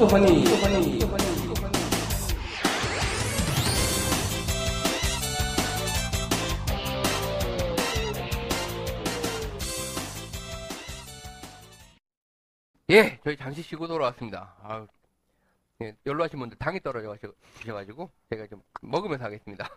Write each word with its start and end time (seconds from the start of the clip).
투허니 0.00 0.44
예, 12.88 13.20
저희 13.22 13.36
잠시 13.36 13.60
쉬고 13.60 13.86
돌아왔습니다. 13.86 14.56
아, 14.62 14.86
예, 15.82 15.94
연로하신 16.06 16.38
분들 16.38 16.56
당이 16.56 16.80
떨어져가지고 16.80 18.10
제가 18.30 18.46
좀 18.46 18.62
먹으면서 18.80 19.26
하겠습니다. 19.26 19.68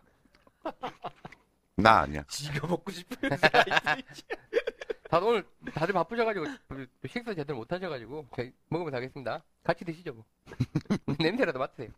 나 1.76 2.00
아니야. 2.00 2.24
지가 2.30 2.66
먹고 2.66 2.90
싶은 2.94 3.30
다들 5.12 5.28
오늘 5.28 5.46
다들 5.74 5.93
바쁘셔가지고 5.93 6.46
그 6.69 6.87
식사 7.10 7.33
제대로 7.36 7.57
못 7.57 7.69
하셔가지고 7.69 8.25
먹으면서 8.69 8.96
하겠습니다. 8.96 9.43
같이 9.64 9.86
드시죠 9.86 10.14
뭐. 10.14 10.26
냄새라도 11.20 11.60
맡으세요. 11.60 11.90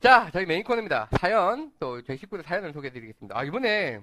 자, 0.00 0.30
저희 0.32 0.46
메인 0.46 0.62
코너입니다. 0.64 1.08
사연 1.18 1.72
또 1.78 2.02
저희 2.02 2.16
식구들 2.18 2.44
사연을 2.44 2.72
소개해드리겠습니다. 2.72 3.38
아 3.38 3.44
이번에 3.44 4.00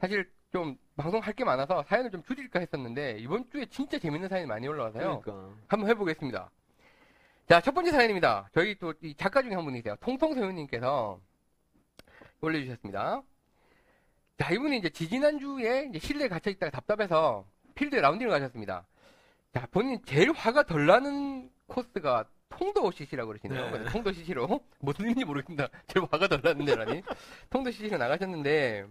사실 0.00 0.30
좀 0.52 0.76
방송할 0.96 1.32
게 1.34 1.44
많아서 1.44 1.84
사연을 1.88 2.10
좀 2.10 2.22
줄일까 2.22 2.60
했었는데 2.60 3.18
이번 3.18 3.48
주에 3.50 3.66
진짜 3.66 3.98
재밌는 3.98 4.28
사연이 4.28 4.46
많이 4.46 4.66
올라와서요. 4.66 5.20
그러니까. 5.20 5.54
한번 5.68 5.90
해보겠습니다. 5.90 6.50
자, 7.48 7.60
첫 7.60 7.72
번째 7.74 7.92
사연입니다. 7.92 8.48
저희 8.52 8.76
또 8.76 8.92
이 9.02 9.14
작가 9.14 9.42
중에 9.42 9.54
한 9.54 9.64
분이세요. 9.64 9.96
통통소연님께서 10.00 11.20
올려주셨습니다. 12.40 13.22
자, 14.38 14.52
이분이 14.52 14.78
이제 14.78 14.90
지지난주에 14.90 15.86
이제 15.90 15.98
실내에 15.98 16.28
갇혀있다가 16.28 16.70
답답해서 16.70 17.46
필드에 17.74 18.00
라운딩을 18.00 18.30
가셨습니다. 18.30 18.86
자, 19.54 19.66
본인 19.70 20.00
제일 20.04 20.32
화가 20.32 20.64
덜 20.64 20.86
나는 20.86 21.50
코스가 21.66 22.24
통도 22.48 22.90
CC라고 22.90 23.28
그러시네요. 23.28 23.70
네. 23.70 23.84
통도 23.90 24.12
CC로. 24.12 24.60
무슨 24.80 25.04
일인지 25.06 25.24
모르겠습니다. 25.24 25.68
제일 25.88 26.06
화가 26.10 26.28
덜 26.28 26.40
났는데라니. 26.42 27.02
통도 27.50 27.70
CC로 27.70 27.98
나가셨는데, 27.98 28.86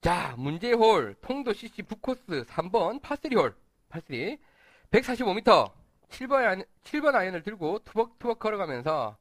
자, 0.00 0.34
문제홀, 0.38 1.16
통도 1.20 1.52
CC 1.52 1.82
북코스 1.82 2.44
3번 2.44 3.00
파3홀, 3.02 3.54
파3. 3.90 4.38
145m, 4.90 5.72
7번, 6.08 6.32
아이언, 6.34 6.64
7번 6.84 7.14
아이언을 7.14 7.42
들고 7.42 7.80
터벅터벅 7.80 8.38
걸어가면서, 8.38 9.16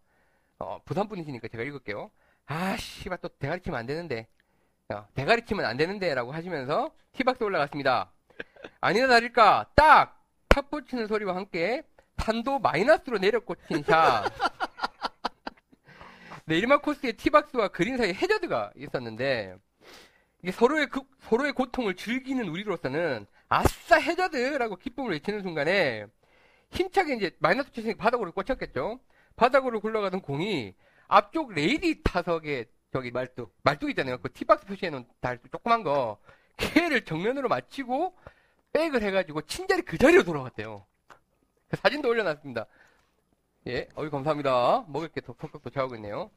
어, 0.59 0.79
부산 0.85 1.07
분이시니까 1.07 1.47
제가 1.49 1.63
읽을게요. 1.63 2.11
아, 2.45 2.77
씨발, 2.77 3.17
또 3.21 3.27
대가리 3.27 3.61
치면 3.61 3.79
안 3.79 3.85
되는데. 3.85 4.27
어, 4.93 5.05
대가리 5.15 5.45
치면 5.45 5.65
안 5.65 5.75
되는데. 5.77 6.13
라고 6.13 6.31
하시면서 6.31 6.91
티박스 7.11 7.43
올라갔습니다. 7.43 8.11
아니나 8.79 9.07
다를까, 9.07 9.71
딱! 9.75 10.23
탑볼 10.49 10.85
치는 10.85 11.07
소리와 11.07 11.35
함께 11.35 11.83
탄도 12.15 12.59
마이너스로 12.59 13.17
내려 13.17 13.39
꽂힌 13.39 13.83
샷. 13.83 14.31
내리막 16.45 16.81
코스의 16.81 17.13
티박스와 17.13 17.69
그린 17.69 17.97
사이에 17.97 18.13
해저드가 18.13 18.71
있었는데, 18.75 19.55
이게 20.43 20.51
서로의 20.51 20.87
그- 20.87 21.01
서로의 21.21 21.53
고통을 21.53 21.95
즐기는 21.95 22.47
우리로서는 22.47 23.25
아싸 23.49 23.97
해저드라고 23.99 24.75
기쁨을 24.75 25.11
외치는 25.13 25.41
순간에 25.41 26.05
힘차게 26.71 27.15
이제 27.15 27.35
마이너스 27.39 27.71
치승이 27.71 27.95
바닥으로 27.95 28.31
꽂혔겠죠. 28.31 28.99
바닥으로 29.35 29.79
굴러가던 29.81 30.21
공이 30.21 30.75
앞쪽 31.07 31.53
레이디 31.53 32.01
타석에 32.03 32.65
저기 32.91 33.11
말뚝. 33.11 33.53
말뚝 33.63 33.89
있잖아요. 33.91 34.19
그 34.19 34.31
티박스 34.31 34.65
표시해 34.65 34.89
놓은 34.89 35.05
달 35.19 35.39
조그만 35.51 35.83
거 35.83 36.17
걔를 36.57 37.03
정면으로 37.05 37.49
맞히고 37.49 38.15
백을 38.73 39.01
해가지고 39.03 39.41
친절히 39.43 39.81
그 39.81 39.97
자리로 39.97 40.23
돌아갔대요. 40.23 40.85
그 41.69 41.77
사진도 41.81 42.09
올려놨습니다. 42.09 42.65
예, 43.67 43.87
어이 43.95 44.09
감사합니다. 44.09 44.85
먹을 44.87 45.09
게더 45.09 45.33
톡톡 45.33 45.63
도착하고 45.63 45.95
있네요. 45.95 46.29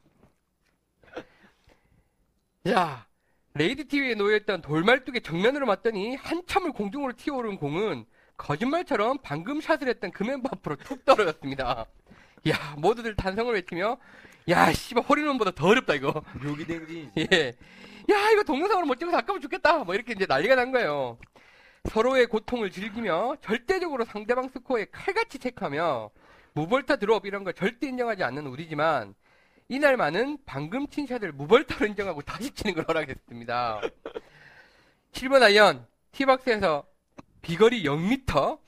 자, 2.65 3.05
레이디 3.53 3.85
TV에 3.85 4.15
놓여있던 4.15 4.61
돌말뚝에 4.61 5.19
정면으로 5.21 5.65
맞더니 5.65 6.15
한참을 6.15 6.71
공중으로 6.73 7.13
튀어오른 7.13 7.57
공은 7.57 8.05
거짓말처럼 8.37 9.19
방금 9.21 9.61
샷을 9.61 9.87
했던 9.87 10.11
그 10.11 10.23
멤버 10.23 10.49
앞으로 10.51 10.75
툭 10.77 11.05
떨어졌습니다. 11.05 11.85
야, 12.47 12.75
모두들 12.77 13.15
탄성을 13.15 13.53
외치며 13.53 13.97
야, 14.49 14.71
씨발 14.73 15.03
홀인원보다 15.03 15.51
더 15.51 15.67
어렵다 15.67 15.93
이거. 15.93 16.23
묘기 16.43 16.65
댕진. 16.65 17.11
예. 17.17 17.55
야, 18.11 18.31
이거 18.31 18.43
동영상으로 18.43 18.87
못 18.87 18.97
찍어서 18.97 19.17
아까면 19.17 19.41
죽겠다. 19.41 19.83
뭐 19.83 19.93
이렇게 19.93 20.13
이제 20.13 20.25
난리가 20.25 20.55
난 20.55 20.71
거예요. 20.71 21.17
서로의 21.85 22.27
고통을 22.27 22.71
즐기며 22.71 23.37
절대적으로 23.41 24.05
상대방 24.05 24.49
스코어에 24.49 24.85
칼같이 24.91 25.39
체크하며 25.39 26.11
무벌타 26.53 26.97
드롭 26.97 27.25
이런 27.25 27.43
걸 27.43 27.53
절대 27.53 27.87
인정하지 27.87 28.23
않는 28.23 28.45
우리지만 28.47 29.15
이날만은 29.69 30.39
방금 30.45 30.87
친 30.87 31.07
샷을 31.07 31.31
무벌타로 31.31 31.87
인정하고 31.87 32.21
다시 32.21 32.51
치는 32.51 32.75
걸 32.75 32.85
허락했습니다. 32.87 33.81
7번 35.11 35.43
아이언 35.43 35.85
티박스에서 36.11 36.85
비거리 37.41 37.83
0m 37.83 38.59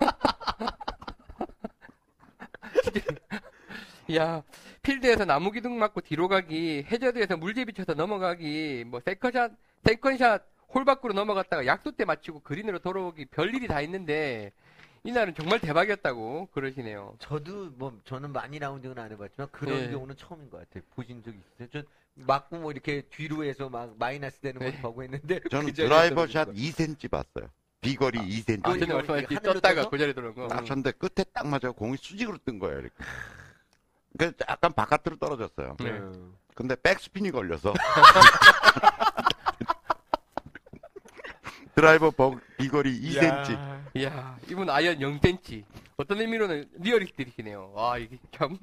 야, 4.16 4.42
필드에서 4.82 5.24
나무 5.24 5.52
기둥 5.52 5.78
맞고 5.78 6.00
뒤로 6.00 6.26
가기, 6.28 6.86
해저드에서 6.90 7.36
물제비 7.36 7.74
쳐서 7.74 7.94
넘어가기, 7.94 8.84
뭐 8.86 8.98
세컨샷, 9.00 9.52
세컨샷 9.84 10.42
홀 10.72 10.84
밖으로 10.84 11.12
넘어갔다가 11.14 11.66
약수대 11.66 12.04
맞추고 12.04 12.40
그린으로 12.40 12.78
돌아오기 12.78 13.26
별일이 13.26 13.66
다 13.66 13.80
있는데 13.80 14.52
이날은 15.02 15.34
정말 15.34 15.60
대박이었다고 15.60 16.48
그러시네요. 16.52 17.16
저도 17.18 17.70
뭐 17.76 17.98
저는 18.04 18.32
많이 18.32 18.58
라운딩은 18.58 18.98
안 18.98 19.10
해봤지만 19.12 19.48
그런 19.50 19.80
예. 19.80 19.90
경우는 19.90 20.16
처음인 20.16 20.50
것 20.50 20.58
같아요. 20.58 20.82
보신 20.94 21.22
적 21.24 21.30
있어요? 21.34 21.68
전 21.70 21.84
맞고 22.14 22.56
뭐 22.58 22.70
이렇게 22.70 23.02
뒤로 23.10 23.44
해서 23.44 23.68
막 23.70 23.94
마이너스 23.98 24.38
되는 24.40 24.58
걸 24.60 24.72
네. 24.72 24.80
보고 24.82 25.02
했는데 25.02 25.40
저는 25.50 25.66
그 25.66 25.72
드라이버 25.72 26.26
샷 26.26 26.44
보니까. 26.46 26.62
2cm 26.62 27.10
봤어요. 27.10 27.50
비거리 27.80 28.18
2cm. 28.18 28.60
아, 28.66 28.72
그 28.74 28.78
전에 28.78 28.92
말씀하셨지. 28.92 29.34
떴다가? 29.42 29.88
그 29.88 29.96
자리에 29.98 30.12
들어온 30.12 30.34
거. 30.34 30.48
딱 30.48 30.64
쳤는데 30.66 30.92
끝에 30.92 31.24
딱 31.32 31.46
맞아 31.46 31.70
공이 31.70 31.96
수직으로 31.96 32.36
뜬 32.44 32.58
거예요. 32.58 32.80
이렇게. 32.80 32.94
그래서 34.18 34.34
약간 34.48 34.72
바깥으로 34.72 35.16
떨어졌어요. 35.16 35.76
네. 35.80 35.90
음. 35.92 36.34
근데 36.54 36.76
백스핀이 36.82 37.30
걸려서 37.30 37.72
드라이버 41.74 42.10
버- 42.10 42.38
비거리 42.58 43.00
2cm. 43.00 43.52
야. 43.54 43.80
이야, 43.94 44.38
이분 44.48 44.68
아이언 44.70 44.98
0cm. 44.98 45.64
어떤 45.96 46.20
의미로는 46.20 46.68
리얼리스트이시네요. 46.78 47.72
와, 47.74 47.98
이게 47.98 48.18
참. 48.32 48.58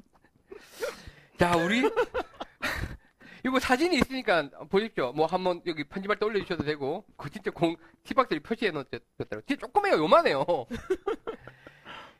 자, 1.38 1.56
우리. 1.56 1.82
이거 3.46 3.60
사진이 3.60 3.96
있으니까 3.98 4.50
보십시오. 4.70 5.14
뭐 5.14 5.26
한번 5.26 5.62
여기 5.68 5.84
편집할 5.84 6.18
때 6.18 6.26
올려주셔도 6.26 6.64
되고. 6.64 7.06
그 7.16 7.30
진짜 7.30 7.50
공, 7.52 7.76
티박스를 8.04 8.42
표시해 8.42 8.72
놓았더라고요. 8.72 9.42
진짜 9.48 9.60
조그매요. 9.62 9.98
요만해요. 9.98 10.46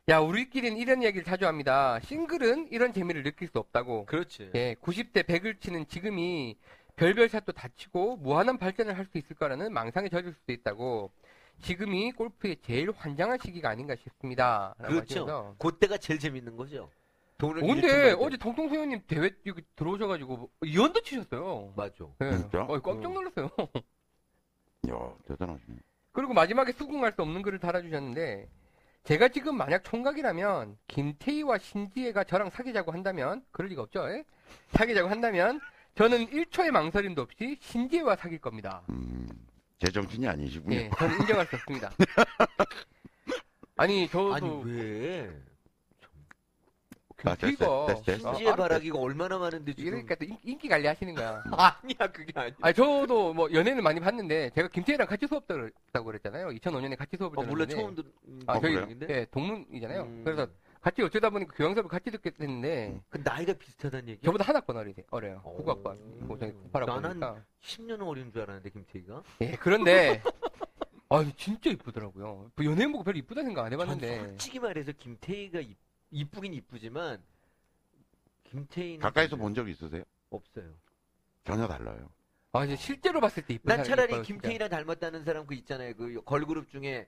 야, 0.08 0.20
우리끼리는 0.20 0.78
이런 0.78 1.02
이야기를 1.02 1.24
자주 1.24 1.46
합니다. 1.46 2.00
싱글은 2.00 2.68
이런 2.70 2.94
재미를 2.94 3.22
느낄 3.24 3.48
수 3.48 3.58
없다고. 3.58 4.06
그렇지. 4.06 4.52
예, 4.54 4.74
90대 4.80 5.24
100을 5.24 5.60
치는 5.60 5.86
지금이 5.88 6.56
별별 6.98 7.28
샷도 7.28 7.52
다치고 7.52 8.16
무한한 8.16 8.58
발전을 8.58 8.96
할 8.98 9.06
수 9.06 9.16
있을 9.18 9.36
거라는 9.36 9.72
망상에 9.72 10.08
젖을 10.08 10.32
수도 10.34 10.52
있다고. 10.52 11.10
지금이 11.62 12.12
골프의 12.12 12.56
제일 12.62 12.90
환장한 12.90 13.38
시기가 13.38 13.70
아닌가 13.70 13.94
싶습니다. 13.96 14.74
그렇죠. 14.78 15.56
그때가 15.58 15.96
제일 15.96 16.18
재밌는 16.20 16.56
거죠. 16.56 16.90
돈을 17.38 17.62
어, 17.64 17.66
근데. 17.66 18.12
어제 18.18 18.36
통통소연님 18.36 19.02
대회 19.06 19.30
여기 19.46 19.62
들어오셔가지고 19.76 20.50
이연도 20.64 21.00
치셨어요. 21.00 21.72
맞아. 21.76 21.94
예. 22.20 22.36
진짜? 22.36 22.62
어, 22.62 22.80
깜짝 22.80 23.12
놀랐어요. 23.12 23.48
이야, 24.86 24.94
대단하시네. 25.26 25.78
그리고 26.12 26.34
마지막에 26.34 26.72
수긍할 26.72 27.12
수 27.12 27.22
없는 27.22 27.42
글을 27.42 27.58
달아주셨는데 27.60 28.48
제가 29.04 29.28
지금 29.28 29.56
만약 29.56 29.84
총각이라면 29.84 30.76
김태희와 30.88 31.58
신지혜가 31.58 32.24
저랑 32.24 32.50
사귀자고 32.50 32.92
한다면 32.92 33.44
그럴 33.52 33.68
리가 33.70 33.82
없죠. 33.82 34.08
예? 34.10 34.24
사귀자고 34.70 35.08
한다면 35.08 35.60
저는 35.98 36.26
1초의 36.28 36.70
망설임도 36.70 37.22
없이 37.22 37.58
신지혜와 37.60 38.14
사귈 38.14 38.38
겁니다. 38.38 38.82
음, 38.88 39.28
제정신이 39.80 40.28
아니시군요. 40.28 40.76
예, 40.76 40.90
저는 40.96 41.20
인정할 41.22 41.44
수 41.48 41.56
없습니다. 41.56 41.90
아니 43.76 44.08
저도 44.08 44.34
아니 44.34 44.62
왜? 44.64 45.28
아, 47.24 47.34
됐어, 47.34 47.86
됐어, 47.88 48.02
됐어. 48.04 48.30
신지의 48.32 48.52
아, 48.52 48.54
바라기가 48.54 48.96
얼마나 48.96 49.38
많은데 49.38 49.74
지금. 49.74 49.88
이러니까 49.88 50.14
또 50.14 50.24
인- 50.24 50.38
인기 50.44 50.68
관리 50.68 50.86
하시는 50.86 51.12
거야. 51.16 51.42
아니야 51.50 52.12
그게 52.12 52.32
아니야. 52.36 52.54
아니 52.62 52.74
저도 52.74 53.34
뭐 53.34 53.52
연애는 53.52 53.82
많이 53.82 53.98
봤는데 53.98 54.50
제가 54.54 54.68
김태희랑 54.68 55.08
같이 55.08 55.26
수업 55.26 55.48
들었다고 55.48 56.04
그랬잖아요. 56.04 56.50
2005년에 56.50 56.96
같이 56.96 57.16
수업을 57.16 57.40
어, 57.40 57.42
몰라 57.42 57.66
들었는데 57.66 57.74
처음 57.74 57.94
들. 57.96 58.04
음, 58.28 58.40
아, 58.46 58.52
어, 58.52 58.60
저희? 58.60 58.76
예, 59.08 59.26
동문이잖아요. 59.32 60.02
음. 60.02 60.22
그래서 60.24 60.46
같이 60.80 61.02
어쩌다 61.02 61.30
보니까 61.30 61.52
교양 61.56 61.74
수업을 61.74 61.88
같이 61.90 62.10
듣게 62.10 62.30
됐는데 62.30 63.00
그 63.10 63.18
나이가 63.18 63.52
비슷하다는 63.52 64.08
얘기. 64.08 64.22
저보다 64.22 64.44
한 64.44 64.56
학번 64.56 64.76
어리세요. 64.76 65.04
어려요. 65.10 65.40
어. 65.44 65.52
국악반. 65.54 65.96
뭐 66.26 66.38
저희 66.38 66.52
나는 66.72 67.20
98학번이니까. 67.20 67.44
10년 67.62 68.06
어린 68.06 68.32
줄 68.32 68.42
알았는데 68.42 68.70
김태희가. 68.70 69.22
예, 69.42 69.52
그런데 69.56 70.22
아, 71.10 71.24
진짜 71.36 71.70
이쁘더라고요. 71.70 72.50
뭐 72.54 72.64
연예인 72.64 72.92
보고 72.92 73.02
별로 73.04 73.18
이쁘다 73.18 73.42
생각 73.42 73.64
안전 73.64 73.80
해봤는데. 73.80 74.18
솔직히 74.20 74.58
말해서 74.60 74.92
김태희가 74.92 75.60
이- 75.60 75.76
이쁘긴 76.10 76.54
이쁘지만 76.54 77.22
김태희는 78.44 79.00
가까이서 79.00 79.36
본 79.36 79.54
적 79.54 79.68
있으세요? 79.68 80.04
없어요. 80.30 80.66
전혀 81.44 81.66
달라요. 81.66 82.10
아, 82.52 82.64
이제 82.64 82.76
실제로 82.76 83.20
봤을 83.20 83.44
때 83.44 83.54
이쁜 83.54 83.68
난 83.68 83.78
사람이 83.78 83.88
차라리 83.88 84.12
이뻐요, 84.12 84.22
진짜. 84.22 84.40
김태희랑 84.42 84.68
닮았다는 84.70 85.24
사람 85.24 85.46
그 85.46 85.54
있잖아요. 85.54 85.94
그 85.94 86.22
걸그룹 86.24 86.70
중에 86.70 87.06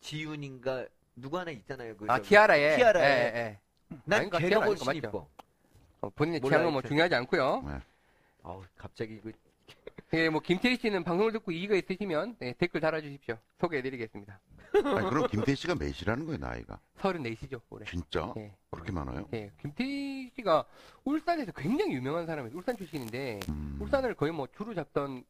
지윤인가 0.00 0.86
누구 1.20 1.38
하나 1.38 1.50
있잖아요. 1.50 1.96
그 1.96 2.06
아, 2.08 2.16
저기. 2.16 2.28
티아라에. 2.30 2.76
티아라에. 2.76 3.04
예, 3.04 3.38
예. 3.38 3.58
난 4.04 4.20
아닌가? 4.20 4.38
걔가 4.38 4.48
티아라 4.48 4.66
훨씬? 4.66 4.86
맞죠? 4.86 4.98
이뻐. 4.98 5.28
어, 6.00 6.10
본인의 6.10 6.40
몰라요, 6.40 6.58
취향은 6.60 6.72
뭐. 6.72 6.82
중요하지 6.82 7.14
않고요. 7.14 7.82
아우 8.42 8.62
갑자기 8.76 9.20
그 9.20 9.32
예, 10.14 10.28
뭐 10.28 10.40
김태희 10.40 10.76
씨는 10.78 11.04
방송을 11.04 11.30
듣고 11.32 11.52
이의가 11.52 11.76
있으시면 11.76 12.36
네, 12.40 12.54
댓글 12.58 12.80
달아주십시오. 12.80 13.36
소개해드리겠습니다. 13.60 14.40
아니, 14.72 15.08
그럼 15.10 15.26
김태희 15.28 15.54
씨가 15.56 15.74
몇이라는 15.74 16.26
거예요, 16.26 16.38
나이가? 16.38 16.80
34시죠, 16.98 17.60
올해. 17.70 17.84
진짜? 17.84 18.32
예. 18.38 18.52
그렇게 18.70 18.92
많아요? 18.92 19.28
예, 19.34 19.50
김태희 19.60 20.30
씨가 20.36 20.64
울산에서 21.04 21.52
굉장히 21.52 21.94
유명한 21.94 22.26
사람이에요. 22.26 22.56
울산 22.56 22.76
출신인데 22.76 23.40
음, 23.48 23.78
울산을 23.80 24.14
거의 24.14 24.32
뭐 24.32 24.48
주로 24.56 24.74
잡던 24.74 25.24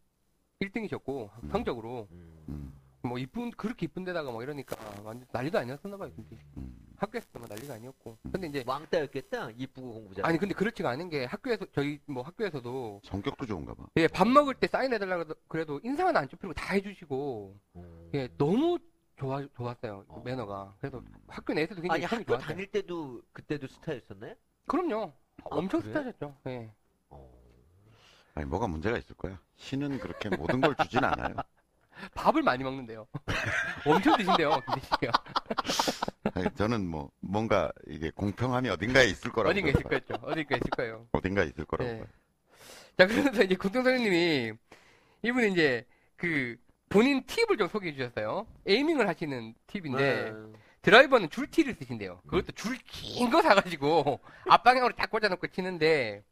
1등이셨고 0.62 1.30
음. 1.42 1.48
성적으로 1.50 2.06
음. 2.12 2.44
음, 2.48 2.72
뭐 3.02 3.18
이쁜 3.18 3.50
그렇게 3.52 3.86
이쁜 3.86 4.04
데다가 4.04 4.30
뭐 4.30 4.42
이러니까 4.42 4.76
완전 5.02 5.26
난리도 5.32 5.58
아니었었나 5.58 5.96
봐요. 5.96 6.10
씨. 6.28 6.38
음. 6.58 6.76
학교에서도 6.96 7.38
뭐 7.38 7.48
난리가 7.48 7.74
아니었고. 7.74 8.18
근데 8.30 8.46
이제 8.48 8.62
왕따였겠다. 8.66 9.50
이쁘고 9.56 9.92
공부 9.92 10.14
잘. 10.14 10.26
아니 10.26 10.38
근데 10.38 10.54
그렇지가 10.54 10.90
않은 10.90 11.08
게 11.08 11.24
학교에서 11.24 11.64
저희 11.72 11.98
뭐 12.06 12.22
학교에서도 12.22 13.00
성격도 13.04 13.46
좋은가 13.46 13.72
봐. 13.74 13.86
예, 13.96 14.06
밥 14.06 14.28
먹을 14.28 14.54
때 14.54 14.66
사인해달라고 14.66 15.24
그래도- 15.24 15.40
그래도 15.48 15.80
인상 15.82 16.06
하나 16.08 16.20
안 16.20 16.28
좁히고 16.28 16.52
다 16.52 16.74
해주시고 16.74 17.56
음. 17.76 18.10
예, 18.14 18.28
너무 18.36 18.78
좋아 19.16 19.46
좋았어요 19.54 20.04
어. 20.08 20.22
매너가. 20.24 20.76
그래서 20.80 21.02
학교 21.26 21.54
내에서도 21.54 21.80
굉장히 21.80 22.02
아니 22.02 22.06
평이 22.10 22.20
학교 22.22 22.32
좋았어요. 22.32 22.48
다닐 22.48 22.66
때도 22.70 23.22
그때도 23.32 23.66
스타였었나요? 23.68 24.34
그럼요. 24.66 25.12
엄청 25.44 25.80
그래? 25.80 25.92
스타셨죠. 25.92 26.36
예. 26.48 26.70
어. 27.08 27.30
아니, 28.34 28.46
뭐가 28.46 28.66
문제가 28.66 28.98
있을 28.98 29.16
거야. 29.16 29.40
신은 29.56 29.98
그렇게 30.00 30.28
모든 30.28 30.60
걸 30.60 30.74
주진 30.76 31.02
않아요. 31.02 31.34
밥을 32.14 32.42
많이 32.42 32.64
먹는데요. 32.64 33.06
엄청 33.86 34.16
드신대요. 34.16 34.60
아니, 36.34 36.46
저는 36.56 36.86
뭐, 36.86 37.10
뭔가 37.20 37.70
이게 37.88 38.10
공평함이 38.10 38.68
어딘가에 38.68 39.06
있을 39.06 39.30
거라고. 39.32 39.50
어딘가 39.50 39.70
있을. 39.70 39.82
거였죠. 39.82 40.14
어딘가 40.22 40.56
있을 40.56 40.70
거예요. 40.70 41.06
어딘가 41.12 41.42
있을 41.44 41.64
거라고. 41.64 41.90
네. 41.90 42.04
자, 42.98 43.06
그래서 43.06 43.42
이제 43.42 43.54
구동선생님이 43.54 44.52
이분이 45.22 45.52
이제 45.52 45.84
그 46.16 46.56
본인 46.88 47.24
팁을 47.24 47.56
좀 47.56 47.68
소개해 47.68 47.94
주셨어요. 47.94 48.46
에이밍을 48.66 49.06
하시는 49.08 49.54
팁인데 49.66 50.32
네. 50.32 50.32
드라이버는 50.82 51.28
줄티를 51.30 51.74
쓰신대요. 51.78 52.20
그것도 52.26 52.52
줄 52.52 52.76
긴 52.86 53.30
거 53.30 53.42
사가지고 53.42 54.20
앞방향으로 54.48 54.94
딱 54.96 55.10
꽂아놓고 55.10 55.46
치는데 55.48 56.24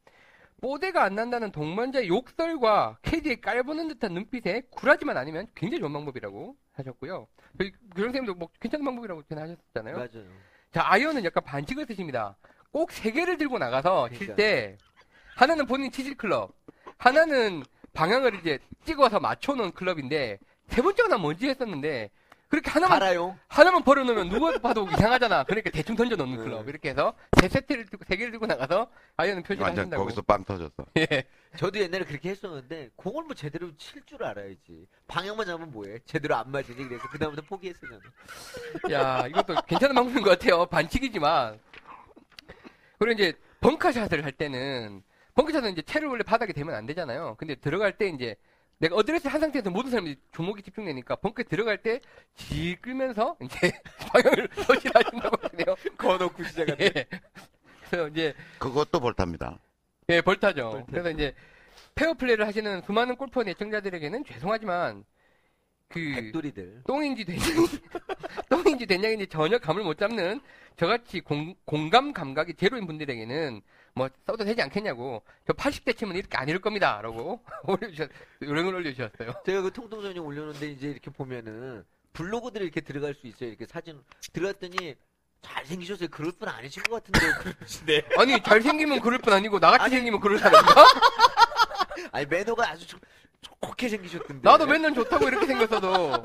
뽀대가 0.60 1.04
안 1.04 1.14
난다는 1.14 1.52
동반자의 1.52 2.08
욕설과 2.08 2.98
캐디의 3.02 3.40
깔보는 3.40 3.88
듯한 3.88 4.12
눈빛에 4.14 4.62
굴하지만 4.70 5.16
않으면 5.16 5.46
굉장히 5.54 5.80
좋은 5.80 5.92
방법이라고 5.92 6.56
하셨고요. 6.72 7.28
저희 7.58 7.70
교장 7.94 8.06
선생님도 8.06 8.34
뭐 8.34 8.48
괜찮은 8.60 8.84
방법이라고 8.84 9.22
전하셨잖아요. 9.24 9.96
맞아요. 9.96 10.28
자, 10.72 10.82
아이언은 10.84 11.24
약간 11.24 11.44
반칙을 11.44 11.86
쓰십니다. 11.86 12.36
꼭 12.72 12.90
세 12.92 13.10
개를 13.12 13.38
들고 13.38 13.58
나가서 13.58 14.08
칠 14.10 14.18
그러니까. 14.18 14.36
때 14.36 14.78
하나는 15.36 15.66
본인 15.66 15.90
치질 15.90 16.16
클럽, 16.16 16.52
하나는 16.98 17.62
방향을 17.92 18.34
이제 18.40 18.58
찍어서 18.84 19.20
맞춰놓은 19.20 19.72
클럽인데 19.72 20.38
세 20.66 20.82
번째가 20.82 21.08
난 21.08 21.20
뭔지 21.20 21.48
했었는데 21.48 22.10
그렇게 22.48 22.70
하나만 22.70 22.96
알아요. 23.02 23.38
하나만 23.48 23.84
버려놓으면 23.84 24.30
누가 24.30 24.58
봐도 24.58 24.88
이상하잖아. 24.90 25.44
그러니까 25.44 25.68
대충 25.70 25.94
던져 25.96 26.16
놓는 26.16 26.38
네. 26.38 26.42
클럽 26.44 26.66
이렇게 26.68 26.90
해서 26.90 27.12
세 27.40 27.48
세트를 27.48 27.84
들고 27.86 28.04
세 28.08 28.16
개를 28.16 28.30
들고 28.32 28.46
나가서 28.46 28.88
아이언은 29.18 29.42
표시를 29.42 29.62
완전 29.64 29.82
하신다고. 29.82 30.02
거기서 30.04 30.22
빵 30.22 30.44
터졌어. 30.44 30.86
예. 30.96 31.24
저도 31.58 31.78
옛날에 31.78 32.04
그렇게 32.04 32.30
했었는데 32.30 32.90
공을 32.96 33.24
뭐 33.24 33.34
제대로 33.34 33.70
칠 33.76 34.02
줄 34.06 34.24
알아야지. 34.24 34.86
방향만 35.06 35.44
잡으면 35.44 35.70
뭐해? 35.70 35.98
제대로 36.06 36.36
안 36.36 36.50
맞으니 36.50 36.88
그래서 36.88 37.06
그 37.10 37.18
다음부터 37.18 37.46
포기했어 37.46 37.80
저는. 37.86 38.00
야, 38.92 39.26
이것도 39.26 39.54
괜찮은 39.66 39.94
방법인 39.94 40.22
것 40.22 40.30
같아요. 40.30 40.64
반칙이지만. 40.64 41.58
그리고 42.98 43.12
이제 43.12 43.34
벙커샷을 43.60 44.24
할 44.24 44.32
때는 44.32 45.02
벙커샷은 45.34 45.72
이제 45.72 45.82
채를 45.82 46.08
원래 46.08 46.22
바닥에 46.22 46.54
대면 46.54 46.74
안 46.74 46.86
되잖아요. 46.86 47.36
근데 47.38 47.54
들어갈 47.56 47.98
때 47.98 48.08
이제 48.08 48.34
내가 48.78 48.94
어드레스 48.96 49.26
한 49.28 49.40
상태에서 49.40 49.70
모든 49.70 49.90
사람이 49.90 50.16
주목이 50.32 50.62
집중되니까 50.62 51.16
벙커에 51.16 51.44
들어갈 51.44 51.78
때 51.82 52.00
지 52.34 52.76
끌면서 52.80 53.36
이제 53.42 53.72
방향을 54.12 54.48
소실하신다고 54.54 55.36
하시네요. 55.42 55.76
거놓고 55.96 56.44
시작하는. 56.44 56.80
예. 56.80 57.06
그래서 57.90 58.08
이제 58.08 58.34
그것도 58.58 59.00
볼탑니다. 59.00 59.58
예, 60.10 60.20
벌타죠. 60.20 60.70
벌타죠. 60.70 60.86
그래서 60.90 61.10
이제 61.10 61.34
페어 61.96 62.14
플레이를 62.14 62.46
하시는 62.46 62.80
수많은 62.82 63.16
골퍼 63.16 63.42
애청자들에게는 63.48 64.24
죄송하지만 64.24 65.04
그 65.88 66.12
백돌이들. 66.14 66.82
똥인지 66.86 67.24
된장인지 67.24 67.80
똥인지 68.48 68.86
된장인지 68.86 69.26
전혀 69.26 69.58
감을 69.58 69.82
못 69.82 69.98
잡는 69.98 70.40
저같이 70.76 71.20
공, 71.20 71.54
공감 71.64 72.12
감각이 72.12 72.54
제로인 72.54 72.86
분들에게는 72.86 73.60
뭐 73.98 74.08
써도 74.24 74.44
되지 74.44 74.62
않겠냐고 74.62 75.22
저 75.46 75.52
80대 75.52 75.96
치면 75.96 76.16
이렇게 76.16 76.38
안 76.38 76.48
이럴 76.48 76.60
겁니다라고 76.60 77.42
올려주셨 77.66 78.08
요령을 78.42 78.76
올려주셨어요. 78.76 79.34
제가 79.44 79.62
그 79.62 79.72
통통전용 79.72 80.24
올려놓는데 80.24 80.68
이제 80.68 80.88
이렇게 80.88 81.10
보면은 81.10 81.84
블로그들이 82.12 82.64
이렇게 82.64 82.80
들어갈 82.80 83.14
수 83.14 83.26
있어요. 83.26 83.50
이렇게 83.50 83.66
사진 83.66 84.00
들어갔더니 84.32 84.94
잘생기셨어요. 85.42 86.08
그럴 86.08 86.32
분 86.32 86.48
아니신 86.48 86.82
것 86.84 87.02
같은데 87.04 87.52
그러시네. 87.52 88.02
아니 88.18 88.42
잘생기면 88.42 89.00
그럴 89.00 89.18
뿐 89.18 89.32
아니고 89.32 89.58
나같이 89.58 89.84
아니, 89.84 89.94
생기면 89.96 90.20
그럴 90.20 90.38
사람인가? 90.38 90.84
아니 92.12 92.26
매너가 92.26 92.70
아주 92.70 92.86
좋, 92.86 93.00
좋게 93.40 93.88
생기셨던데. 93.88 94.48
나도 94.48 94.66
맨날 94.66 94.94
좋다고 94.94 95.26
이렇게 95.28 95.46
생겼어도. 95.46 96.22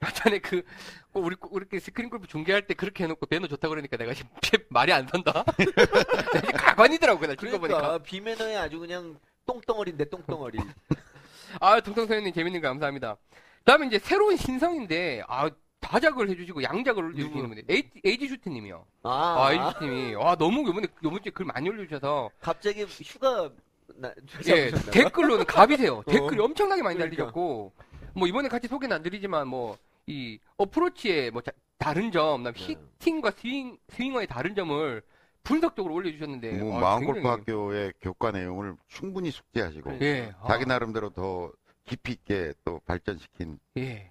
아, 0.00 0.10
전에 0.12 0.38
그, 0.38 0.62
꼭 0.62 0.66
우리, 1.14 1.34
꼭 1.34 1.56
이렇게 1.56 1.80
스크린 1.80 2.08
골프 2.08 2.26
중계할 2.26 2.66
때 2.66 2.74
그렇게 2.74 3.04
해놓고 3.04 3.26
매너 3.28 3.48
좋다고 3.48 3.70
그러니까 3.70 3.96
내가 3.96 4.14
지금 4.14 4.30
말이 4.70 4.92
안 4.92 5.06
선다? 5.08 5.44
가관이더라고, 6.54 7.26
나 7.26 7.34
친거 7.34 7.58
보니까. 7.58 7.80
그러니까 7.80 8.02
비매너에 8.04 8.56
아주 8.56 8.78
그냥 8.78 9.18
똥덩어리인데 9.46 10.08
똥덩어리. 10.08 10.58
아, 11.60 11.80
동성소연님 11.80 12.32
재밌는 12.32 12.60
거 12.60 12.68
감사합니다. 12.68 13.16
다음에 13.64 13.86
이제 13.88 13.98
새로운 13.98 14.36
신성인데, 14.36 15.24
아, 15.26 15.50
다작을 15.80 16.28
해주시고 16.30 16.62
양작을 16.62 17.04
올려주시는. 17.04 17.64
에이, 17.68 17.90
에이지 18.04 18.28
슈트님이요. 18.28 18.86
아, 19.02 19.36
아, 19.38 19.52
에이지 19.52 19.64
슈트님이. 19.72 20.14
와, 20.14 20.36
너무 20.36 20.66
요번에, 20.66 20.86
요번 21.02 21.20
주에 21.22 21.32
글 21.32 21.46
많이 21.46 21.68
올려주셔서. 21.68 22.30
갑자기 22.40 22.84
휴가 22.84 23.50
나, 23.96 24.12
예? 24.46 24.70
댓글로는 24.92 25.44
갑이세요. 25.46 26.02
댓글이 26.06 26.40
어. 26.40 26.44
엄청나게 26.44 26.82
많이 26.82 26.96
그러니까. 26.96 27.16
달리셨고, 27.16 27.72
뭐 28.14 28.28
이번에 28.28 28.48
같이 28.48 28.68
소개는 28.68 28.94
안 28.96 29.02
드리지만, 29.02 29.48
뭐, 29.48 29.76
이 30.10 30.38
어프로치의 30.56 31.30
뭐 31.30 31.40
자- 31.42 31.52
다른 31.78 32.10
점, 32.12 32.42
네. 32.42 32.52
히팅과 32.54 33.30
스윙, 33.38 33.78
스윙어의 33.88 34.26
다른 34.26 34.54
점을 34.54 35.02
분석적으로 35.42 35.94
올려주셨는데, 35.94 36.52
뭐 36.58 36.76
아, 36.76 36.80
마음골프 36.80 37.20
굉장히- 37.22 37.38
학교의 37.38 37.92
교과 38.02 38.32
내용을 38.32 38.76
충분히 38.88 39.30
숙지하시고 39.30 39.98
예, 40.02 40.34
아, 40.40 40.48
자기 40.48 40.66
나름대로 40.66 41.08
더 41.10 41.50
깊이 41.86 42.12
있게 42.12 42.52
또 42.64 42.80
발전시킨 42.84 43.58
예. 43.78 44.10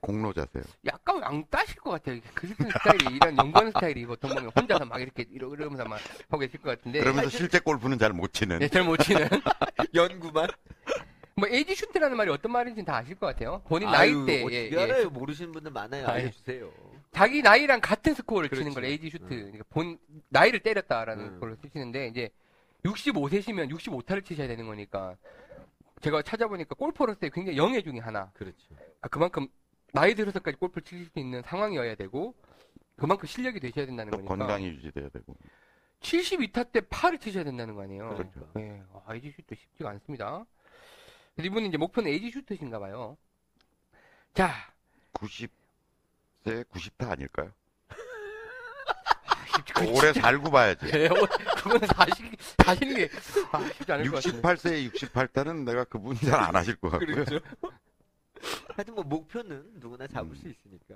공로자세요. 0.00 0.62
약간 0.86 1.20
왕따실 1.22 1.76
것 1.76 1.90
같아요. 1.90 2.20
글쓴 2.34 2.68
스타일이, 2.68 3.16
이런 3.16 3.36
연구하는 3.36 3.72
스타일이 3.72 4.04
보통 4.06 4.30
보면 4.30 4.50
혼자서 4.56 4.84
막 4.84 5.00
이렇게 5.00 5.24
이러- 5.30 5.52
이러면서 5.52 5.84
막 5.84 5.98
하고 6.28 6.38
계실 6.38 6.60
것 6.60 6.70
같은데. 6.76 7.00
그러면서 7.00 7.28
실제 7.30 7.58
골프는 7.60 7.98
잘 7.98 8.12
못 8.12 8.32
치는. 8.32 8.58
네, 8.58 8.68
잘못 8.68 8.98
치는. 8.98 9.28
연구만. 9.94 10.48
뭐, 11.38 11.46
에이지 11.50 11.74
슈트라는 11.74 12.16
말이 12.16 12.30
어떤 12.30 12.50
말인지는 12.50 12.86
다 12.86 12.96
아실 12.96 13.14
것 13.14 13.26
같아요. 13.26 13.60
본인 13.68 13.88
아유, 13.88 14.24
나이 14.24 14.26
때. 14.26 14.40
어떻게 14.42 14.56
예, 14.56 14.70
예. 14.72 14.82
알아요? 14.82 15.10
모르시는 15.10 15.52
분들 15.52 15.70
많아요. 15.70 16.06
알려주세요. 16.06 16.72
자기 17.12 17.42
나이랑 17.42 17.80
같은 17.82 18.14
스코어를 18.14 18.48
치는 18.48 18.72
그렇지. 18.72 18.74
걸 18.74 18.84
에이지 18.86 19.10
슈트. 19.10 19.24
음. 19.24 19.28
그러니까 19.52 19.64
본 19.68 19.98
나이를 20.30 20.60
때렸다라는 20.60 21.34
음. 21.34 21.40
걸로 21.40 21.54
쓰시는데 21.56 22.06
이제 22.08 22.30
65세시면 22.84 23.70
65타를 23.70 24.24
치셔야 24.24 24.48
되는 24.48 24.66
거니까 24.66 25.14
제가 26.00 26.22
찾아보니까 26.22 26.74
골퍼로서의 26.74 27.30
굉장히 27.30 27.58
영예 27.58 27.82
중에 27.82 27.98
하나. 27.98 28.30
그렇죠. 28.32 28.56
아, 29.02 29.08
그만큼 29.08 29.46
나이 29.92 30.14
들어서까지 30.14 30.56
골프를 30.56 30.84
칠 30.84 31.04
수 31.04 31.18
있는 31.18 31.42
상황이어야 31.42 31.96
되고 31.96 32.34
그만큼 32.96 33.26
실력이 33.26 33.60
되셔야 33.60 33.84
된다는 33.84 34.10
또 34.10 34.16
거니까. 34.24 34.36
건강이 34.36 34.68
유지돼야 34.68 35.10
되고. 35.10 35.36
72타 36.00 36.72
때 36.72 36.80
파를 36.80 37.18
치셔야 37.18 37.44
된다는 37.44 37.74
거 37.74 37.82
아니에요. 37.82 38.08
그렇죠. 38.14 38.48
네, 38.54 38.82
아, 39.04 39.14
에이지 39.14 39.32
슈트 39.36 39.54
쉽지가 39.54 39.90
않습니다. 39.90 40.46
이분은 41.38 41.68
이제 41.68 41.76
목표는 41.76 42.10
에이지 42.10 42.30
슈트신가 42.30 42.78
봐요. 42.78 43.16
자, 44.34 44.52
90세 45.14 45.48
90타 46.44 47.10
아닐까요? 47.10 47.52
아, 49.74 49.80
오래 49.82 50.12
살고 50.12 50.50
봐야지. 50.50 50.86
예, 50.94 51.06
어, 51.06 51.14
그거는 51.56 51.86
사실, 51.94 52.30
사실이, 52.64 53.08
아, 53.52 53.60
쉽지 53.68 53.92
않을 53.92 54.10
것 54.10 54.22
같은데. 54.22 54.40
68세에 54.40 54.92
68타는 54.92 55.64
내가 55.64 55.84
그분 55.84 56.16
잘 56.16 56.34
안 56.40 56.56
하실 56.56 56.76
것 56.76 56.90
같고요. 56.90 57.24
그렇죠. 57.24 57.38
하여튼 58.74 58.94
뭐 58.94 59.04
목표는 59.04 59.72
누구나 59.74 60.06
잡을 60.06 60.34
수 60.36 60.48
있으니까. 60.48 60.94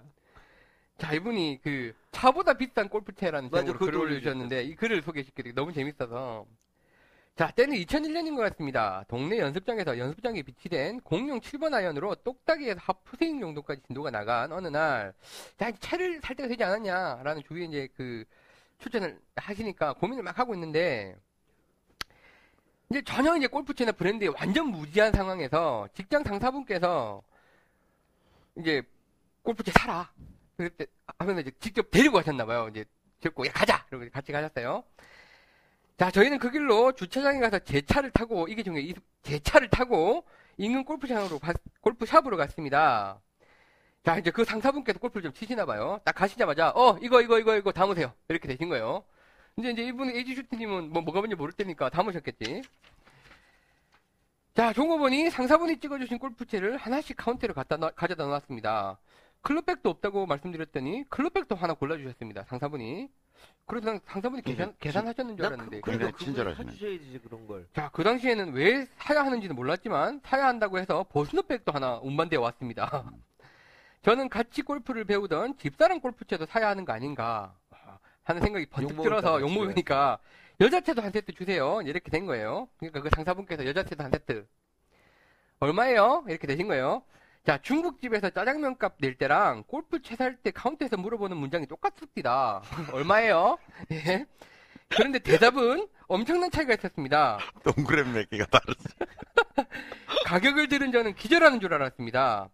자, 0.99 1.13
이분이 1.15 1.61
그, 1.63 1.95
차보다 2.13 2.55
비싼 2.55 2.89
골프채라는 2.89 3.51
맞아, 3.51 3.65
제목으로 3.65 3.87
글을 3.87 3.99
올려주셨는데, 4.01 4.65
이 4.65 4.75
글을 4.77 5.03
소개시켜드리기 5.03 5.55
너무 5.55 5.73
재밌어서. 5.73 6.47
자, 7.37 7.51
때는 7.53 7.75
2001년인 7.77 8.37
것 8.37 8.43
같습니다. 8.51 9.05
동네 9.09 9.39
연습장에서 9.39 9.99
연습장에 9.99 10.43
비치된 10.43 11.01
공룡 11.01 11.41
7번 11.41 11.73
아이언으로 11.73 12.15
똑딱이에서 12.17 12.79
하프스윙 12.83 13.41
정도까지 13.41 13.81
진도가 13.87 14.11
나간 14.11 14.53
어느 14.53 14.69
날, 14.69 15.15
자, 15.57 15.71
채를 15.73 16.21
살 16.23 16.37
때가 16.37 16.49
되지 16.49 16.63
않았냐라는 16.63 17.43
주위에 17.45 17.65
이제 17.65 17.89
그, 17.97 18.25
추천을 18.79 19.19
하시니까 19.37 19.95
고민을 19.95 20.23
막 20.23 20.39
하고 20.39 20.55
있는데, 20.55 21.17
이제 22.91 23.03
전혀 23.03 23.37
이제 23.37 23.47
골프채나 23.47 23.93
브랜드에 23.93 24.29
완전 24.29 24.67
무지한 24.69 25.13
상황에서 25.13 25.89
직장 25.95 26.25
상사분께서 26.25 27.23
이제 28.57 28.83
골프채 29.43 29.73
사라. 29.73 30.11
그때 30.57 30.87
하면서 31.19 31.41
이제 31.41 31.53
직접 31.61 31.91
데리고 31.91 32.17
가셨나봐요. 32.17 32.69
이제 32.69 32.85
듣고 33.21 33.47
야 33.47 33.53
가자. 33.53 33.87
그리고 33.89 34.11
같이 34.11 34.33
가셨어요. 34.33 34.85
자 36.01 36.11
저희는 36.11 36.39
그 36.39 36.51
길로 36.51 36.93
주차장에 36.93 37.41
가서 37.41 37.59
제 37.59 37.83
차를 37.83 38.11
타고 38.11 38.49
이게 38.49 38.63
중요해. 38.63 38.83
이- 38.87 38.95
제 39.23 39.39
차를 39.39 39.69
타고 39.69 40.25
인근 40.57 40.83
골프장으로 40.83 41.39
가- 41.39 41.53
골프샵으로 41.83 42.39
갔습니다. 42.39 43.21
자 44.03 44.17
이제 44.17 44.31
그 44.31 44.43
상사분께서 44.47 44.99
골프를 44.99 45.23
좀 45.25 45.35
치시나 45.35 45.67
봐요. 45.67 46.01
딱 46.03 46.15
가시자마자 46.15 46.71
어 46.71 46.97
이거 47.03 47.21
이거 47.21 47.39
이거 47.39 47.55
이거 47.55 47.71
담으세요. 47.71 48.15
이렇게 48.31 48.49
되신 48.49 48.71
거예요. 48.71 49.05
근데 49.55 49.73
이제 49.73 49.83
이분 49.83 50.09
에이지 50.09 50.37
슈터님은 50.37 50.91
뭐 50.91 51.03
뭐가 51.03 51.21
뭔지 51.21 51.37
모를 51.37 51.53
테니까 51.53 51.91
담으셨겠지. 51.91 52.63
자, 54.55 54.73
종업원이 54.73 55.29
상사분이 55.29 55.81
찍어주신 55.81 56.19
골프채를 56.19 56.79
하나씩 56.79 57.15
카운터에 57.19 57.49
갖다 57.53 57.77
놔- 57.77 57.91
가져다 57.91 58.25
놨습니다. 58.27 58.99
클럽백도 59.43 59.91
없다고 59.91 60.25
말씀드렸더니 60.25 61.05
클럽백도 61.11 61.57
하나 61.57 61.75
골라주셨습니다. 61.75 62.45
상사분이. 62.45 63.11
그래서 63.67 63.87
난 63.87 64.01
상사분이 64.05 64.43
계산, 64.43 64.69
음, 64.71 64.75
계산하셨는 64.81 65.37
줄만 65.37 65.53
알았는데. 65.53 65.81
그, 65.81 65.91
굉장히 65.91 66.13
그러니까 66.13 66.25
친절하시네. 66.25 66.73
사주셔야지 66.73 67.21
그런 67.25 67.47
걸. 67.47 67.69
자, 67.73 67.89
그 67.93 68.03
당시에는 68.03 68.53
왜 68.53 68.87
사야 68.99 69.25
하는지는 69.25 69.55
몰랐지만 69.55 70.21
사야 70.25 70.47
한다고 70.47 70.79
해서 70.79 71.05
버스너백도 71.11 71.71
하나 71.71 71.99
운반되어 72.03 72.41
왔습니다. 72.41 73.05
저는 74.03 74.29
같이 74.29 74.63
골프를 74.63 75.05
배우던 75.05 75.59
집사람 75.59 76.01
골프채도 76.01 76.47
사야 76.47 76.69
하는 76.69 76.85
거 76.85 76.93
아닌가 76.93 77.55
하는 78.25 78.43
생각이 78.43 78.67
번뜩 78.67 78.91
욕먹을까 78.93 79.21
들어서 79.21 79.33
봐 79.35 79.41
욕먹으니까 79.41 80.19
여자채도 80.61 81.03
한 81.03 81.11
세트 81.11 81.33
주세요. 81.33 81.81
이렇게 81.85 82.11
된 82.11 82.27
거예요. 82.27 82.69
그러니까 82.79 83.03
그 83.03 83.09
상사분께서 83.15 83.65
여자채도 83.67 84.03
한 84.03 84.11
세트. 84.11 84.47
얼마예요? 85.61 86.25
이렇게 86.29 86.47
되신 86.47 86.69
거예요. 86.69 87.03
자, 87.45 87.59
중국집에서 87.63 88.31
짜장면 88.31 88.77
값 88.79 88.97
낼 89.01 89.17
때랑 89.17 89.65
골프 89.67 90.03
채 90.03 90.15
살 90.15 90.37
때 90.43 90.51
카운터에서 90.51 90.97
물어보는 90.97 91.37
문장이 91.37 91.67
똑같습니다. 91.67 92.63
얼마예요? 92.93 93.59
예. 93.93 94.27
그런데 94.89 95.19
대답은 95.19 95.89
엄청난 96.07 96.51
차이가 96.51 96.75
있었습니다. 96.75 97.39
동그란 97.65 98.13
몇 98.13 98.29
개가 98.29 98.47
다르지. 98.47 98.85
가격을 100.27 100.69
들은 100.69 100.93
저는 100.93 101.15
기절하는 101.15 101.61
줄 101.61 101.73
알았습니다. 101.75 102.51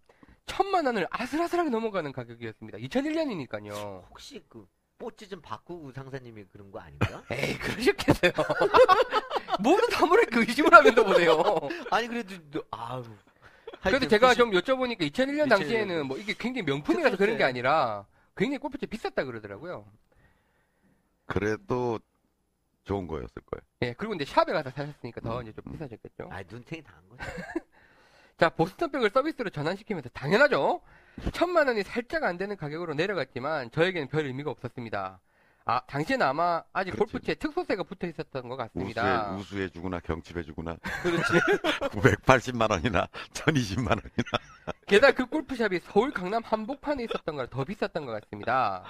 천만 0.47 0.87
원을 0.87 1.07
아슬아슬하게 1.11 1.71
넘어가는 1.71 2.13
가격이었습니다. 2.13 2.79
2001년이니까요. 2.79 4.05
혹시 4.11 4.45
그 4.49 4.67
뽀찌 4.99 5.29
좀 5.29 5.41
바꾸고 5.43 5.93
상사님이 5.93 6.45
그런 6.53 6.71
거 6.71 6.79
아닌가? 6.79 7.23
에이, 7.33 7.59
그러셨겠어요. 7.59 8.33
모든 9.61 9.89
사물을 9.91 10.27
그 10.27 10.41
의심을 10.41 10.73
하면서 10.73 11.05
보세요. 11.05 11.43
아니 11.91 12.07
그래도 12.09 12.35
너- 12.51 12.63
아우. 12.71 13.05
하여튼 13.91 14.09
제가 14.09 14.35
90좀 14.35 14.61
여쭤보니까 14.63 15.01
2001년 15.01 15.13
2001년 15.13 15.49
당시에는 15.49 16.07
뭐 16.07 16.17
이게 16.19 16.35
굉장히 16.35 16.67
명품이라서 16.67 17.17
그런 17.17 17.37
게. 17.37 17.45
아니라 17.45 18.07
굉장히 18.37 18.59
골프채 18.59 18.87
비쌌다 18.87 19.25
그러더라고요. 19.25 19.87
그래도 21.27 21.99
좋은 22.85 23.07
거였을 23.07 23.29
거예요. 23.29 23.63
예, 23.83 23.93
그리고 23.95 24.15
이제 24.15 24.25
샵에 24.25 24.53
가서 24.53 24.71
사셨으니까 24.71 25.21
더 25.21 25.43
이제 25.43 25.53
좀 25.53 25.65
비싸졌겠죠. 25.73 26.29
아 26.31 26.43
눈탱이 26.49 26.83
당한 26.83 27.09
거지. 27.09 27.23
자, 28.39 28.51
보스턴백을 28.51 29.11
서비스로 29.11 29.51
전환시키면서 29.51 30.11
당연하죠. 30.11 30.83
천만 31.33 31.67
원이 31.69 31.83
살짝 31.83 32.25
안 32.25 32.37
되는 32.37 32.55
가격으로 32.57 32.93
내려갔지만 32.95 33.71
저에게는 33.71 34.09
별 34.09 34.27
의미가 34.27 34.51
없었습니다. 34.51 35.21
아, 35.69 35.81
당시에는 35.89 36.25
아마 36.25 36.63
아직 36.73 36.93
그렇지. 36.93 37.13
골프채 37.13 37.35
특소세가 37.35 37.83
붙어 37.83 38.07
있었던 38.07 38.49
것 38.49 38.57
같습니다. 38.57 39.33
우수해, 39.33 39.41
우수해 39.41 39.69
주구나, 39.69 39.99
경칩해 39.99 40.45
주구나. 40.45 40.77
그렇지. 41.03 41.25
980만 41.91 42.71
원이나 42.71 43.09
1020만 43.33 43.89
원이나. 43.89 44.73
게다가 44.87 45.13
그 45.13 45.27
골프샵이 45.27 45.81
서울 45.81 46.13
강남 46.13 46.41
한복판에 46.45 47.03
있었던 47.03 47.35
거라 47.35 47.49
더 47.51 47.65
비쌌던 47.65 48.07
것 48.07 48.13
같습니다. 48.13 48.85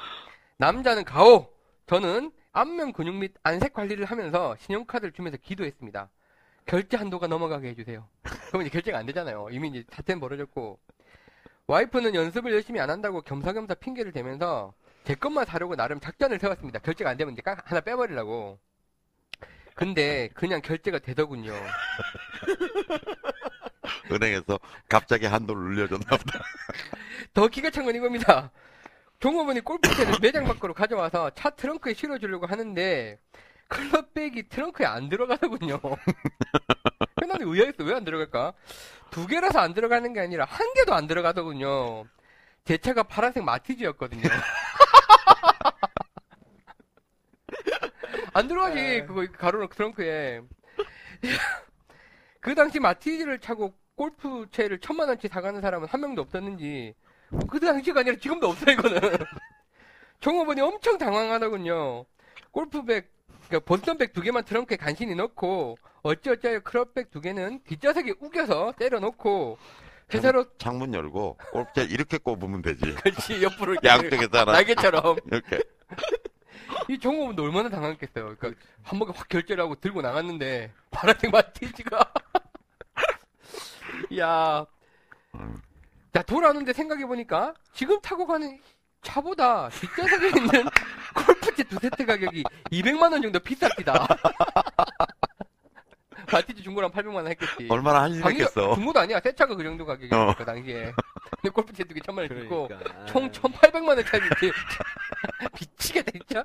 남자는 0.59 1.05
가오! 1.05 1.51
저는 1.87 2.31
안면 2.53 2.93
근육 2.93 3.15
및 3.15 3.33
안색 3.43 3.73
관리를 3.73 4.05
하면서 4.05 4.55
신용카드를 4.61 5.13
주면서 5.13 5.39
기도했습니다. 5.39 6.11
결제 6.67 6.99
한도가 6.99 7.27
넘어가게 7.27 7.69
해주세요. 7.69 8.07
그럼 8.49 8.63
이제 8.63 8.71
결제가 8.71 8.99
안 8.99 9.07
되잖아요. 9.07 9.49
이미 9.51 9.69
이제 9.69 9.85
사태는 9.91 10.21
벌어졌고. 10.21 10.79
와이프는 11.69 12.15
연습을 12.15 12.53
열심히 12.53 12.81
안 12.81 12.91
한다고 12.91 13.23
겸사겸사 13.23 13.75
핑계를 13.77 14.13
대면서 14.13 14.75
제 15.07 15.15
것만 15.15 15.47
사려고 15.47 15.77
나름 15.77 16.01
작전을 16.01 16.39
세웠습니다. 16.41 16.81
결제가 16.81 17.11
안 17.11 17.17
되면 17.17 17.33
이제 17.33 17.41
까- 17.43 17.57
하나 17.65 17.81
빼버리려고. 17.81 18.59
근데 19.75 20.29
그냥 20.35 20.61
결제가 20.63 20.99
되더군요. 20.99 21.55
은행에서 24.11 24.59
갑자기 24.89 25.27
한도를 25.27 25.63
늘려줬나 25.75 26.07
보다. 26.17 26.41
더 27.35 27.47
기가 27.49 27.71
찬 27.71 27.85
건 27.85 27.95
이겁니다. 27.95 28.51
종업원이 29.21 29.61
골프채를 29.61 30.15
매장 30.21 30.45
밖으로 30.45 30.75
가져와서 30.75 31.31
차 31.31 31.51
트렁크에 31.51 31.95
실어주려고 31.95 32.47
하는데 32.47 33.19
클럽백이 33.69 34.49
트렁크에 34.49 34.87
안 34.87 35.09
들어가더군요. 35.09 35.81
나는 37.29 37.49
의아했어. 37.49 37.85
왜 37.85 37.95
안 37.95 38.05
들어갈까? 38.05 38.53
두 39.11 39.27
개라서 39.27 39.59
안 39.61 39.73
들어가는 39.75 40.13
게 40.13 40.21
아니라 40.21 40.45
한 40.47 40.73
개도 40.75 40.95
안 40.95 41.07
들어가더군요. 41.07 42.05
제 42.65 42.77
차가 42.79 43.03
파란색 43.05 43.45
마티즈였거든요. 43.45 44.23
안 48.37 48.49
들어가지 48.49 49.05
그거 49.07 49.27
가로로 49.33 49.67
트렁크에. 49.69 50.43
그 52.41 52.55
당시 52.55 52.79
마티즈를 52.79 53.39
차고 53.39 53.73
골프채를 53.95 54.79
천만 54.81 55.09
원치 55.09 55.27
사가는 55.27 55.63
사람은 55.63 55.89
한 55.89 56.01
명도 56.03 56.21
없었는지 56.21 56.95
그 57.49 57.59
당시가 57.59 58.01
아니라 58.01 58.17
지금도 58.17 58.49
없어 58.49 58.71
이거는. 58.71 59.01
종업원이 60.21 60.61
엄청 60.61 60.99
당황하더군요. 60.99 62.05
골프백, 62.51 63.11
그러니까 63.49 63.61
보스턴백 63.61 64.13
두 64.13 64.21
개만 64.21 64.45
트렁크에 64.45 64.77
간신히 64.77 65.15
넣고 65.15 65.79
어찌어찌하여 66.03 66.61
클럽백 66.61 67.11
두 67.11 67.23
개는 67.23 67.63
뒷좌석에 67.65 68.17
우겨서 68.21 68.75
때려놓고 68.79 69.57
회사로 70.13 70.45
창문 70.59 70.93
열고 70.93 71.39
골프채 71.53 71.85
이렇게 71.85 72.19
꼽으면 72.19 72.61
되지. 72.61 72.95
같이 73.03 73.43
옆으로 73.43 73.77
하나 73.83 74.53
날개처럼 74.53 75.17
이렇게. 75.27 75.63
이 76.89 76.99
종업원도 76.99 77.43
얼마나 77.43 77.69
당황했겠어요. 77.69 78.37
그러니까 78.37 78.61
한 78.83 78.99
번에 78.99 79.13
확 79.15 79.29
결제를 79.29 79.63
하고 79.65 79.75
들고 79.77 80.03
나갔는데 80.03 80.73
파란색 80.91 81.31
마티즈가 81.31 82.13
야. 84.19 84.67
음. 85.35 85.61
자 86.13 86.23
돌아오는데 86.23 86.73
생각해보니까 86.73 87.55
지금 87.75 88.01
타고 88.01 88.27
가는 88.27 88.59
차보다 89.03 89.69
뒷좌석에 89.69 90.29
있는 90.29 90.65
골프채 91.15 91.63
두 91.65 91.79
세트 91.79 92.07
가격이 92.07 92.43
200만 92.73 93.13
원 93.13 93.23
정도 93.23 93.39
비쌉니다. 93.39 94.17
마티즈 96.33 96.61
중고랑 96.63 96.91
800만 96.91 97.15
원 97.17 97.29
했겠지. 97.29 97.69
얼마나 97.71 98.03
한심했겠어. 98.03 98.75
중고도 98.75 98.99
아니야. 98.99 99.21
새 99.21 99.33
차가 99.33 99.55
그 99.55 99.63
정도 99.63 99.85
가격이니까 99.87 100.23
어. 100.31 100.35
그 100.37 100.45
당시에. 100.45 100.93
근데 101.41 101.51
골프채 101.53 101.85
두개 101.85 102.01
천만 102.01 102.29
원 102.29 102.41
주고 102.43 102.67
그러니까. 102.67 103.07
총 103.07 103.31
1,800만 103.31 103.89
원짜리 103.89 104.23
미치겠다 105.61 106.11
진짜. 106.13 106.45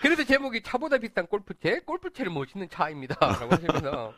그래서 0.00 0.24
제목이 0.24 0.62
차보다 0.62 0.98
비싼 0.98 1.26
골프채, 1.26 1.80
골프채를 1.80 2.32
멋있는 2.32 2.68
차입니다 2.68 3.14
라고 3.20 3.52
하시면서 3.54 4.14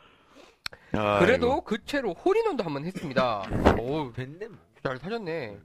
아이고. 0.93 1.19
그래도 1.25 1.61
그 1.61 1.83
채로 1.85 2.13
홀인원도 2.13 2.63
한 2.63 2.73
번 2.73 2.85
했습니다. 2.85 3.43
오, 3.79 4.11
됐네 4.13 4.47
뭐. 4.47 4.57
잘 4.83 4.97
사셨네. 4.97 5.57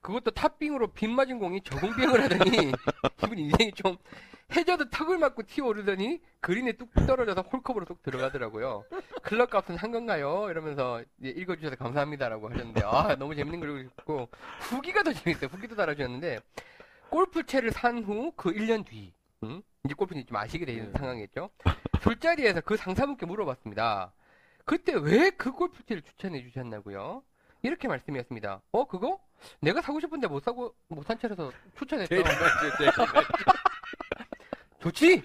그것도 0.00 0.32
탑빙으로 0.32 0.88
빗 0.88 1.08
맞은 1.08 1.38
공이 1.38 1.60
저공빙을 1.62 2.22
하더니 2.24 2.72
기분 3.18 3.38
인생이 3.38 3.72
좀 3.72 3.96
해저드 4.54 4.90
턱을 4.90 5.16
맞고 5.18 5.44
튀어오르더니 5.44 6.20
그린에 6.40 6.72
뚝 6.72 6.90
떨어져서 7.06 7.42
홀컵으로 7.42 7.86
쏙 7.86 8.02
들어가더라고요. 8.02 8.84
클럽 9.22 9.48
값은 9.50 9.76
한 9.76 9.92
건가요? 9.92 10.48
이러면서 10.50 11.02
읽어주셔서 11.22 11.76
감사합니다라고 11.76 12.50
하셨는데 12.50 12.82
아 12.84 13.14
너무 13.16 13.34
재밌는 13.36 13.60
글을 13.60 13.84
읽고 13.86 14.28
후기가 14.60 15.04
더 15.04 15.12
재밌어요. 15.12 15.48
후기도 15.52 15.76
달아주셨는데 15.76 16.40
골프채를 17.22 17.72
산 17.72 18.02
후 18.04 18.32
그 18.36 18.50
1년 18.52 18.84
뒤 18.86 19.12
음? 19.42 19.62
이제 19.84 19.94
골프는 19.94 20.24
좀 20.26 20.36
아시게 20.36 20.64
되는 20.64 20.90
네. 20.92 20.98
상황이겠죠. 20.98 21.50
술자리에서 22.02 22.60
그 22.62 22.76
상사분께 22.76 23.26
물어봤습니다. 23.26 24.12
그때 24.64 24.94
왜 24.94 25.30
그 25.36 25.52
골프채를 25.52 26.02
추천해 26.02 26.42
주셨냐고요? 26.42 27.22
이렇게 27.62 27.86
말씀이었습니다. 27.86 28.62
어 28.72 28.84
그거? 28.86 29.20
내가 29.60 29.82
사고 29.82 30.00
싶은데 30.00 30.26
못 30.26 30.42
사고 30.42 30.74
못 30.88 31.04
산 31.06 31.18
채라서 31.18 31.52
추천했어. 31.78 32.14
좋지? 34.80 35.22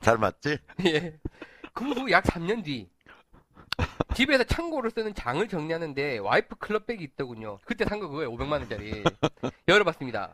잘 0.00 0.18
맞지? 0.18 0.58
예. 0.86 1.16
그 1.72 1.84
후 1.84 2.10
약 2.10 2.24
3년 2.24 2.64
뒤 2.64 2.88
집에서 4.14 4.44
창고로 4.44 4.90
쓰는 4.90 5.14
장을 5.14 5.46
정리하는데 5.46 6.18
와이프 6.18 6.56
클럽백이 6.56 7.04
있더군요. 7.04 7.58
그때 7.64 7.84
산 7.84 8.00
거 8.00 8.08
그거예요. 8.08 8.30
500만 8.32 8.52
원짜리. 8.52 9.04
열어봤습니다. 9.68 10.32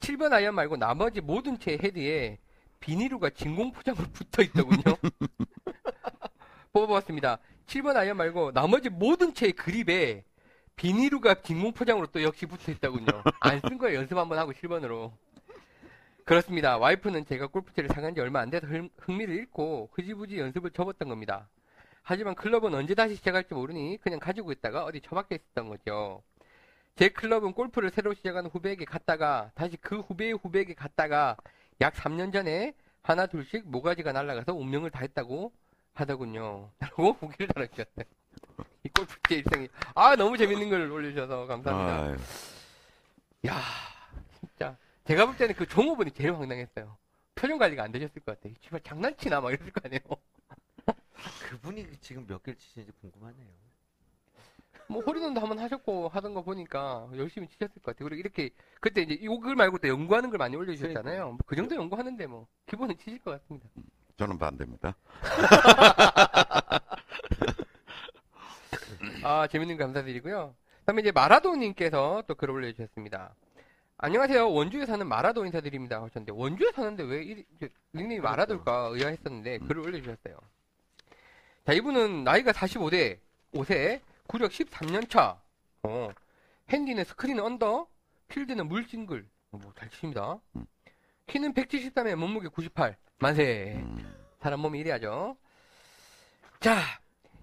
7번 0.00 0.32
아이언 0.32 0.54
말고 0.54 0.76
나머지 0.76 1.20
모든 1.20 1.58
채 1.58 1.72
헤드에 1.82 2.38
비닐루가 2.80 3.30
진공 3.30 3.72
포장으로 3.72 4.06
붙어 4.12 4.42
있더군요. 4.42 4.82
뽑아봤습니다. 6.72 7.38
7번 7.66 7.96
아이언 7.96 8.16
말고 8.16 8.52
나머지 8.52 8.88
모든 8.88 9.34
채의 9.34 9.52
그립에 9.52 10.24
비닐루가 10.76 11.34
진공 11.42 11.72
포장으로 11.72 12.06
또 12.06 12.22
역시 12.22 12.46
붙어 12.46 12.72
있더군요. 12.72 13.06
안 13.40 13.60
쓴 13.62 13.76
거예요. 13.78 13.98
연습 13.98 14.16
한번 14.16 14.38
하고 14.38 14.52
7번으로. 14.52 15.12
그렇습니다. 16.24 16.78
와이프는 16.78 17.26
제가 17.26 17.48
골프채를 17.48 17.90
사간 17.90 18.14
지 18.14 18.20
얼마 18.20 18.40
안 18.40 18.50
돼서 18.50 18.66
흥- 18.66 18.88
흥미를 18.98 19.34
잃고 19.34 19.90
흐지부지 19.92 20.38
연습을 20.38 20.70
접었던 20.70 21.08
겁니다. 21.08 21.48
하지만 22.02 22.34
클럽은 22.34 22.72
언제 22.74 22.94
다시 22.94 23.16
시작할지 23.16 23.52
모르니 23.52 23.98
그냥 24.00 24.18
가지고 24.20 24.52
있다가 24.52 24.84
어디 24.84 25.00
처박혀 25.00 25.34
있었던 25.36 25.68
거죠. 25.68 26.22
제 27.00 27.08
클럽은 27.08 27.54
골프를 27.54 27.88
새로 27.88 28.12
시작하는 28.12 28.50
후배에게 28.50 28.84
갔다가 28.84 29.50
다시 29.54 29.78
그 29.78 30.00
후배의 30.00 30.34
후배에게 30.34 30.74
갔다가 30.74 31.34
약 31.80 31.94
3년 31.94 32.30
전에 32.30 32.74
하나 33.00 33.26
둘씩 33.26 33.70
모가지가 33.70 34.12
날아가서 34.12 34.52
운명을 34.52 34.90
다했다고 34.90 35.50
하더군요. 35.94 36.70
라고 36.78 37.12
후기를 37.12 37.48
달아주셨어요. 37.48 38.04
이 38.84 38.90
골프채 38.90 39.36
일생이 39.36 39.68
아 39.94 40.14
너무 40.14 40.36
재밌는 40.36 40.68
걸 40.68 40.90
올려주셔서 40.90 41.46
감사합니다. 41.46 42.02
아유, 42.02 42.16
야, 43.46 43.62
진짜. 44.38 44.76
제가 45.04 45.24
볼 45.24 45.38
때는 45.38 45.54
그 45.54 45.66
종업원이 45.66 46.10
제일 46.10 46.34
황당했어요. 46.34 46.98
표정 47.34 47.56
관리가 47.56 47.82
안 47.82 47.92
되셨을 47.92 48.20
것 48.20 48.38
같아요. 48.38 48.52
제발 48.60 48.78
장난치나 48.82 49.40
막 49.40 49.50
이랬을 49.52 49.72
거 49.72 49.80
아니에요. 49.86 50.02
그분이 51.48 51.96
지금 52.02 52.26
몇 52.26 52.42
개를 52.42 52.58
치시는지 52.58 52.92
궁금하네요. 53.00 53.69
뭐 54.90 55.00
홀인원도 55.02 55.40
한번 55.40 55.60
하셨고 55.60 56.08
하던 56.08 56.34
거 56.34 56.42
보니까 56.42 57.08
열심히 57.14 57.46
치셨을 57.48 57.80
것 57.80 57.94
같아요. 57.94 58.08
그리고 58.08 58.18
이렇게 58.20 58.50
그때 58.80 59.02
이제 59.02 59.14
이걸 59.14 59.54
말고 59.54 59.78
또 59.78 59.86
연구하는 59.88 60.30
걸 60.30 60.38
많이 60.38 60.56
올려주셨잖아요. 60.56 61.26
뭐 61.26 61.38
그 61.46 61.54
정도 61.54 61.76
연구하는데 61.76 62.26
뭐 62.26 62.48
기본은 62.66 62.96
치실 62.98 63.20
것 63.20 63.30
같습니다. 63.40 63.68
저는 64.16 64.36
반대입니다. 64.38 64.94
아 69.22 69.46
재밌는 69.46 69.76
거 69.76 69.84
감사드리고요. 69.84 70.54
그다음에 70.80 71.02
이제 71.02 71.12
마라도님께서 71.12 72.24
또 72.26 72.34
글을 72.34 72.54
올려주셨습니다. 72.54 73.34
안녕하세요. 73.98 74.50
원주에 74.52 74.86
사는 74.86 75.06
마라도 75.06 75.44
인사드립니다. 75.44 76.02
하셨는데 76.02 76.32
원주에 76.32 76.72
사는데 76.72 77.04
왜 77.04 77.22
이, 77.22 77.44
닉네임이 77.94 78.22
마라도일까 78.22 78.88
의아했었는데 78.92 79.58
글을 79.58 79.82
올려주셨어요. 79.86 80.36
자 81.64 81.72
이분은 81.74 82.24
나이가 82.24 82.50
45대 82.52 83.18
5세 83.54 84.00
구력 84.30 84.52
13년 84.52 85.10
차. 85.10 85.42
어, 85.82 86.08
핸디는 86.68 87.02
스크린 87.02 87.40
언더, 87.40 87.88
필드는 88.28 88.68
물싱글. 88.68 89.28
뭐잘 89.50 89.90
치십니다. 89.90 90.38
음. 90.54 90.64
키는 91.26 91.52
173에 91.52 92.14
몸무게 92.14 92.46
98. 92.46 92.96
만세. 93.18 93.74
음, 93.82 94.14
사람 94.40 94.60
몸이 94.60 94.78
이래야죠. 94.78 95.36
자, 96.60 96.78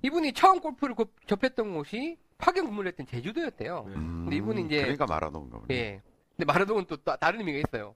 이분이 0.01 0.31
처음 0.31 0.61
골프를 0.61 0.95
고- 0.95 1.11
접했던 1.25 1.73
곳이 1.73 2.17
파견 2.37 2.65
근무를 2.67 2.87
했던 2.89 3.05
제주도였대요. 3.05 3.83
음, 3.87 4.21
근데 4.23 4.37
이분이 4.37 4.61
이제- 4.67 4.79
그러니까 4.81 5.05
마라도인가 5.07 5.59
보네. 5.59 5.75
예. 5.75 6.01
근데 6.37 6.45
마라도는 6.45 6.85
또, 6.85 6.95
또 6.95 7.17
다른 7.17 7.39
의미가 7.39 7.59
있어요. 7.67 7.95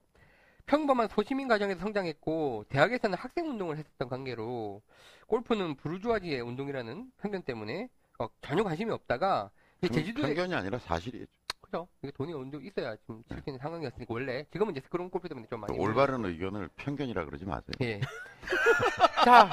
평범한 0.66 1.08
소시민 1.08 1.48
가정에서 1.48 1.80
성장했고 1.80 2.66
대학에서는 2.68 3.16
학생 3.16 3.48
운동을 3.48 3.78
했었던 3.78 4.08
관계로 4.10 4.82
골프는 5.28 5.76
부르주아지의 5.76 6.40
운동이라는 6.42 7.10
편견 7.22 7.42
때문에 7.42 7.88
어, 8.22 8.30
전혀 8.40 8.62
관심이 8.62 8.90
없다가 8.90 9.50
이제 9.78 9.88
편- 9.88 9.98
제주도에 9.98 10.26
편견이 10.34 10.54
아니라 10.54 10.78
사실이죠. 10.78 11.26
그죠? 11.60 11.88
이게 12.02 12.12
돈이 12.12 12.32
어느 12.34 12.50
정도 12.50 12.60
있어야 12.60 12.94
지금 12.96 13.22
칠수 13.28 13.42
있는 13.46 13.58
상황이었으니까 13.58 14.12
원래 14.12 14.44
지금은 14.52 14.72
이제 14.76 14.82
그런 14.90 15.08
골프 15.10 15.28
때문에 15.28 15.46
좀 15.48 15.60
많이 15.60 15.76
올바른 15.78 16.24
의견을 16.24 16.68
편견이라 16.76 17.24
그러지 17.24 17.44
마세요. 17.46 17.72
예. 17.80 18.00
자, 19.24 19.48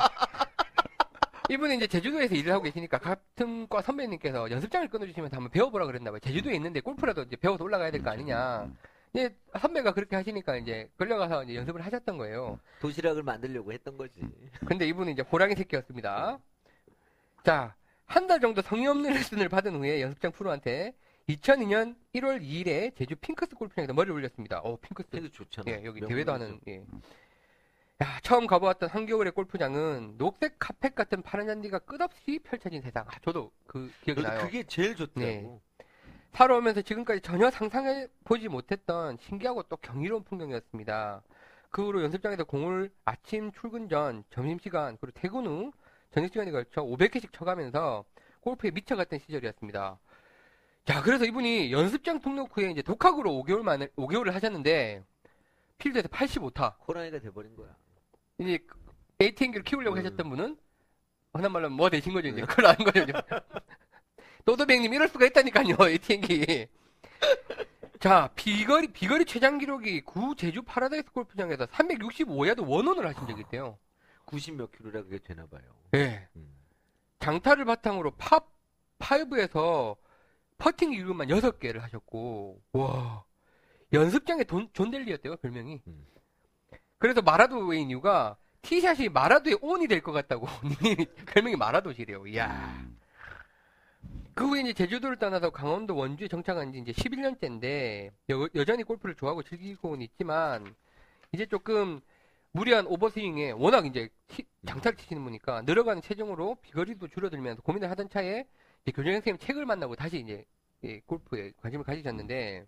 이분은 1.49 1.77
이제 1.77 1.88
제주도에서 1.88 2.36
일을 2.36 2.51
하고 2.51 2.63
계시니까 2.63 2.97
같은 2.99 3.67
과 3.69 3.82
선배님께서 3.82 4.51
연습장을 4.51 4.88
끊어주시면서 4.89 5.36
한번 5.38 5.49
배워보라 5.51 5.86
그랬나 5.86 6.12
봐요. 6.12 6.19
제주도에 6.19 6.53
있는데 6.55 6.79
골프라도 6.82 7.23
이제 7.23 7.36
배워서 7.38 7.63
올라가야 7.63 7.89
될 7.91 8.03
거 8.03 8.12
아니냐. 8.12 8.63
음, 8.63 8.77
이제 9.13 9.36
선배가 9.60 9.93
그렇게 9.93 10.15
하시니까 10.15 10.58
이제 10.58 10.91
끌려가서 10.97 11.45
이제 11.45 11.55
연습을 11.55 11.84
하셨던 11.86 12.17
거예요. 12.17 12.60
도시락을 12.82 13.23
만들려고 13.23 13.71
했던 13.73 13.97
거지. 13.97 14.21
근데 14.67 14.86
이분은 14.88 15.13
이제 15.13 15.23
호랑이 15.23 15.55
새끼였습니다. 15.55 16.38
자, 17.43 17.73
한 18.10 18.28
달 18.28 18.39
정도 18.39 18.62
성의 18.62 18.88
없는 18.88 19.12
레슨을 19.45 19.50
받은 19.50 19.76
후에 19.76 20.02
연습장 20.02 20.32
프로한테 20.32 20.93
2002년 21.28 21.95
1월 22.15 22.41
2일에 22.41 22.95
제주 22.95 23.15
핑크스 23.15 23.56
골프장에서 23.56 23.93
머리를 23.93 24.13
올렸습니다. 24.15 24.60
어, 24.60 24.76
핑크스. 24.78 25.10
되게 25.12 25.30
좋잖아. 25.30 25.72
예, 25.72 25.84
여기. 25.86 26.02
대회도 26.02 26.34
하는, 26.34 26.60
예. 26.67 26.84
야, 28.02 28.19
처음 28.24 28.48
가보았던 28.48 28.89
한겨울의 28.89 29.34
골프장은 29.34 30.15
녹색 30.17 30.56
카펫 30.58 30.95
같은 30.95 31.22
파란 31.22 31.45
잔디가 31.48 31.80
끝없이 31.80 32.39
펼쳐진 32.43 32.82
세상. 32.82 33.06
아, 33.08 33.12
저도 33.22 33.52
그 33.67 33.91
기억이 34.02 34.24
나요. 34.24 34.39
그게 34.41 34.63
제일 34.63 34.95
좋더라고. 34.95 35.22
네. 35.32 35.60
살아오면서 36.32 36.82
지금까지 36.82 37.22
전혀 37.22 37.52
상상해 37.52 38.08
보지 38.24 38.48
못했던 38.48 39.17
신기하고 39.19 39.63
또 39.63 39.78
경이로운 39.78 40.24
풍경이었습니다. 40.24 41.22
그 41.69 41.86
후로 41.86 42.02
연습장에서 42.04 42.43
공을 42.45 42.89
아침 43.06 43.52
출근 43.52 43.88
전, 43.89 44.24
점심시간, 44.32 44.98
그리고 45.00 45.19
퇴근 45.19 45.45
후 45.45 45.72
저녁 46.12 46.32
시간에 46.32 46.52
걸쳐 46.52 46.84
500개씩 46.84 47.32
쳐가면서 47.32 48.06
골프에 48.41 48.72
미쳐갔던 48.72 49.19
시절이었습니다. 49.19 50.00
자, 50.86 51.02
그래서 51.04 51.26
이분이 51.26 51.72
연습장 51.72 52.19
등록 52.19 52.58
후에 52.58 52.72
이제 52.72 52.82
독학으로 52.82 53.32
5개월 53.43 53.62
만에, 53.62 53.88
5개월을 53.95 54.32
하셨는데, 54.32 55.04
필드에서 55.78 56.08
85타. 56.08 56.76
호랑이가 56.88 57.19
돼버린 57.19 57.56
거야. 57.56 57.76
이제 58.39 58.60
ATN기를 59.22 59.63
키우려고 59.63 59.98
음. 59.98 60.00
하셨던 60.00 60.30
분은 60.30 60.58
흔한 61.34 61.52
말로 61.52 61.69
뭐 61.69 61.89
되신 61.89 62.13
거죠 62.13 62.30
이제 62.30 62.41
그걸 62.41 62.65
아는 62.67 62.86
거죠 62.86 63.02
이제. 63.02 63.13
도도백님 64.45 64.93
이럴 64.93 65.10
수가 65.10 65.26
있다니까요 65.26 65.76
ATN기 65.82 66.67
자 68.00 68.30
비거리 68.36 68.88
비거리 68.88 69.26
최장 69.26 69.58
기록이 69.58 70.02
구 70.02 70.36
제주 70.36 70.63
파라다이스 70.63 71.12
골프장에서 71.12 71.65
365야드 71.65 72.67
one 72.67 72.82
on을 72.82 73.05
하신 73.08 73.28
적이 73.28 73.41
있대요 73.41 73.78
90 74.26 74.56
몇 74.56 74.72
킬로라 74.72 75.04
그게 75.04 75.19
되나 75.19 75.45
봐요. 75.48 75.78
예. 75.95 76.28
음. 76.36 76.54
장타를 77.19 77.65
바탕으로 77.65 78.12
파 78.12 78.47
5에서 78.99 79.97
퍼팅 80.58 80.91
기록만 80.91 81.28
6개를 81.28 81.80
하셨고 81.80 82.62
와 82.73 83.23
연습장의 83.93 84.45
돈, 84.45 84.69
존 84.73 84.91
댈리였대요 84.91 85.38
별명이. 85.38 85.82
음. 85.88 86.06
그래서 86.97 87.21
마라도인 87.21 87.89
이유가 87.89 88.38
티샷이 88.62 89.10
마라도의 89.10 89.60
온이 89.62 89.88
될 89.88 90.02
것 90.02 90.12
같다고 90.12 90.47
별명이 91.34 91.56
마라도시래요. 91.56 92.28
이야. 92.28 92.75
음, 92.82 92.97
그 94.34 94.47
후에 94.47 94.62
이제 94.62 94.73
제주도를 94.73 95.17
떠나서 95.17 95.49
강원도 95.49 95.95
원주에 95.95 96.28
정착한 96.28 96.71
지 96.73 96.80
이제 96.80 96.91
11년째인데 96.91 98.12
여, 98.30 98.65
전히 98.65 98.84
골프를 98.84 99.15
좋아하고 99.15 99.43
즐기고는 99.43 100.02
있지만 100.04 100.75
이제 101.32 101.45
조금 101.45 102.02
무리한 102.51 102.88
오버스윙에 102.88 103.51
워낙 103.51 103.85
이제 103.85 104.09
티- 104.27 104.45
장타를 104.65 104.97
치시는 104.97 105.23
분이니까 105.23 105.62
늘어가는 105.63 106.01
체중으로 106.01 106.55
비거리도 106.62 107.07
줄어들면서 107.09 107.62
고민을 107.62 107.89
하던 107.91 108.09
차에 108.09 108.45
교장 108.93 109.13
선생님 109.13 109.38
책을 109.39 109.65
만나고 109.65 109.95
다시 109.95 110.19
이제 110.19 110.45
예, 110.83 110.99
골프에 111.01 111.51
관심을 111.62 111.85
가지셨는데 111.85 112.65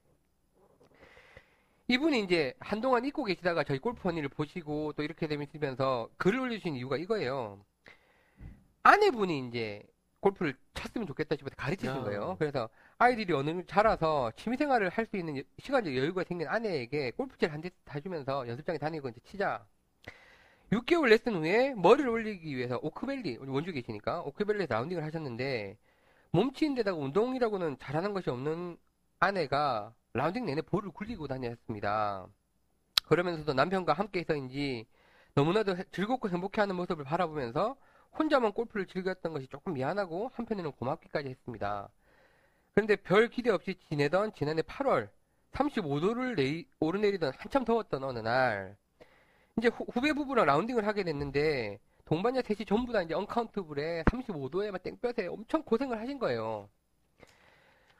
이분이 1.88 2.22
이제 2.24 2.54
한동안 2.60 3.04
잊고 3.06 3.24
계시다가 3.24 3.63
저희 3.63 3.80
골프 3.80 4.08
언니를 4.08 4.30
보시고 4.30 4.94
또 4.94 5.04
이렇게 5.04 5.28
되면서 5.28 6.10
글을 6.17 6.39
올려주신 6.39 6.76
이유가 6.76 6.98
이거예요. 6.98 7.60
아내분이 8.84 9.48
이제 9.48 9.84
골프를 10.20 10.56
쳤으면 10.74 11.08
좋겠다 11.08 11.36
싶어서 11.36 11.56
가르치신 11.56 11.96
야. 11.96 12.02
거예요. 12.02 12.36
그래서 12.39 12.70
아이들이 13.02 13.34
어느 13.34 13.48
정도 13.50 13.66
자라서 13.66 14.32
취미생활을 14.36 14.90
할 14.90 15.08
수 15.08 15.18
있는 15.18 15.36
여- 15.40 15.42
시간적 15.58 15.96
여유가 15.98 16.24
생긴 16.24 16.48
아내에게 16.48 17.10
골프채를 17.12 17.52
한대 17.52 17.72
사주면서 17.88 18.48
연습장에 18.48 18.78
다니고 18.78 19.10
이제 19.10 19.20
치자. 19.24 19.66
6개월 20.72 21.10
레슨 21.10 21.34
후에 21.34 21.74
머리를 21.74 22.08
올리기 22.08 22.56
위해서 22.56 22.80
오크밸리, 22.84 23.40
원주 23.42 23.72
계시니까 23.74 24.22
오크밸리에서 24.22 24.76
라운딩을 24.76 25.04
하셨는데 25.04 25.80
몸치는 26.32 26.76
데다가 26.76 26.96
운동이라고는 27.00 27.80
잘하는 27.80 28.14
것이 28.14 28.30
없는 28.30 28.78
아내가 29.20 29.96
라운딩 30.14 30.46
내내 30.46 30.62
볼을 30.62 30.92
굴리고 30.92 31.28
다녔습니다. 31.28 32.28
그러면서도 33.08 33.54
남편과 33.56 33.94
함께해서인지 33.94 34.86
너무나도 35.34 35.76
해- 35.76 35.86
즐겁고 35.92 36.30
행복해하는 36.30 36.76
모습을 36.76 37.04
바라보면서 37.06 37.76
혼자만 38.20 38.52
골프를 38.54 38.86
즐겼던 38.86 39.34
것이 39.34 39.48
조금 39.48 39.74
미안하고 39.74 40.30
한편에는 40.36 40.72
고맙기까지 40.74 41.30
했습니다. 41.30 41.90
그런데 42.74 42.96
별 42.96 43.28
기대 43.28 43.50
없이 43.50 43.76
지내던 43.90 44.34
지난해 44.34 44.62
8월 44.62 45.10
35도를 45.52 46.66
오르내리던 46.80 47.34
한참 47.38 47.66
더웠던 47.66 48.04
어느 48.04 48.20
날 48.20 48.78
이제 49.58 49.68
후, 49.68 49.86
후배 49.92 50.14
부부랑 50.14 50.46
라운딩을 50.46 50.88
하게 50.88 51.04
됐는데 51.04 51.80
동반자 52.06 52.42
셋이 52.42 52.66
전부 52.66 52.94
다 52.94 53.02
이제 53.02 53.14
언카운트블에 53.14 54.04
35도에만 54.04 54.82
땡볕에 54.84 55.28
엄청 55.28 55.64
고생을 55.64 56.00
하신 56.00 56.20
거예요. 56.20 56.70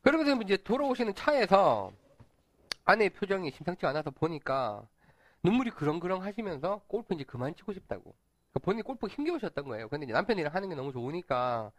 그러면서 0.02 0.42
이제 0.42 0.58
돌아오시는 0.58 1.16
차에서 1.16 1.92
아내의 2.86 3.12
표정이 3.12 3.52
심상치 3.52 3.86
않아서 3.86 4.10
보니까 4.10 4.88
눈물이 5.44 5.72
그렁그렁 5.72 6.24
하시면서 6.24 6.82
골프 6.88 7.14
이제 7.14 7.24
그만 7.24 7.56
치고 7.56 7.74
싶다고. 7.74 8.04
그러니까 8.04 8.60
본인이 8.64 8.84
골프 8.84 9.08
힘겨우셨던 9.08 9.66
거예요. 9.66 9.90
근데 9.90 10.06
남편이랑 10.08 10.54
하는 10.54 10.70
게 10.70 10.76
너무 10.76 10.92
좋으니까 10.92 11.72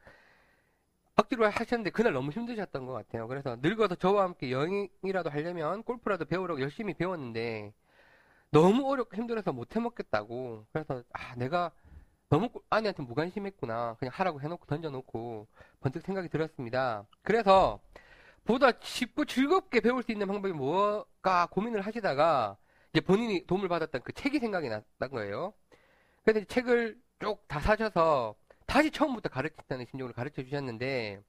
억지로 1.16 1.46
하셨는데 1.48 1.90
그날 1.90 2.12
너무 2.12 2.30
힘드셨던 2.30 2.86
것 2.86 2.92
같아요. 2.94 3.28
그래서 3.28 3.56
늙어서 3.60 3.94
저와 3.94 4.24
함께 4.24 4.50
여행이라도 4.50 5.30
하려면 5.30 5.82
골프라도 5.82 6.24
배우려고 6.24 6.60
열심히 6.60 6.94
배웠는데 6.94 7.72
너무 8.50 8.90
어렵고 8.90 9.16
힘들어서 9.16 9.52
못 9.52 9.74
해먹겠다고. 9.76 10.66
그래서 10.72 11.02
아 11.12 11.34
내가 11.36 11.72
너무 12.30 12.50
골- 12.50 12.62
아내한테 12.70 13.02
무관심했구나. 13.04 13.96
그냥 13.98 14.12
하라고 14.14 14.40
해놓고 14.42 14.66
던져놓고 14.66 15.48
번뜩 15.80 16.02
생각이 16.02 16.28
들었습니다. 16.28 17.06
그래서 17.22 17.80
보다 18.44 18.72
쉽고 18.80 19.24
즐겁게 19.26 19.80
배울 19.80 20.02
수 20.02 20.12
있는 20.12 20.26
방법이 20.28 20.52
뭐가 20.54 21.46
고민을 21.50 21.82
하시다가 21.82 22.56
이제 22.92 23.00
본인이 23.00 23.46
도움을 23.46 23.68
받았던 23.68 24.02
그 24.02 24.12
책이 24.12 24.38
생각이 24.40 24.68
났던 24.68 25.10
거예요. 25.10 25.54
그래서 26.24 26.44
책을 26.46 27.00
쭉 27.20 27.46
다 27.48 27.60
사셔서 27.60 28.34
다시 28.66 28.90
처음부터 28.90 29.28
가르친다는 29.28 29.86
심정으로 29.90 30.14
가르쳐 30.14 30.42
주셨는데 30.42 31.20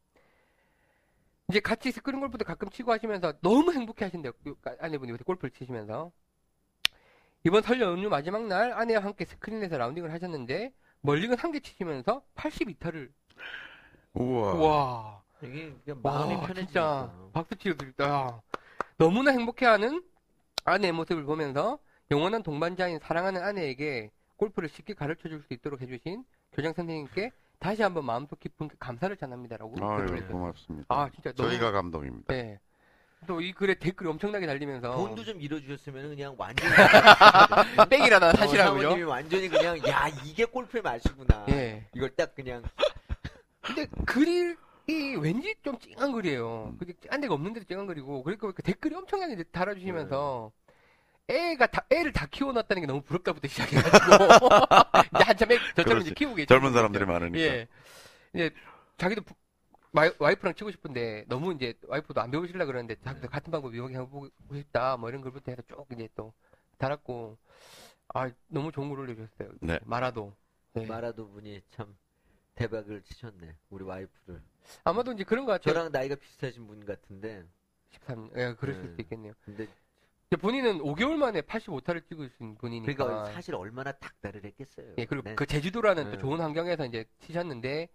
이제 1.50 1.60
같이 1.60 1.91
스크린 1.91 2.19
골프도 2.19 2.46
가끔 2.46 2.69
치고 2.69 2.91
하시면서 2.91 3.34
너무 3.41 3.74
행복해 3.74 4.06
하신대요. 4.06 4.32
그 4.43 4.56
아내분이 4.80 5.12
요새 5.12 5.24
골프를 5.24 5.52
치시면서 5.52 6.12
이번 7.46 7.62
설 7.62 7.82
연휴 7.82 8.08
마지막 8.10 8.46
날 8.48 8.72
아내와 8.74 9.04
함께 9.04 9.26
스크린에서 9.26 9.78
라운딩을 9.78 10.12
하셨는데 10.13 10.72
멀리건 11.02 11.38
한 11.38 11.52
개 11.52 11.60
치시면서 11.60 12.24
82타를 12.36 13.12
우와. 14.13 14.54
와 14.54 15.24
이게 15.41 15.74
마음이 16.02 16.36
와, 16.36 16.41
편해지니까. 16.41 16.65
진짜 16.65 17.13
박수 17.34 17.56
치러드립니다. 17.58 18.06
야, 18.06 18.41
너무나 18.98 19.32
행복해하는 19.32 20.02
아내의 20.63 20.93
모습을 20.93 21.24
보면서 21.26 21.80
영원한 22.10 22.43
동반자인 22.43 23.00
사랑하는 23.00 23.43
아내에게 23.43 24.12
골프를 24.38 24.69
쉽게 24.69 24.93
가르쳐 24.93 25.28
줄 25.28 25.41
수 25.46 25.54
있도록 25.54 25.82
해주신 25.82 26.24
교장 26.53 26.73
선생님께 26.73 27.31
다시 27.59 27.81
한번 27.81 28.05
마음속 28.05 28.39
깊은 28.39 28.69
감사를 28.79 29.15
전합니다라고 29.15 29.75
아유, 29.81 30.03
했어요. 30.13 30.27
고맙습니다. 30.29 30.85
아 30.89 31.09
진짜 31.13 31.31
너무 31.33 31.49
저희가 31.49 31.71
감동입니다. 31.71 32.33
네. 32.33 32.59
또 33.25 33.39
이 33.39 33.53
글에 33.53 33.75
댓글이 33.75 34.09
엄청나게 34.09 34.45
달리면서 34.45 34.97
돈도 34.97 35.23
좀 35.23 35.37
밀어주셨으면 35.37 36.09
그냥 36.09 36.35
완전히 36.37 36.69
땡이라나 37.89 38.29
어, 38.29 38.33
사실하고요. 38.33 38.81
사모님이 38.81 39.03
완전히 39.03 39.47
그냥 39.47 39.77
야 39.87 40.09
이게 40.25 40.43
골프의 40.43 40.81
맛이구나. 40.81 41.45
예. 41.49 41.87
이걸 41.95 42.09
딱 42.17 42.35
그냥 42.35 42.61
근데 43.61 43.85
글이 44.05 44.55
왠지 45.21 45.55
좀 45.63 45.79
찡한 45.79 46.11
글이에요. 46.11 46.75
그게 46.77 46.91
찡한 46.99 47.21
데가 47.21 47.33
없는데도 47.33 47.65
찡한 47.65 47.87
글이고 47.87 48.23
그러니까 48.23 48.51
그 48.51 48.61
댓글이 48.61 48.93
엄청나게 48.93 49.33
이제 49.35 49.43
달아주시면서 49.53 50.51
애가 51.27 51.67
다, 51.67 51.86
애를 51.89 52.12
다 52.12 52.25
키워놨다는 52.29 52.81
게 52.81 52.88
너무 52.88 53.01
부럽다부터 53.01 53.47
시작해가지고 53.47 53.95
이제 55.15 55.23
한참 55.23 55.51
애 55.51 55.57
저처럼 55.75 56.01
이제. 56.01 56.13
키우고 56.13 56.36
계시는 56.36 56.47
젊은 56.47 56.73
사람들이 56.73 57.05
많으니까. 57.05 57.39
예. 57.39 57.67
이제 58.33 58.51
자기도 58.97 59.21
부- 59.21 59.33
와이, 59.93 60.12
와이프랑 60.19 60.55
치고 60.55 60.71
싶은데 60.71 61.23
너무 61.27 61.53
이제 61.53 61.75
와이프도 61.88 62.19
안 62.19 62.31
배우시려 62.31 62.65
그러는데 62.65 62.95
자기도 63.01 63.29
같은 63.29 63.51
방법 63.51 63.73
이용해 63.75 63.97
보고 63.99 64.27
싶다 64.53 64.97
뭐 64.97 65.09
이런 65.09 65.21
글부터 65.21 65.51
해서 65.51 65.62
쭉 65.67 65.86
이제 65.93 66.09
또 66.15 66.33
달았고 66.77 67.38
아 68.15 68.29
너무 68.47 68.71
좋은 68.71 68.89
글 68.89 68.99
올려주셨어요. 68.99 69.49
네. 69.62 69.79
마라도. 69.86 70.33
네. 70.73 70.86
마라도 70.88 71.29
분이 71.29 71.62
참 71.69 71.95
대박을 72.55 73.01
치셨네. 73.03 73.55
우리 73.69 73.83
와이프를. 73.86 74.41
아마도 74.83 75.12
이제 75.13 75.23
그런 75.23 75.45
것 75.45 75.53
같아요. 75.53 75.73
저랑 75.73 75.91
나이가 75.91 76.15
비슷하신 76.15 76.67
분 76.67 76.86
같은데. 76.86 77.43
13, 77.91 78.31
예, 78.36 78.53
그랬을 78.55 78.81
네. 78.83 78.89
수도 78.89 79.01
있겠네요. 79.03 79.33
근데 79.45 79.67
본인은 80.38 80.80
5개월 80.80 81.15
만에 81.15 81.41
85타를 81.41 82.08
찍으신 82.08 82.56
분이니까. 82.56 83.06
그러니까 83.06 83.32
사실 83.32 83.56
얼마나 83.56 83.91
닥달을 83.91 84.43
했겠어요. 84.46 84.93
예, 84.98 85.06
그리고 85.06 85.30
네. 85.30 85.36
그 85.36 85.46
제주도라는 85.46 86.06
또 86.06 86.12
네. 86.12 86.17
좋은 86.17 86.39
환경에서 86.39 86.86
이제 86.86 87.06
치셨는데, 87.19 87.89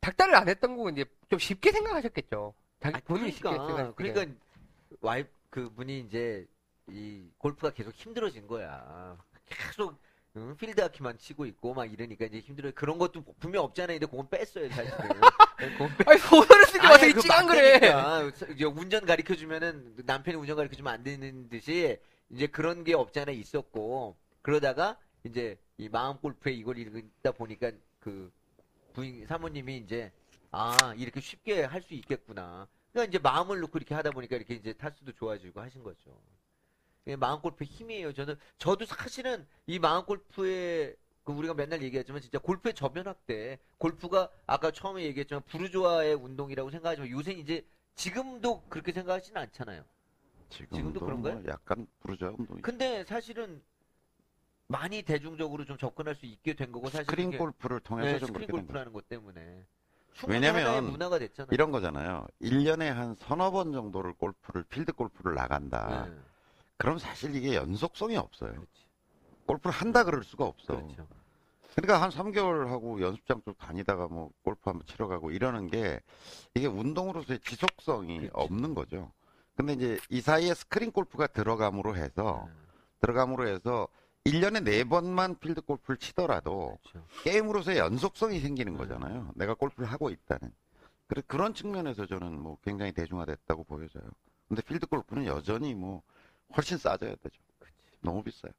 닥달을 0.00 0.34
안 0.34 0.48
했던 0.48 0.76
거고 0.76 0.90
이제 0.90 1.04
좀 1.28 1.38
쉽게 1.38 1.72
생각하셨겠죠. 1.72 2.54
자기 2.80 2.94
아니, 2.94 3.04
본인이 3.04 3.32
쉽게 3.32 3.42
그러니까, 3.50 3.66
생각했을 3.66 3.94
때. 3.96 4.12
그러니까 4.12 4.40
와이프 5.00 5.30
그 5.50 5.70
분이 5.74 6.00
이제 6.00 6.46
이 6.88 7.28
골프가 7.38 7.70
계속 7.70 7.94
힘들어진 7.94 8.46
거야. 8.46 9.18
계속 9.46 9.98
응? 10.36 10.56
필드아키만 10.56 11.18
치고 11.18 11.44
있고 11.46 11.74
막 11.74 11.92
이러니까 11.92 12.26
이제 12.26 12.38
힘들어. 12.38 12.70
그런 12.74 12.98
것도 12.98 13.24
분명 13.40 13.64
않아. 13.82 13.92
근데 13.92 14.06
그건 14.06 14.28
뺐어요 14.28 14.68
사실은. 14.70 14.98
그건 15.58 15.96
뺐- 15.98 16.08
아니, 16.08 16.18
소설을 16.20 16.66
쓰지 16.66 16.78
마세요. 16.78 17.10
이 17.10 17.20
찡한 17.20 17.40
안 17.40 17.46
그래. 17.48 17.92
이제 18.54 18.64
운전 18.64 19.04
가르쳐 19.04 19.34
주면은 19.34 19.94
남편이 20.06 20.36
운전 20.36 20.56
가르쳐 20.56 20.76
주면 20.76 20.92
안 20.94 21.02
되는 21.02 21.48
듯이 21.48 21.98
이제 22.30 22.46
그런 22.46 22.84
게 22.84 22.94
없지 22.94 23.18
않아 23.20 23.32
있었고 23.32 24.16
그러다가 24.42 24.96
이제 25.24 25.58
이 25.78 25.88
마음 25.88 26.16
골프에 26.18 26.52
이걸 26.52 26.78
읽다 26.78 27.32
보니까 27.32 27.72
그 27.98 28.32
부인 28.92 29.26
사모님이 29.26 29.78
이제 29.78 30.12
아 30.52 30.76
이렇게 30.96 31.20
쉽게 31.20 31.64
할 31.64 31.82
수 31.82 31.94
있겠구나. 31.94 32.68
그러니까 32.92 33.10
이제 33.10 33.18
마음을 33.22 33.58
놓고 33.60 33.78
이렇게 33.78 33.94
하다 33.94 34.12
보니까 34.12 34.36
이렇게 34.36 34.54
이제 34.54 34.72
타수도 34.72 35.12
좋아지고 35.12 35.60
하신 35.60 35.82
거죠. 35.82 36.16
이게 37.06 37.16
마음 37.16 37.40
골프의 37.40 37.68
힘이에요. 37.68 38.12
저는 38.12 38.36
저도 38.58 38.84
사실은 38.84 39.46
이 39.66 39.78
마음 39.78 40.04
골프의 40.04 40.96
그 41.24 41.32
우리가 41.32 41.54
맨날 41.54 41.82
얘기하지만 41.82 42.20
진짜 42.20 42.38
골프의 42.38 42.74
저변 42.74 43.26
확대 43.26 43.58
골프가 43.78 44.28
아까 44.46 44.70
처음에 44.70 45.02
얘기했지만 45.04 45.42
부르주아의 45.46 46.14
운동이라고 46.14 46.70
생각하지만 46.70 47.10
요새 47.10 47.32
이제 47.32 47.64
지금도 47.94 48.62
그렇게 48.68 48.92
생각하지는 48.92 49.40
않잖아요. 49.42 49.84
지금도, 50.48 50.76
지금도 50.76 51.00
뭐 51.00 51.08
그런가요? 51.08 51.42
약간 51.48 51.86
부르주아 52.00 52.34
운동이. 52.38 52.62
근데 52.62 53.04
사실은 53.04 53.62
많이 54.66 55.02
대중적으로 55.02 55.64
좀 55.64 55.76
접근할 55.78 56.14
수 56.14 56.26
있게 56.26 56.54
된 56.54 56.70
거고 56.72 56.88
사실 56.88 57.04
스크린 57.04 57.36
골프를 57.36 57.80
통해서 57.80 58.12
네, 58.12 58.18
좀 58.18 58.28
스크린. 58.28 58.48
골프라는 58.50 58.92
것 58.92 59.08
때문에 59.08 59.64
왜냐면. 60.26 60.96
이런 61.50 61.70
거잖아요. 61.70 62.26
1년에 62.42 62.88
한 62.88 63.16
서너 63.20 63.50
번 63.50 63.72
정도를 63.72 64.12
골프를 64.14 64.64
필드 64.64 64.92
골프를 64.92 65.34
나간다. 65.34 66.06
네, 66.06 66.16
그럼 66.80 66.98
사실 66.98 67.36
이게 67.36 67.54
연속성이 67.54 68.16
없어요. 68.16 68.52
그렇지. 68.52 68.86
골프를 69.44 69.70
한다 69.70 70.02
그럴 70.02 70.24
수가 70.24 70.46
없어. 70.46 70.76
그렇죠. 70.76 71.06
그러니까 71.74 72.00
한 72.02 72.10
3개월 72.10 72.68
하고 72.68 73.00
연습장 73.02 73.42
쪽 73.44 73.58
다니다가 73.58 74.08
뭐 74.08 74.30
골프 74.42 74.62
한번 74.64 74.86
치러 74.86 75.06
가고 75.06 75.30
이러는 75.30 75.68
게 75.68 76.00
이게 76.54 76.66
운동으로서의 76.66 77.40
지속성이 77.40 78.20
그치. 78.20 78.30
없는 78.32 78.74
거죠. 78.74 79.12
근데 79.56 79.74
이제 79.74 79.98
이 80.08 80.22
사이에 80.22 80.54
스크린 80.54 80.90
골프가 80.90 81.26
들어감으로 81.26 81.96
해서 81.96 82.44
네, 82.46 82.52
들어감으로 83.00 83.46
해서 83.46 83.86
1년에 84.24 84.64
4번만 84.64 85.38
필드 85.38 85.60
골프를 85.60 85.98
치더라도 85.98 86.78
그렇죠. 86.90 87.06
게임으로서의 87.24 87.76
연속성이 87.76 88.40
생기는 88.40 88.72
음. 88.72 88.78
거잖아요. 88.78 89.32
내가 89.36 89.52
골프를 89.52 89.86
하고 89.86 90.08
있다는. 90.08 90.50
그래 91.08 91.22
그런 91.26 91.52
측면에서 91.52 92.06
저는 92.06 92.40
뭐 92.40 92.56
굉장히 92.64 92.92
대중화됐다고 92.92 93.64
보여져요. 93.64 94.04
근데 94.48 94.62
필드 94.62 94.86
골프는 94.86 95.26
여전히 95.26 95.74
뭐 95.74 96.02
훨씬 96.56 96.78
싸져야 96.78 97.14
되죠. 97.16 97.40
너무 98.00 98.22
비싸요. 98.22 98.52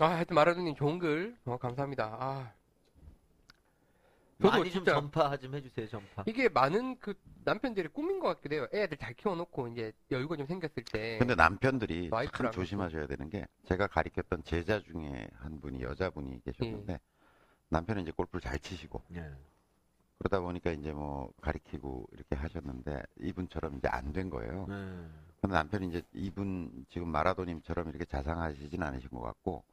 아, 0.00 0.06
하여튼 0.10 0.34
마라도님 0.34 0.74
좋은 0.76 0.98
글, 0.98 1.36
어, 1.44 1.56
감사합니다. 1.58 2.04
아. 2.20 2.52
저도 4.40 4.50
많이 4.58 4.70
좀 4.70 4.84
진짜 4.84 4.92
전파 4.94 5.36
좀 5.36 5.52
해주세요. 5.56 5.88
전파. 5.88 6.22
이게 6.26 6.48
많은 6.48 6.96
그 7.00 7.12
남편들의 7.44 7.90
꿈인 7.92 8.20
것 8.20 8.28
같기도 8.36 8.54
해요. 8.54 8.68
애들 8.72 8.96
잘 8.96 9.12
키워놓고 9.14 9.66
이제 9.68 9.92
여유가 10.12 10.36
좀 10.36 10.46
생겼을 10.46 10.84
때. 10.84 11.18
근데 11.18 11.34
남편들이 11.34 12.04
참 12.10 12.12
와이프랑 12.12 12.52
조심하셔야 12.52 13.08
되는 13.08 13.28
게 13.30 13.48
제가 13.66 13.88
가르쳤던 13.88 14.44
제자 14.44 14.80
중에 14.80 15.26
한 15.34 15.60
분이 15.60 15.82
여자분이 15.82 16.40
계셨는데 16.44 16.92
예. 16.92 16.98
남편은 17.70 18.02
이제 18.02 18.12
골프를 18.12 18.40
잘 18.40 18.60
치시고 18.60 19.02
네. 19.08 19.28
그러다 20.18 20.38
보니까 20.40 20.70
이제 20.70 20.92
뭐 20.92 21.32
가리키고 21.40 22.06
이렇게 22.12 22.36
하셨는데 22.36 23.02
이분처럼 23.18 23.78
이제 23.78 23.88
안 23.88 24.12
된 24.12 24.30
거예요. 24.30 24.66
네. 24.68 25.08
근데 25.40 25.54
남편이 25.54 25.88
이제 25.88 26.02
이분 26.14 26.84
지금 26.88 27.08
마라도님처럼 27.08 27.88
이렇게 27.88 28.04
자상하시진 28.04 28.82
않으신 28.82 29.10
것 29.10 29.20
같고 29.20 29.64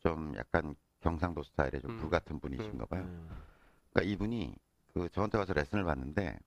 좀 0.00 0.34
약간 0.36 0.74
경상도 1.00 1.42
스타일의 1.42 1.82
좀 1.82 1.90
음. 1.92 1.96
불같은 1.98 2.40
분이신가 2.40 2.86
봐요. 2.86 3.02
음. 3.02 3.28
그러니까 3.92 4.12
이분이 4.12 4.54
그 4.94 5.08
저한테 5.10 5.38
와서 5.38 5.52
레슨을 5.52 5.84
받는데 5.84 6.38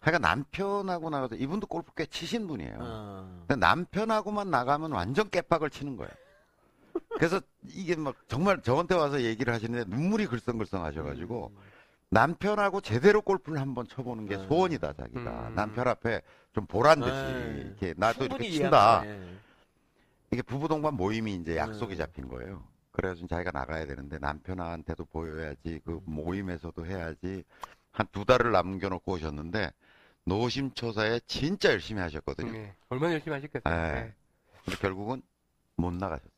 하여간 0.00 0.20
남편하고 0.20 1.10
나가서 1.10 1.34
이분도 1.34 1.66
골프 1.66 1.92
꽤 1.96 2.06
치신 2.06 2.46
분이에요. 2.46 2.76
어. 2.80 3.44
근데 3.48 3.56
남편하고만 3.56 4.50
나가면 4.50 4.92
완전 4.92 5.28
깨박을 5.28 5.70
치는 5.70 5.96
거예요. 5.96 6.12
그래서 7.10 7.40
이게 7.66 7.96
막 7.96 8.14
정말 8.28 8.62
저한테 8.62 8.94
와서 8.94 9.22
얘기를 9.22 9.52
하시는데 9.52 9.84
눈물이 9.90 10.26
글썽글썽 10.26 10.84
하셔가지고 10.84 11.52
남편하고 12.10 12.80
제대로 12.80 13.20
골프를 13.22 13.60
한번 13.60 13.86
쳐보는 13.86 14.26
게 14.26 14.36
음. 14.36 14.48
소원이다 14.48 14.94
자기가 14.94 15.48
음. 15.48 15.54
남편 15.54 15.88
앞에 15.88 16.22
좀 16.52 16.66
보란 16.66 17.00
듯이 17.00 17.12
네. 17.12 17.62
이렇게 17.66 17.94
나도 17.96 18.24
이렇게 18.24 18.44
충분히 18.44 18.50
친다. 18.52 19.02
예. 19.04 19.38
이게 20.30 20.42
부부 20.42 20.68
동반 20.68 20.94
모임이 20.94 21.34
이제 21.34 21.56
약속이 21.56 21.94
음. 21.94 21.98
잡힌 21.98 22.28
거예요. 22.28 22.64
그래서 22.92 23.26
자기가 23.26 23.50
나가야 23.52 23.86
되는데 23.86 24.18
남편한테도 24.18 25.04
보여야지 25.06 25.80
그 25.84 26.00
모임에서도 26.04 26.84
해야지 26.86 27.44
한 27.92 28.06
두 28.12 28.24
달을 28.24 28.52
남겨놓고 28.52 29.12
오셨는데 29.12 29.70
노심초사에 30.24 31.20
진짜 31.26 31.70
열심히 31.70 32.00
하셨거든요. 32.02 32.54
예. 32.56 32.74
얼마나 32.88 33.14
열심히 33.14 33.34
하셨겠어요. 33.34 33.74
네. 33.74 33.98
예. 33.98 34.14
근데 34.64 34.78
결국은 34.78 35.22
못 35.76 35.92
나가셨어요. 35.92 36.30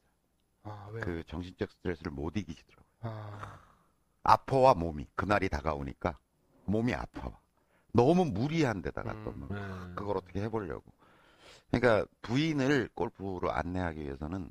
아, 0.62 0.88
왜요? 0.92 1.04
그 1.04 1.22
정신적 1.26 1.70
스트레스를 1.70 2.12
못 2.12 2.36
이기시더라고요. 2.36 2.86
아, 3.02 3.58
아파와 4.22 4.74
몸이 4.74 5.06
그날이 5.14 5.48
다가오니까 5.48 6.18
몸이 6.66 6.94
아파. 6.94 7.38
너무 7.92 8.24
무리한 8.24 8.82
데다가 8.82 9.12
또 9.24 9.30
음. 9.30 9.40
뭐 9.40 9.48
음. 9.56 9.94
그걸 9.96 10.16
어떻게 10.16 10.42
해보려고. 10.42 10.84
그러니까 11.70 12.06
부인을 12.22 12.88
골프로 12.94 13.50
안내하기 13.50 14.00
위해서는 14.00 14.50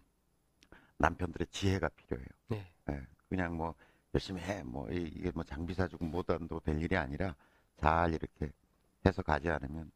남편들의 0.97 1.47
지혜가 1.51 1.89
필요해요. 1.89 2.27
네. 2.47 2.71
예, 2.89 3.07
그냥 3.29 3.55
뭐 3.55 3.73
열심히 4.13 4.41
해. 4.41 4.63
뭐 4.63 4.89
이- 4.91 5.11
이게 5.15 5.31
뭐 5.33 5.43
장비 5.43 5.73
사주고 5.73 6.05
뭐단도 6.05 6.59
될 6.61 6.81
일이 6.81 6.97
아니라 6.97 7.35
잘 7.77 8.13
이렇게 8.13 8.51
해서 9.05 9.21
가지 9.21 9.49
않으면 9.49 9.91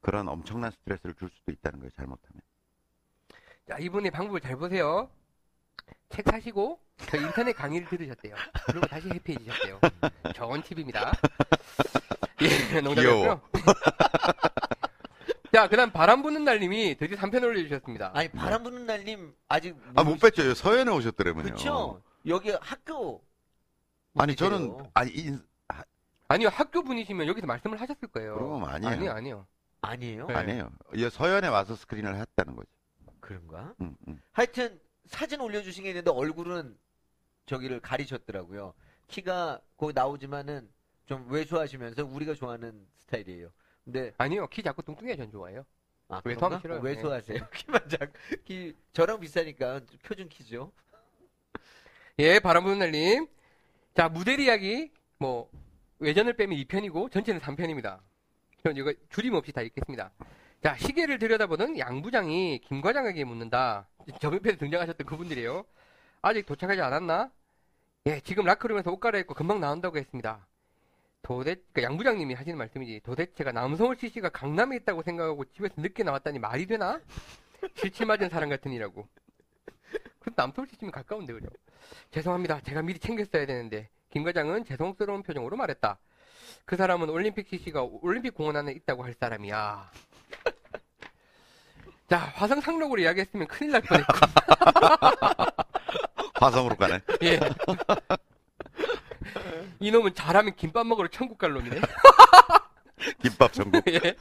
그런 0.00 0.28
엄청난 0.28 0.70
스트레스를 0.70 1.14
줄 1.14 1.30
수도 1.30 1.50
있다는 1.52 1.80
거예요. 1.80 1.90
잘못하면. 1.90 2.40
자, 3.66 3.78
이분의 3.78 4.10
방법을 4.10 4.40
잘 4.40 4.56
보세요. 4.56 5.10
책 6.08 6.26
사시고 6.28 6.78
저 7.08 7.16
인터넷 7.16 7.52
강의를 7.52 7.88
들으셨대요. 7.88 8.34
그리고 8.66 8.86
다시 8.86 9.08
해피해지셨대요. 9.08 9.80
좋은 10.34 10.62
팁입니다. 10.62 11.12
예, 12.42 12.48
농담이었고요. 12.80 13.40
자, 15.52 15.68
그다음 15.68 15.90
바람 15.90 16.22
부는 16.22 16.44
날님이 16.44 16.96
드디어 16.96 17.16
3편 17.18 17.42
올려주셨습니다. 17.42 18.12
아니 18.14 18.28
바람 18.28 18.62
부는 18.62 18.86
날님 18.86 19.34
아직 19.48 19.76
아 19.96 20.04
못 20.04 20.16
뵀죠. 20.18 20.54
서연에 20.54 20.90
오셨더라면요. 20.92 21.44
그렇죠. 21.44 22.02
여기 22.26 22.50
학교 22.60 23.22
아니 24.16 24.34
분이세요. 24.36 24.36
저는 24.36 24.90
아니 24.94 25.10
인, 25.12 25.42
아니요, 26.28 26.48
학교 26.48 26.84
분이시면 26.84 27.26
여기서 27.26 27.46
말씀을 27.48 27.80
하셨을 27.80 28.06
거예요. 28.08 28.34
그럼 28.36 28.64
아니에요. 28.64 28.92
아니요, 28.92 29.12
아니요. 29.12 29.46
아니에요? 29.82 30.26
네. 30.28 30.34
아니에요. 30.34 30.70
이 30.94 31.08
서연에 31.10 31.48
와서 31.48 31.74
스크린을 31.74 32.14
했다는 32.16 32.54
거지. 32.54 32.68
그런가? 33.18 33.74
음, 33.80 33.96
음. 34.06 34.20
하여튼 34.30 34.78
사진 35.10 35.40
올려주신 35.40 35.82
게 35.84 35.90
있는데 35.90 36.10
얼굴은 36.10 36.78
저기를 37.46 37.80
가리셨더라고요. 37.80 38.72
키가 39.08 39.60
거기 39.76 39.92
나오지만은 39.92 40.70
좀 41.04 41.26
왜소하시면서 41.28 42.04
우리가 42.06 42.34
좋아하는 42.34 42.86
스타일이에요. 42.98 43.50
근데 43.84 44.12
아니요, 44.18 44.46
키 44.46 44.62
작고 44.62 44.82
뚱뚱해 44.82 45.16
전 45.16 45.30
좋아해요. 45.30 45.66
아, 46.08 46.22
왜소하면? 46.24 46.60
싫어요. 46.60 46.78
어, 46.78 46.82
왜소하세요? 46.82 47.48
키만 47.52 47.88
작, 47.88 48.12
키 48.44 48.74
저랑 48.92 49.18
비슷하니까 49.18 49.80
표준 50.04 50.28
키죠. 50.28 50.72
예, 52.20 52.38
바람 52.38 52.62
부는 52.64 52.78
날님. 52.78 53.26
자, 53.94 54.08
무대리 54.08 54.44
이야기, 54.44 54.92
뭐, 55.18 55.50
외전을 55.98 56.34
빼면 56.34 56.56
2편이고, 56.58 57.10
전체는 57.10 57.40
3편입니다. 57.40 57.98
전 58.62 58.76
이거 58.76 58.92
줄임 59.08 59.34
없이 59.34 59.50
다 59.50 59.62
읽겠습니다. 59.62 60.12
자, 60.62 60.76
시계를 60.76 61.18
들여다보는 61.18 61.78
양부장이 61.78 62.60
김 62.60 62.80
과장에게 62.80 63.24
묻는다. 63.24 63.88
저번 64.18 64.40
편에 64.40 64.56
등장하셨던 64.56 65.06
그분들이에요. 65.06 65.64
아직 66.22 66.46
도착하지 66.46 66.80
않았나? 66.80 67.30
예, 68.06 68.20
지금 68.20 68.44
라커룸에서 68.44 68.90
옷 68.90 68.98
갈아입고 68.98 69.34
금방 69.34 69.60
나온다고 69.60 69.98
했습니다. 69.98 70.46
도대, 71.22 71.56
그 71.72 71.82
양부장님이 71.82 72.34
하시는 72.34 72.56
말씀이지. 72.56 73.00
도대체가 73.04 73.52
남서울 73.52 73.96
CC가 73.96 74.30
강남에 74.30 74.76
있다고 74.76 75.02
생각하고 75.02 75.44
집에서 75.52 75.74
늦게 75.76 76.02
나왔다니 76.02 76.38
말이 76.38 76.66
되나? 76.66 77.00
실칠 77.74 78.06
맞은 78.06 78.30
사람 78.30 78.48
같으니라고. 78.48 79.06
그 80.18 80.30
남서울 80.34 80.68
CC면 80.68 80.92
가까운데, 80.92 81.32
그죠? 81.32 81.48
죄송합니다. 82.10 82.60
제가 82.62 82.82
미리 82.82 82.98
챙겼어야 82.98 83.46
되는데. 83.46 83.88
김 84.10 84.24
과장은 84.24 84.64
죄송스러운 84.64 85.22
표정으로 85.22 85.56
말했다. 85.56 85.98
그 86.64 86.76
사람은 86.76 87.10
올림픽 87.10 87.48
CC가 87.48 87.82
올림픽 87.82 88.34
공원 88.34 88.56
안에 88.56 88.72
있다고 88.72 89.04
할 89.04 89.14
사람이야. 89.14 89.90
자, 92.10 92.18
화성 92.34 92.60
상록으로 92.60 93.00
이야기했으면 93.02 93.46
큰일 93.46 93.70
날 93.70 93.82
뻔했고. 93.82 94.12
화성으로 96.34 96.74
가네. 96.74 97.00
예. 97.22 97.38
이놈은 99.78 100.14
잘하면 100.14 100.56
김밥 100.56 100.84
먹으러 100.88 101.06
천국 101.08 101.38
갈 101.38 101.52
놈이네. 101.52 101.80
김밥 103.22 103.52
전국. 103.52 103.84
예. 103.88 104.16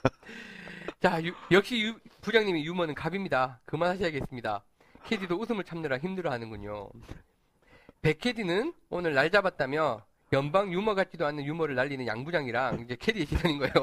자, 1.02 1.24
유- 1.24 1.34
역시 1.50 1.82
유- 1.82 1.98
부장님이 2.22 2.64
유머는 2.64 2.94
갑입니다. 2.94 3.60
그만하셔야겠습니다. 3.66 4.64
캐디도 5.06 5.38
웃음을 5.38 5.64
참느라 5.64 5.98
힘들어 5.98 6.30
하는군요. 6.32 6.90
백캐디는 8.04 8.72
오늘 8.92 9.16
날 9.16 9.32
잡았다며 9.32 10.06
연방 10.32 10.72
유머 10.72 10.94
같지도 10.94 11.26
않는 11.26 11.44
유머를 11.44 11.74
날리는 11.74 12.06
양부장이랑 12.06 12.82
이제 12.82 12.96
캐디의 13.00 13.26
시선인 13.26 13.58
거예요. 13.58 13.74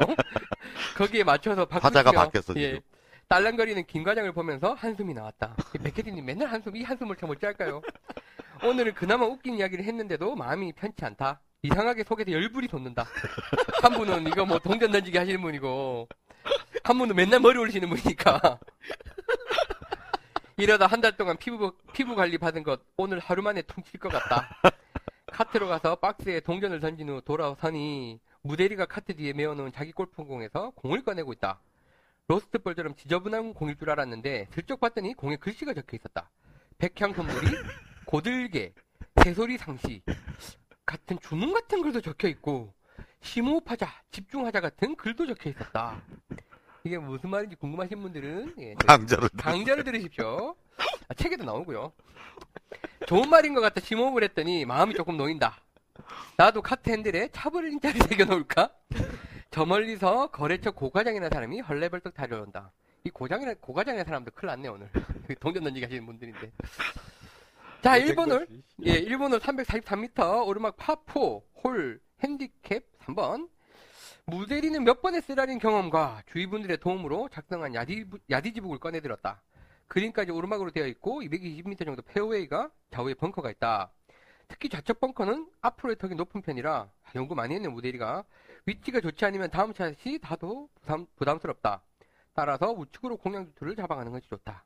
거기에 0.96 1.24
맞춰서 1.24 1.64
바꾸시죠. 1.64 1.98
화자가 1.98 2.12
바뀌었어, 2.12 2.54
지금. 2.54 2.78
예. 3.26 3.28
딸랑거리는 3.28 3.84
김 3.86 4.04
과장을 4.04 4.32
보면서 4.32 4.74
한숨이 4.74 5.12
나왔다. 5.14 5.56
이 5.74 5.78
백캐디님 5.78 6.24
맨날 6.24 6.48
한숨, 6.48 6.76
이 6.76 6.82
한숨을 6.82 7.16
참 7.16 7.28
어찌할까요? 7.30 7.82
오늘은 8.62 8.94
그나마 8.94 9.26
웃긴 9.26 9.54
이야기를 9.54 9.84
했는데도 9.84 10.36
마음이 10.36 10.72
편치 10.72 11.04
않다. 11.04 11.40
이상하게 11.62 12.04
속에서 12.04 12.30
열불이 12.30 12.68
돋는다. 12.68 13.04
한 13.82 13.92
분은 13.92 14.28
이거 14.28 14.46
뭐 14.46 14.58
동전 14.58 14.92
던지기 14.92 15.18
하시는 15.18 15.40
분이고, 15.42 16.08
한 16.84 16.98
분은 16.98 17.16
맨날 17.16 17.40
머리 17.40 17.58
올리시는 17.58 17.88
분이니까. 17.88 18.58
이러다 20.58 20.86
한 20.86 21.00
달 21.02 21.16
동안 21.16 21.36
피부, 21.36 21.72
피부 21.92 22.14
관리 22.14 22.38
받은 22.38 22.62
것 22.62 22.80
오늘 22.96 23.18
하루 23.18 23.42
만에 23.42 23.60
퉁칠 23.62 24.00
것 24.00 24.08
같다. 24.10 24.48
카트로 25.26 25.68
가서 25.68 25.96
박스에 25.96 26.40
동전을 26.40 26.80
던진 26.80 27.10
후 27.10 27.20
돌아서니 27.20 28.20
무대리가 28.42 28.86
카트 28.86 29.14
뒤에 29.16 29.32
메어놓은 29.34 29.72
자기 29.72 29.92
골프백에서 29.92 30.70
공을 30.76 31.02
꺼내고 31.02 31.32
있다. 31.34 31.58
lost 32.28 32.58
ball처럼 32.58 32.96
지저분한 32.96 33.54
공일 33.54 33.76
줄 33.76 33.90
알았는데 33.90 34.48
슬쩍 34.52 34.80
봤더니 34.80 35.14
공에 35.14 35.36
글씨가 35.36 35.74
적혀 35.74 35.96
있었다. 35.96 36.28
백향 36.78 37.14
선물이 37.14 37.38
고들게 38.04 38.74
새소리 39.22 39.56
상시 39.58 40.02
같은 40.84 41.18
주문 41.20 41.52
같은 41.52 41.82
글도 41.82 42.00
적혀 42.00 42.28
있고 42.28 42.74
심호흡하자 43.20 43.88
집중하자 44.10 44.60
같은 44.60 44.96
글도 44.96 45.26
적혀 45.28 45.50
있었다. 45.50 46.02
이게 46.82 46.98
무슨 46.98 47.30
말인지 47.30 47.56
궁금하신 47.56 48.00
분들은 48.02 48.54
예, 48.58 48.74
강자를. 48.74 49.28
강좌를 49.36 49.84
들으십시오. 49.84 50.56
아, 51.08 51.14
책에도 51.14 51.44
나오고요. 51.44 51.92
좋은 53.06 53.28
말인 53.28 53.54
것 53.54 53.60
같아 53.60 53.80
심호흡을 53.80 54.24
했더니 54.24 54.64
마음이 54.64 54.94
조금 54.94 55.16
놓인다. 55.16 55.60
나도 56.36 56.60
카트 56.62 56.90
핸들에 56.90 57.28
차버릴 57.32 57.72
인자를 57.72 58.00
새겨놓을까? 58.08 58.70
저 59.56 59.64
멀리서 59.64 60.26
거래처 60.26 60.70
고과장이라는 60.70 61.30
사람이 61.32 61.60
헐레벌떡 61.60 62.12
달려온다. 62.12 62.72
이 63.04 63.08
고장이라, 63.08 63.54
고과장이라는 63.62 64.04
사람도 64.04 64.32
큰일 64.32 64.48
났네, 64.48 64.68
오늘. 64.68 64.90
동전 65.40 65.64
던지기 65.64 65.86
하시는 65.86 66.04
분들인데. 66.04 66.52
자, 67.80 67.98
1번을, 67.98 68.46
예, 68.84 69.02
1번을 69.06 69.38
343m, 69.38 70.46
오르막 70.46 70.76
파4, 70.76 71.42
홀, 71.64 72.02
핸디캡 72.22 72.80
3번. 73.04 73.48
무대리는 74.26 74.84
몇 74.84 75.00
번의 75.00 75.22
쓰라린 75.22 75.58
경험과 75.58 76.20
주위 76.26 76.46
분들의 76.46 76.76
도움으로 76.76 77.30
작성한 77.30 77.74
yar-, 77.74 78.04
yardage 78.28 78.53
book을 78.53 78.78
꺼내들었다. 78.78 79.40
그린까지 79.88 80.32
오르막으로 80.32 80.70
되어 80.70 80.86
있고 80.88 81.22
220m 81.22 81.86
정도 81.86 82.02
페어웨이가 82.02 82.70
좌우에 82.90 83.14
벙커가 83.14 83.50
있다. 83.52 83.90
특히 84.48 84.68
좌측 84.68 85.00
벙커는 85.00 85.48
앞으로의 85.62 85.96
턱이 85.96 86.14
높은 86.14 86.42
편이라 86.42 86.90
연구 87.14 87.34
많이 87.34 87.54
했네 87.54 87.68
무대리가 87.68 88.24
위치가 88.66 89.00
좋지 89.00 89.24
않으면 89.24 89.48
다음 89.50 89.72
샷이 89.72 90.18
다도 90.20 90.68
부담, 90.80 91.06
부담스럽다. 91.14 91.82
따라서 92.34 92.72
우측으로 92.72 93.16
공략 93.16 93.44
루트를 93.44 93.76
잡아가는 93.76 94.10
것이 94.10 94.28
좋다. 94.28 94.64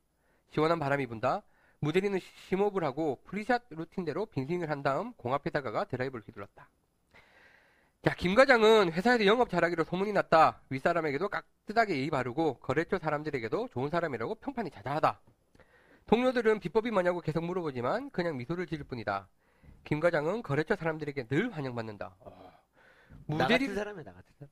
시원한 0.48 0.78
바람이 0.78 1.06
분다. 1.06 1.42
무대리는 1.80 2.18
심호흡을 2.48 2.82
하고 2.82 3.20
pre-shot 3.24 3.62
routine대로 3.70 4.26
빈스윙을 4.26 4.70
한 4.70 4.82
다음 4.82 5.12
공 5.14 5.34
앞에 5.34 5.50
다가가 5.50 5.84
드라이브를 5.84 6.24
휘둘렀다. 6.26 6.68
자, 8.02 8.14
김 8.14 8.34
과장은 8.34 8.92
회사에서 8.92 9.26
영업 9.26 9.50
잘하기로 9.50 9.84
소문이 9.84 10.12
났다. 10.12 10.62
윗사람에게도 10.70 11.28
깍듯하게 11.28 11.98
예의 11.98 12.08
바르고 12.08 12.54
거래처 12.60 12.98
사람들에게도 12.98 13.68
좋은 13.68 13.90
사람이라고 13.90 14.36
평판이 14.36 14.70
자자하다. 14.70 15.20
동료들은 16.06 16.60
비법이 16.60 16.90
뭐냐고 16.90 17.20
계속 17.20 17.44
물어보지만 17.44 18.10
그냥 18.10 18.38
미소를 18.38 18.66
지을 18.66 18.84
뿐이다. 18.84 19.28
김 19.84 20.00
과장은 20.00 20.42
거래처 20.42 20.76
사람들에게 20.76 21.28
늘 21.28 21.50
환영받는다. 21.54 22.16
나 23.36 23.44
무대리 23.44 23.66
같은 23.66 23.74
사람이야 23.74 24.04
나 24.04 24.12
같은 24.12 24.26
사람. 24.38 24.50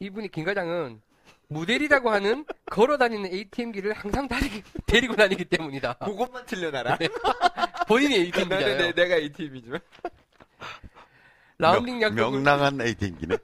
이분이 0.00 0.28
김 0.28 0.44
과장은 0.44 1.00
모델이라고 1.48 2.10
하는 2.10 2.44
걸어다니는 2.66 3.32
ATM기를 3.32 3.92
항상 3.94 4.28
다니, 4.28 4.62
데리고 4.86 5.16
다니기 5.16 5.44
때문이다. 5.46 5.94
그것만 5.94 6.44
틀려놔라. 6.46 6.98
본인이 7.88 8.14
나는 8.18 8.26
ATM기잖아요. 8.26 8.76
내, 8.78 8.92
내가 8.92 9.16
ATM이지만. 9.16 9.80
라운딩 11.58 12.02
약속을 12.02 12.22
명랑한 12.22 12.80
ATM기네. 12.82 13.36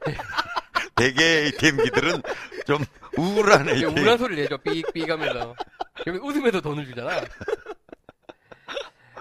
대개 0.94 1.24
ATM기들은 1.46 2.22
좀 2.66 2.84
우울한 3.16 3.62
이게 3.62 3.72
ATM. 3.86 3.96
우울한 3.98 4.18
소리를 4.18 4.42
내죠. 4.44 4.58
삑삑 4.58 5.10
하면서. 5.10 5.54
웃으면서 6.22 6.60
돈을 6.60 6.86
주잖아. 6.86 7.20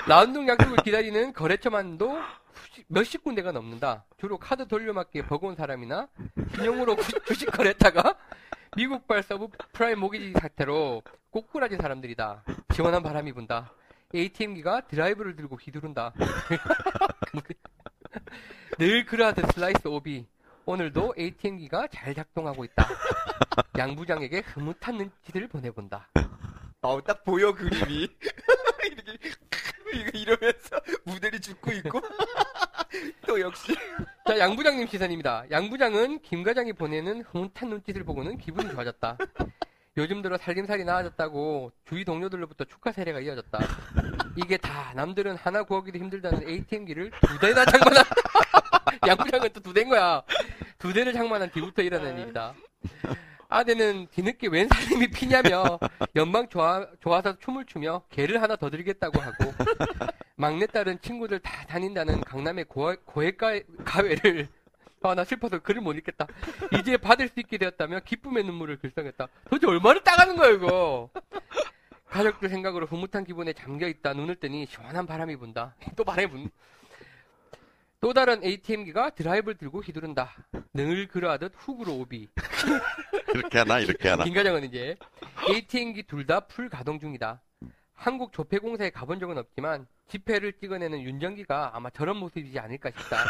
라운딩 0.08 0.48
약속을 0.48 0.78
기다리는 0.84 1.32
거래처만도 1.34 2.20
몇십 2.94 3.24
군데가 3.24 3.52
넘는다. 3.52 4.06
주로 4.18 4.38
카드 4.38 4.68
돌려막기에 4.68 5.26
버거운 5.26 5.56
사람이나 5.56 6.08
신용으로 6.56 6.96
구- 6.96 7.04
주식 7.26 7.48
거래했다가 7.52 8.16
미국발 8.76 9.24
서브 9.24 9.48
프라임 9.72 10.00
모기지 10.00 10.34
사태로 10.40 11.02
꼬꾸라진 11.32 11.80
사람들이다. 11.80 12.44
시원한 12.74 13.02
바람이 13.02 13.34
분다. 13.34 13.72
ATM기가 14.14 14.82
드라이브를 14.88 15.36
들고 15.36 15.56
휘두른다. 15.56 16.14
늘 18.78 19.06
그러하듯 19.06 19.52
슬라이스 19.54 19.88
오비. 19.88 20.28
오늘도 20.66 21.16
ATM기가 21.18 21.88
잘 21.88 22.14
작동하고 22.14 22.64
있다. 22.64 22.88
양부장에게 23.78 24.40
흐뭇한 24.46 24.98
눈치를 24.98 25.48
보내본다. 25.48 26.10
어, 26.82 27.04
딱 27.04 27.24
보여, 27.24 27.54
그림이. 27.54 28.08
이렇게, 29.92 30.20
이러면서 30.20 30.80
무대리 31.06 31.40
죽고 31.40 31.72
있고. 31.72 32.02
또 33.28 33.40
역시. 33.40 33.76
자, 34.26 34.38
양 34.40 34.56
부장님 34.56 34.88
시선입니다. 34.88 35.46
양 35.52 35.70
부장은 35.70 36.20
김 36.22 36.44
과장이 36.44 36.74
보내는 36.74 37.22
흐뭇한 37.24 37.70
눈짓을 37.70 38.04
보고는 38.04 38.38
기분이 38.38 38.70
좋아졌다. 38.72 39.18
요즘 39.98 40.22
들어 40.22 40.38
살림살이 40.38 40.86
나아졌다고 40.86 41.72
주위 41.86 42.04
동료들로부터 42.04 42.66
축하 42.66 42.92
세례가 42.92 43.20
이어졌다. 43.20 43.60
이게 44.38 44.58
다 44.58 44.92
남들은 44.96 45.36
하나 45.36 45.64
구하기도 45.64 46.00
힘들다는 46.00 46.48
ATM기를 46.48 47.12
두 47.22 47.40
대나 47.40 47.64
장만한 47.66 48.04
양 49.08 49.18
부장은 49.18 49.50
또 49.54 49.60
두 49.60 49.74
대인 49.74 49.90
거야. 49.90 50.24
두 50.80 50.94
대를 50.94 51.14
장만한 51.14 51.52
뒤부터 51.52 51.84
일어난 51.84 52.18
일이다. 52.18 52.54
아내는 53.54 54.08
뒤늦게 54.12 54.48
웬 54.48 54.68
살림이 54.68 55.08
피냐며 55.12 55.80
연방 56.16 56.50
좋아, 56.50 56.88
좋아서 57.02 57.38
춤을 57.38 57.66
추며 57.66 58.02
개를 58.10 58.42
하나 58.42 58.56
더 58.56 58.70
드리겠다고 58.70 59.20
하고 59.20 59.54
막내딸은 60.36 61.02
친구들 61.02 61.40
다 61.40 61.66
다닌다는 61.68 62.22
강남의 62.22 62.66
고해, 62.66 62.98
고해가, 63.06 63.60
가회를 63.86 64.48
아, 65.04 65.14
나 65.14 65.24
슬퍼서 65.26 65.60
글을 65.60 65.82
못 65.82 65.94
읽겠다. 65.98 66.26
이제 66.80 66.96
받을 66.96 67.28
수 67.28 67.40
있게 67.42 67.58
되었다며 67.58 68.00
기쁨의 68.00 68.46
눈물을 68.46 68.80
글썽했다. 68.80 69.28
도대체 69.50 69.68
얼마를 69.68 70.02
따가는 70.02 70.38
거야, 70.38 70.50
이거? 70.52 71.10
가족들 72.08 72.48
생각으로 72.48 72.86
흐뭇한 72.86 73.26
기분에 73.26 73.52
잠겨있다. 73.52 74.14
눈을 74.14 74.36
뜨니 74.36 74.66
시원한 74.66 75.06
바람이 75.06 75.36
분다. 75.36 75.76
또 75.98 76.06
바람이 76.06 76.28
분. 76.30 76.50
또 78.04 78.12
다른 78.14 78.44
ATM기가 78.44 79.12
드라이브를 79.12 79.58
들고 79.58 79.80
휘두른다. 79.82 80.36
늘 80.74 81.08
그러하듯 81.08 81.54
훅으로 81.56 81.94
오비. 82.00 82.28
이렇게 83.34 83.60
하나, 83.60 83.80
이렇게 83.80 84.10
하나. 84.10 84.26
김과장은 84.26 84.66
이제 84.66 84.98
ATM기 85.50 86.04
둘 86.04 86.26
다 86.26 86.42
풀 86.42 86.68
가동 86.68 87.00
중이다. 87.00 87.42
한국 87.94 88.34
조폐공사에 88.34 88.90
가본 88.90 89.22
적은 89.22 89.38
없지만 89.38 89.88
지폐를 90.10 90.52
찍어내는 90.60 91.02
윤전기가 91.02 91.72
아마 91.78 91.90
저런 91.92 92.18
모습이지 92.18 92.60
않을까 92.60 92.92
싶다. 92.92 93.24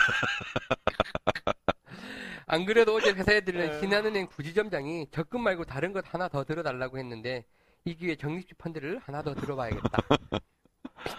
안 2.48 2.66
그래도 2.66 2.96
어제 2.96 3.12
회사에 3.12 3.42
들른 3.42 3.80
신한은행 3.80 4.28
부지점장이 4.30 5.06
적금 5.12 5.42
말고 5.42 5.66
다른 5.66 5.94
것 5.94 6.04
하나 6.12 6.28
더 6.28 6.44
들어달라고 6.44 6.98
했는데 6.98 7.46
이 7.86 7.96
기회에 7.96 8.16
적립식 8.16 8.58
펀드를 8.58 9.00
하나 9.06 9.22
더 9.22 9.36
들어봐야겠다. 9.36 9.98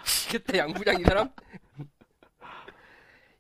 미치겠다 0.02 0.58
양부장 0.58 1.00
이 1.00 1.04
사람. 1.04 1.30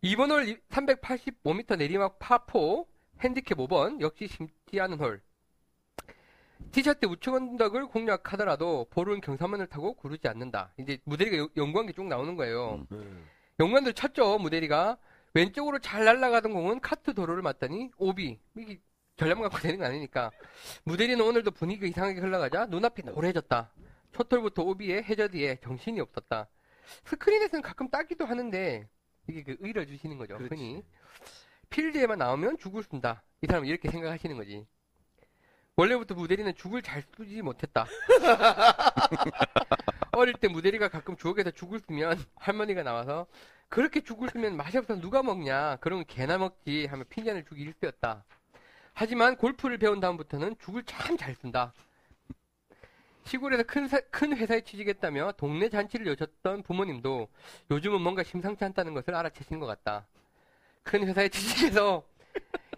이번 0.06 0.30
홀 0.30 0.60
385m 0.68 1.78
내리막 1.78 2.18
파4 2.18 2.86
핸디캡 3.20 3.54
5번 3.54 4.00
역시 4.02 4.28
쉽지 4.28 4.78
않은 4.80 4.98
홀. 4.98 5.22
티셔츠 6.72 7.06
우측 7.06 7.32
언덕을 7.32 7.86
공략하더라도 7.86 8.86
볼은 8.90 9.22
경사만을 9.22 9.66
타고 9.66 9.94
구르지 9.94 10.28
않는다. 10.28 10.74
이제 10.78 10.98
무대리가 11.04 11.38
연- 11.38 11.48
연구한 11.56 11.86
게 11.86 11.92
쭉 11.94 12.04
나오는 12.06 12.36
거예요. 12.36 12.86
연구한들 13.60 13.94
쳤죠, 13.94 14.36
무대리가. 14.38 14.98
왼쪽으로 15.32 15.78
잘 15.78 16.04
날아가던 16.04 16.52
공은 16.52 16.80
카트 16.80 17.14
도로를 17.14 17.42
맞더니 17.42 17.90
오비. 17.96 18.38
이게 18.58 18.78
전략만 19.16 19.48
갖고 19.48 19.58
되는 19.62 19.78
거 19.78 19.86
아니니까. 19.86 20.30
무대리는 20.84 21.24
오늘도 21.24 21.52
분위기가 21.52 21.86
이상하게 21.86 22.20
흘러가자 22.20 22.66
눈앞이 22.66 23.02
노래졌다. 23.04 23.70
첫홀부터 24.12 24.64
오비에 24.64 25.02
해저드에 25.02 25.60
정신이 25.62 25.98
없었다. 26.00 26.46
스크린에서는 27.06 27.62
가끔 27.62 27.88
따기도 27.88 28.26
하는데 28.26 28.86
이게 29.28 29.42
그 29.42 29.56
의를 29.60 29.86
주시는 29.86 30.18
거죠, 30.18 30.36
그렇지. 30.36 30.54
흔히. 30.54 30.84
필드에만 31.70 32.18
나오면 32.18 32.58
죽을 32.58 32.82
쓴다. 32.82 33.22
이 33.42 33.46
사람은 33.46 33.68
이렇게 33.68 33.90
생각하시는 33.90 34.36
거지. 34.36 34.66
원래부터 35.76 36.14
무대리는 36.14 36.54
죽을 36.54 36.82
잘 36.82 37.02
쓰지 37.16 37.42
못했다. 37.42 37.86
어릴 40.12 40.34
때 40.34 40.46
무대리가 40.48 40.88
가끔 40.88 41.16
주옥에서 41.16 41.50
죽을 41.50 41.80
쓰면 41.80 42.22
할머니가 42.36 42.82
나와서 42.84 43.26
그렇게 43.68 44.00
죽을 44.00 44.28
쓰면 44.30 44.56
맛이 44.56 44.78
없어서 44.78 45.00
누가 45.00 45.22
먹냐. 45.22 45.76
그러면 45.80 46.04
개나 46.06 46.38
먹지 46.38 46.86
하며 46.86 47.02
핀잔을 47.08 47.44
주기 47.44 47.62
일쑤였다. 47.62 48.24
하지만 48.92 49.36
골프를 49.36 49.78
배운 49.78 49.98
다음부터는 49.98 50.54
죽을 50.60 50.84
참 50.84 51.16
잘 51.16 51.34
쓴다. 51.34 51.72
시골에서 53.24 53.62
큰, 53.64 53.88
사- 53.88 54.00
큰 54.10 54.36
회사에 54.36 54.60
취직했다며 54.60 55.32
동네 55.36 55.68
잔치를 55.68 56.06
여셨던 56.08 56.62
부모님도 56.62 57.28
요즘은 57.70 58.00
뭔가 58.00 58.22
심상치 58.22 58.64
않다는 58.64 58.94
것을 58.94 59.14
알아채신 59.14 59.58
것 59.60 59.66
같다. 59.66 60.06
큰 60.82 61.06
회사에 61.06 61.28
취직해서 61.28 62.04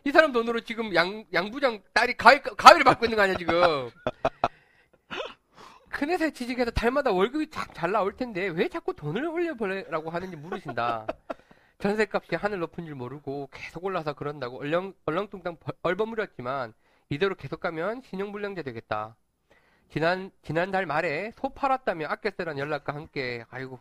이 0.04 0.12
사람 0.12 0.30
돈으로 0.32 0.60
지금 0.60 0.94
양, 0.94 1.24
양부장 1.32 1.82
딸이 1.92 2.14
가위, 2.16 2.40
가위를 2.40 2.84
받고 2.84 3.06
있는 3.06 3.16
거 3.16 3.22
아니야, 3.22 3.36
지금. 3.36 3.90
큰 5.88 6.10
회사에 6.10 6.30
취직해서 6.30 6.70
달마다 6.70 7.10
월급이 7.10 7.50
참 7.50 7.66
잘 7.74 7.90
나올 7.90 8.16
텐데 8.16 8.46
왜 8.48 8.68
자꾸 8.68 8.94
돈을 8.94 9.26
올려보라고 9.26 10.10
하는지 10.10 10.36
물으신다. 10.36 11.06
전세값이 11.78 12.36
하늘 12.36 12.58
높은 12.60 12.86
줄 12.86 12.94
모르고 12.94 13.48
계속 13.52 13.84
올라서 13.84 14.12
그런다고 14.14 14.58
얼렁, 14.60 14.94
얼렁뚱땅 15.06 15.56
벌- 15.58 15.74
얼버무렸지만 15.82 16.72
이대로 17.10 17.34
계속 17.34 17.60
가면 17.60 18.02
신용불량자 18.02 18.62
되겠다. 18.62 19.16
지난, 19.90 20.30
지난달 20.42 20.86
말에 20.86 21.32
소 21.40 21.48
팔았다며 21.50 22.06
아껴 22.08 22.30
쓰란 22.36 22.58
연락과 22.58 22.94
함께 22.94 23.44
아이고 23.50 23.78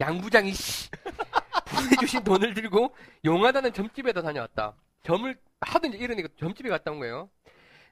양부장이 0.00 0.52
씨 0.52 0.90
보내주신 1.66 2.24
돈을 2.24 2.54
들고 2.54 2.94
용하다는 3.24 3.72
점집에도 3.72 4.22
다녀왔다. 4.22 4.74
점을 5.02 5.36
이제 5.86 5.98
이러니까 5.98 6.28
점집에 6.38 6.68
갔다 6.68 6.90
온 6.90 6.98
거예요. 6.98 7.28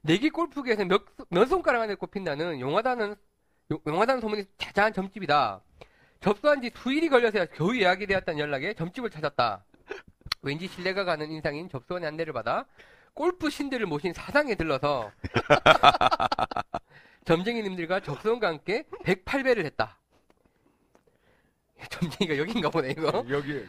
내기 0.01 0.29
골프계에서 0.29 0.85
몇, 0.85 1.03
몇 1.29 1.45
손가락 1.45 1.81
안에 1.83 1.95
꼽힌다는 1.95 2.59
용하다는 2.59 3.15
용- 3.71 3.79
용하다는 3.85 4.21
소문이 4.21 4.43
자자한 4.57 4.93
점집이다. 4.93 5.61
접수한 6.19 6.61
지 6.61 6.71
수일이 6.75 7.09
걸려서야 7.09 7.45
겨우 7.47 7.75
예약이 7.75 8.07
되었다는 8.07 8.39
연락에 8.39 8.73
점집을 8.73 9.09
찾았다. 9.09 9.63
왠지 10.41 10.67
신뢰가 10.67 11.03
가는 11.03 11.29
인상인 11.31 11.69
접수원의 11.69 12.07
안내를 12.07 12.33
받아 12.33 12.65
골프 13.13 13.49
신들을 13.49 13.85
모신 13.85 14.13
사당에 14.13 14.55
들러서 14.55 15.11
점쟁이님들과 17.25 17.99
접수원과 18.01 18.47
함께 18.47 18.83
108배를 19.03 19.65
했다. 19.65 19.97
점쟁이가 21.89 22.37
여긴가 22.37 22.69
보네 22.69 22.91
이거. 22.91 23.25
여기. 23.29 23.65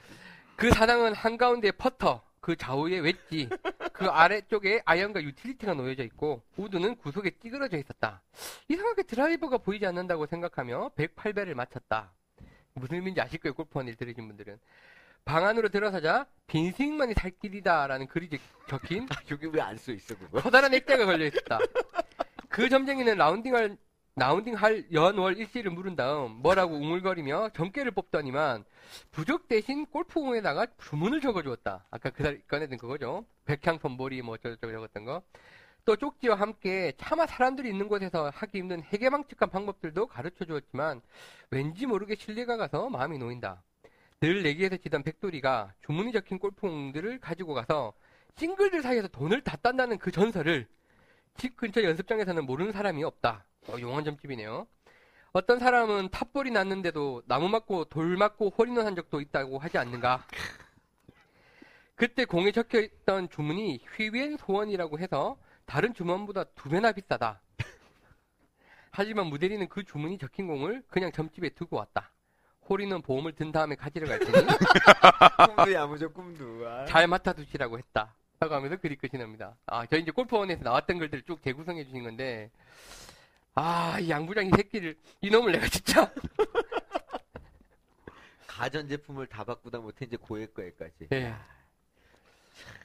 그 0.56 0.70
사당은 0.70 1.14
한가운데 1.14 1.70
퍼터, 1.72 2.22
그 2.40 2.56
좌우에 2.56 2.98
웨지, 2.98 3.48
그 3.92 4.06
아래쪽에 4.06 4.82
아이언과 4.84 5.22
유틸리티가 5.22 5.74
놓여져 5.74 6.02
있고 6.04 6.42
우드는 6.56 6.96
구석에 6.96 7.30
찌그러져 7.42 7.78
있었다. 7.78 8.22
이상하게 8.68 9.04
드라이버가 9.04 9.58
보이지 9.58 9.86
않는다고 9.86 10.26
생각하며 10.26 10.90
108배를 10.96 11.54
맞췄다. 11.54 12.12
무슨 12.74 12.96
의미인지 12.96 13.20
아실 13.20 13.38
거예요, 13.40 13.54
골프원을 13.54 13.94
들으신 13.96 14.26
분들은. 14.28 14.58
방 15.24 15.46
안으로 15.46 15.68
들어서자 15.68 16.26
빈스윙만이 16.48 17.14
살 17.14 17.30
길이다라는 17.30 18.08
글이 18.08 18.28
적- 18.28 18.40
적힌 18.68 19.06
여기 19.30 19.46
왜 19.46 19.60
안 19.60 19.76
써 19.78 19.92
있어, 19.92 20.16
그거? 20.18 20.40
커다란 20.40 20.74
액자가 20.74 21.04
걸려 21.06 21.26
있었다. 21.26 21.58
그 22.52 22.68
점쟁이는 22.68 23.16
라운딩할 23.16 23.78
라운딩할 24.14 24.92
연월 24.92 25.38
일시를 25.38 25.70
물은 25.70 25.96
다음 25.96 26.32
뭐라고 26.42 26.74
웅울거리며 26.74 27.48
점괘를 27.54 27.92
뽑더니만 27.92 28.64
부적 29.10 29.48
대신 29.48 29.86
골프공에다가 29.86 30.66
주문을 30.76 31.22
적어주었다. 31.22 31.86
아까 31.90 32.10
그살 32.10 32.42
꺼내든 32.46 32.76
그거죠. 32.76 33.24
백향 33.46 33.78
폰볼이 33.78 34.20
뭐 34.20 34.34
어쩌고저쩌고 34.34 34.70
적었던 34.70 35.04
거. 35.06 35.22
또 35.86 35.96
쪽지와 35.96 36.36
함께 36.36 36.92
차마 36.98 37.24
사람들이 37.24 37.70
있는 37.70 37.88
곳에서 37.88 38.28
하기 38.28 38.58
힘든 38.58 38.82
해괴망측한 38.82 39.48
방법들도 39.48 40.06
가르쳐 40.06 40.44
주었지만 40.44 41.00
왠지 41.50 41.86
모르게 41.86 42.16
신뢰가 42.16 42.58
가서 42.58 42.90
마음이 42.90 43.16
놓인다. 43.16 43.62
늘 44.20 44.42
내기에서 44.42 44.76
치던 44.76 45.04
백돌이가 45.04 45.72
주문이 45.86 46.12
적힌 46.12 46.38
골프공들을 46.38 47.18
가지고 47.18 47.54
가서 47.54 47.94
싱글들 48.36 48.82
사이에서 48.82 49.08
돈을 49.08 49.40
다 49.40 49.56
딴다는 49.56 49.96
그 49.96 50.10
전설을 50.10 50.66
집 51.36 51.56
근처 51.56 51.82
연습장에서는 51.82 52.44
모르는 52.44 52.72
사람이 52.72 53.02
없다. 53.04 53.44
어, 53.68 53.76
용한 53.80 54.04
점집이네요. 54.04 54.66
어떤 55.32 55.58
사람은 55.58 56.10
탑볼이 56.10 56.50
났는데도 56.50 57.22
나무 57.26 57.48
맞고 57.48 57.86
돌 57.86 58.16
맞고 58.16 58.50
홀인원 58.50 58.86
한 58.86 58.94
적도 58.94 59.20
있다고 59.20 59.58
하지 59.58 59.78
않는가? 59.78 60.24
그때 61.94 62.24
공에 62.24 62.52
적혀 62.52 62.80
있던 62.80 63.30
주문이 63.30 63.84
휘웬 63.96 64.36
소원이라고 64.36 64.98
해서 64.98 65.38
다른 65.64 65.94
주문보다 65.94 66.44
두 66.44 66.68
배나 66.68 66.92
비싸다. 66.92 67.40
하지만 68.90 69.26
무대리는 69.26 69.66
그 69.68 69.84
주문이 69.84 70.18
적힌 70.18 70.48
공을 70.48 70.82
그냥 70.88 71.12
점집에 71.12 71.50
두고 71.50 71.76
왔다. 71.78 72.10
홀인원 72.68 73.02
보험을 73.02 73.32
든 73.34 73.52
다음에 73.52 73.74
가지러 73.74 74.06
갈 74.06 74.18
테니 74.18 74.46
꿈도 75.46 75.72
야무져 75.72 76.08
꿈도. 76.08 76.68
아. 76.68 76.84
잘 76.84 77.06
맡아두시라고 77.06 77.78
했다. 77.78 78.14
라고 78.42 78.56
하면서 78.56 78.76
글이 78.76 78.96
끝이 78.96 79.22
납니다. 79.22 79.54
아, 79.66 79.86
저희 79.86 80.02
이제 80.02 80.10
골프원에서 80.10 80.64
나왔던 80.64 80.98
글들을 80.98 81.22
쭉 81.22 81.40
재구성해 81.44 81.84
주신 81.84 82.02
건데, 82.02 82.50
아, 83.54 83.98
이 84.00 84.10
양부장 84.10 84.46
이 84.46 84.50
새끼를, 84.56 84.96
이놈을 85.20 85.52
내가 85.52 85.68
진짜. 85.68 86.12
가전제품을 88.48 89.28
다 89.28 89.44
바꾸다 89.44 89.78
못해 89.78 90.06
이제 90.06 90.16
고액 90.16 90.54
거에까지. 90.54 90.92
예. 91.12 91.32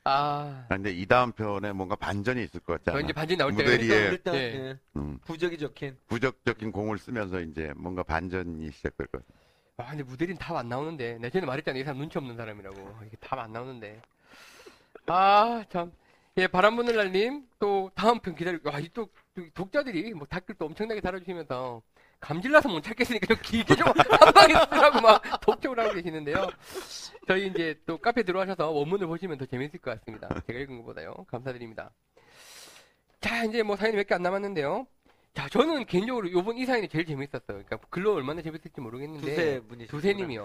아, 0.04 0.66
아, 0.70 0.70
근데 0.70 0.92
이 0.92 1.06
다음 1.08 1.32
편에 1.32 1.72
뭔가 1.74 1.96
반전이 1.96 2.42
있을 2.44 2.60
것 2.62 2.74
같지 2.74 2.86
저 2.86 2.92
않아? 2.92 3.00
이제 3.02 3.14
반지 3.14 3.36
나올 3.36 3.52
때. 3.56 3.64
무대리에 3.64 3.98
일단 4.10 4.36
예. 4.36 4.40
예. 4.40 4.80
음, 4.96 5.18
부적이 5.26 5.58
적힌 5.58 5.98
부적적인 6.08 6.72
공을 6.72 7.00
쓰면서 7.00 7.42
이제 7.42 7.74
뭔가 7.76 8.04
반전이 8.04 8.70
시작될 8.72 9.08
것 9.08 9.26
같아. 9.26 9.40
아, 9.78 9.90
근데 9.90 10.04
무대리는 10.04 10.38
답안 10.38 10.70
나오는데. 10.70 11.16
내가 11.16 11.30
전에 11.32 11.48
말했잖아. 11.48 11.80
이 11.80 11.84
사람 11.84 11.98
눈치 11.98 12.18
없는 12.20 12.38
사람이라고. 12.38 13.00
이게 13.08 13.18
답 13.18 13.40
안 13.40 13.52
나오는데. 13.52 14.00
아, 15.08 15.64
참. 15.70 15.92
예, 16.38 16.48
바람부는 16.48 16.96
날님, 16.96 17.48
또 17.60 17.90
다음 17.96 18.20
편 18.20 18.36
기다리고, 18.36 18.70
아, 18.72 18.80
이 18.80 18.90
또, 18.94 19.08
또 19.34 19.44
독자들이 19.54 20.14
뭐 20.14 20.28
댓글 20.30 20.56
또 20.56 20.66
엄청나게 20.66 21.02
달아주시면서, 21.02 21.82
감질나서 22.20 22.70
못 22.70 22.82
찾겠으니까 22.82 23.28
좀 23.28 23.38
길게 23.44 23.76
좀 23.76 23.88
한 23.96 24.34
방에 24.34 24.54
쓰라고 24.54 25.02
막 25.02 25.22
독촉을 25.42 25.80
하고 25.80 25.94
계시는데요. 25.94 26.48
저희 27.28 27.48
이제 27.48 27.80
또 27.86 27.98
카페 28.00 28.24
들어와셔서 28.24 28.72
원문을 28.72 29.06
보시면 29.08 29.38
더 29.38 29.46
재밌을 29.46 29.80
것 29.80 29.92
같습니다. 30.00 30.28
제가 30.48 30.60
읽은 30.60 30.78
것보다요. 30.80 31.14
감사드립니다. 31.30 31.92
자, 33.22 33.44
이제 33.46 33.62
뭐 33.62 33.76
사연이 33.76 33.98
몇 33.98 34.08
개 34.08 34.16
안 34.16 34.24
남았는데요. 34.24 34.88
자, 35.36 35.48
저는 35.50 35.86
개인적으로 35.86 36.32
요번 36.32 36.58
이 36.58 36.66
사연이 36.66 36.88
제일 36.88 37.06
재밌었어요. 37.06 37.42
그러니까 37.46 37.78
글로 37.92 38.16
얼마나 38.16 38.42
재밌을지 38.42 38.82
모르겠는데. 38.82 39.36
두세 39.36 39.60
분이 39.68 39.88
두세님이요. 39.88 40.44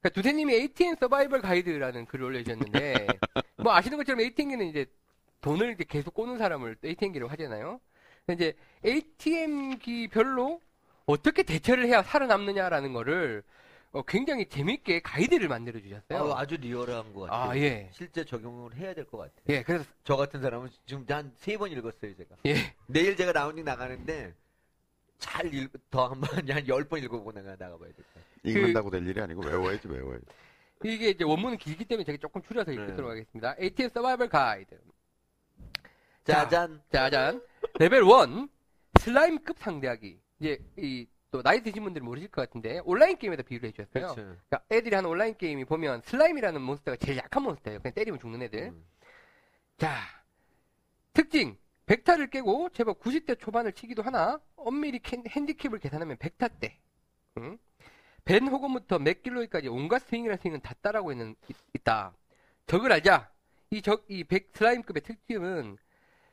그러니까 0.00 0.08
두세님이 0.20 0.54
ATM 0.54 0.96
서바이벌 0.96 1.42
가이드라는 1.42 2.06
글을 2.06 2.24
올려주셨는데, 2.26 3.06
뭐 3.58 3.74
아시는 3.74 3.98
것처럼 3.98 4.20
ATM기는 4.20 4.66
이제 4.66 4.86
돈을 5.42 5.72
이제 5.72 5.84
계속 5.88 6.14
꼬는 6.14 6.38
사람을 6.38 6.76
ATM기라고 6.84 7.30
하잖아요. 7.32 7.80
이제 8.32 8.54
ATM기 8.84 10.08
별로 10.08 10.60
어떻게 11.06 11.42
대처를 11.42 11.86
해야 11.86 12.02
살아남느냐라는 12.02 12.92
거를 12.92 13.42
어, 13.92 14.02
굉장히 14.02 14.46
재밌게 14.46 15.00
가이드를 15.00 15.48
만들어 15.48 15.80
주셨어요. 15.80 16.30
어, 16.30 16.38
아주 16.38 16.56
리얼한 16.56 17.12
것 17.12 17.22
같아요. 17.22 17.50
아, 17.50 17.56
예. 17.56 17.90
실제 17.92 18.24
적용을 18.24 18.76
해야 18.76 18.94
될 18.94 19.04
것 19.04 19.18
같아요. 19.18 19.42
예, 19.48 19.62
그래서, 19.64 19.84
저 20.04 20.14
같은 20.16 20.40
사람은 20.40 20.70
지금 20.86 21.04
한 21.08 21.32
세 21.38 21.56
번 21.58 21.72
읽었어요, 21.72 22.14
제가. 22.16 22.36
예. 22.46 22.54
내일 22.86 23.16
제가 23.16 23.32
라운딩 23.32 23.64
나가는데 23.64 24.32
잘 25.18 25.52
읽, 25.52 25.72
더 25.90 26.06
한 26.06 26.20
번, 26.20 26.28
한 26.48 26.68
열 26.68 26.84
번 26.84 27.02
읽어보고 27.02 27.32
나가, 27.32 27.50
나가봐야 27.58 27.88
될것 27.88 28.06
같아요. 28.06 28.19
읽는다고 28.42 28.90
될 28.90 29.06
일이 29.06 29.20
아니고 29.20 29.42
외워야지 29.42 29.88
외워야지. 29.88 30.24
이게 30.84 31.10
이제 31.10 31.24
원문은 31.24 31.58
길기 31.58 31.84
때문에 31.84 32.04
제가 32.04 32.18
조금 32.18 32.42
줄여서 32.42 32.70
네. 32.70 32.76
읽도록 32.82 33.10
하겠습니다. 33.10 33.54
ATM 33.60 33.90
서바이벌 33.90 34.28
가이드. 34.28 34.78
자, 36.24 36.44
짜잔. 36.48 36.82
짜잔. 36.90 37.42
레벨 37.78 38.02
1 38.02 38.48
슬라임급 39.00 39.58
상대하기. 39.58 40.18
이제 40.40 40.58
이 40.78 41.06
또 41.32 41.42
나이 41.44 41.62
드신 41.62 41.84
분들은 41.84 42.04
모르실 42.04 42.28
것 42.28 42.40
같은데 42.42 42.80
온라인 42.84 43.16
게임에다 43.16 43.44
비유를 43.44 43.68
해주셨어요. 43.68 44.14
그렇죠. 44.14 44.14
그러니까 44.16 44.64
애들이 44.72 44.96
하는 44.96 45.08
온라인 45.08 45.36
게임이 45.36 45.64
보면 45.64 46.02
슬라임이라는 46.04 46.60
몬스터가 46.60 46.96
제일 46.96 47.18
약한 47.18 47.44
몬스터예요. 47.44 47.78
그냥 47.78 47.94
때리면 47.94 48.18
죽는 48.18 48.42
애들. 48.42 48.58
음. 48.64 48.84
자 49.78 49.96
특징 51.12 51.56
100타를 51.86 52.30
깨고 52.30 52.70
제법 52.70 52.98
90대 53.00 53.38
초반을 53.38 53.72
치기도 53.74 54.02
하나 54.02 54.40
엄밀히 54.56 54.98
캔- 54.98 55.22
핸디캡을 55.28 55.78
계산하면 55.78 56.16
100타 56.16 56.50
대. 56.58 56.76
응? 57.38 57.56
벤 58.24 58.46
호건부터 58.48 58.98
맥길로이까지 58.98 59.68
온갖 59.68 60.00
스윙이라는 60.08 60.38
스윙은 60.42 60.60
다 60.60 60.74
따라하고 60.82 61.12
있는 61.12 61.34
이- 61.48 61.54
있다. 61.74 62.12
적을 62.66 62.92
알자. 62.92 63.30
이 63.70 63.80
적이100 63.82 64.54
slime급의 64.56 65.02
특징은 65.02 65.76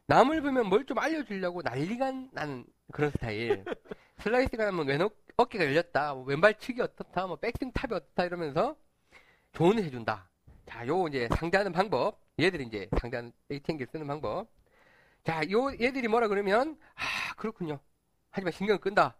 남을 0.07 0.41
보면 0.41 0.67
뭘 0.69 0.85
좀 0.85 0.99
알려주려고 0.99 1.61
난리가 1.61 2.11
나는 2.31 2.65
그런 2.91 3.11
스타일. 3.11 3.63
슬라이스가 4.19 4.65
나면 4.65 4.87
왼 4.87 5.01
어, 5.01 5.09
어깨가 5.37 5.65
열렸다. 5.65 6.13
뭐 6.13 6.23
왼발 6.23 6.57
치기 6.57 6.81
어떻다. 6.81 7.27
뭐 7.27 7.35
백스윙 7.37 7.71
탑이 7.73 7.93
어떻다 7.93 8.25
이러면서 8.25 8.75
조언을 9.53 9.83
해준다. 9.83 10.29
자, 10.65 10.85
요 10.87 11.07
이제 11.07 11.27
상대하는 11.37 11.71
방법. 11.71 12.19
얘들이 12.39 12.65
이제 12.65 12.87
상대하는 12.99 13.31
ATM기를 13.51 13.89
쓰는 13.91 14.07
방법. 14.07 14.47
자, 15.23 15.41
요 15.51 15.71
얘들이 15.79 16.07
뭐라 16.07 16.27
그러면 16.27 16.77
아 16.95 17.33
그렇군요. 17.35 17.79
하지만 18.31 18.51
신경을 18.53 18.79
끈다. 18.79 19.15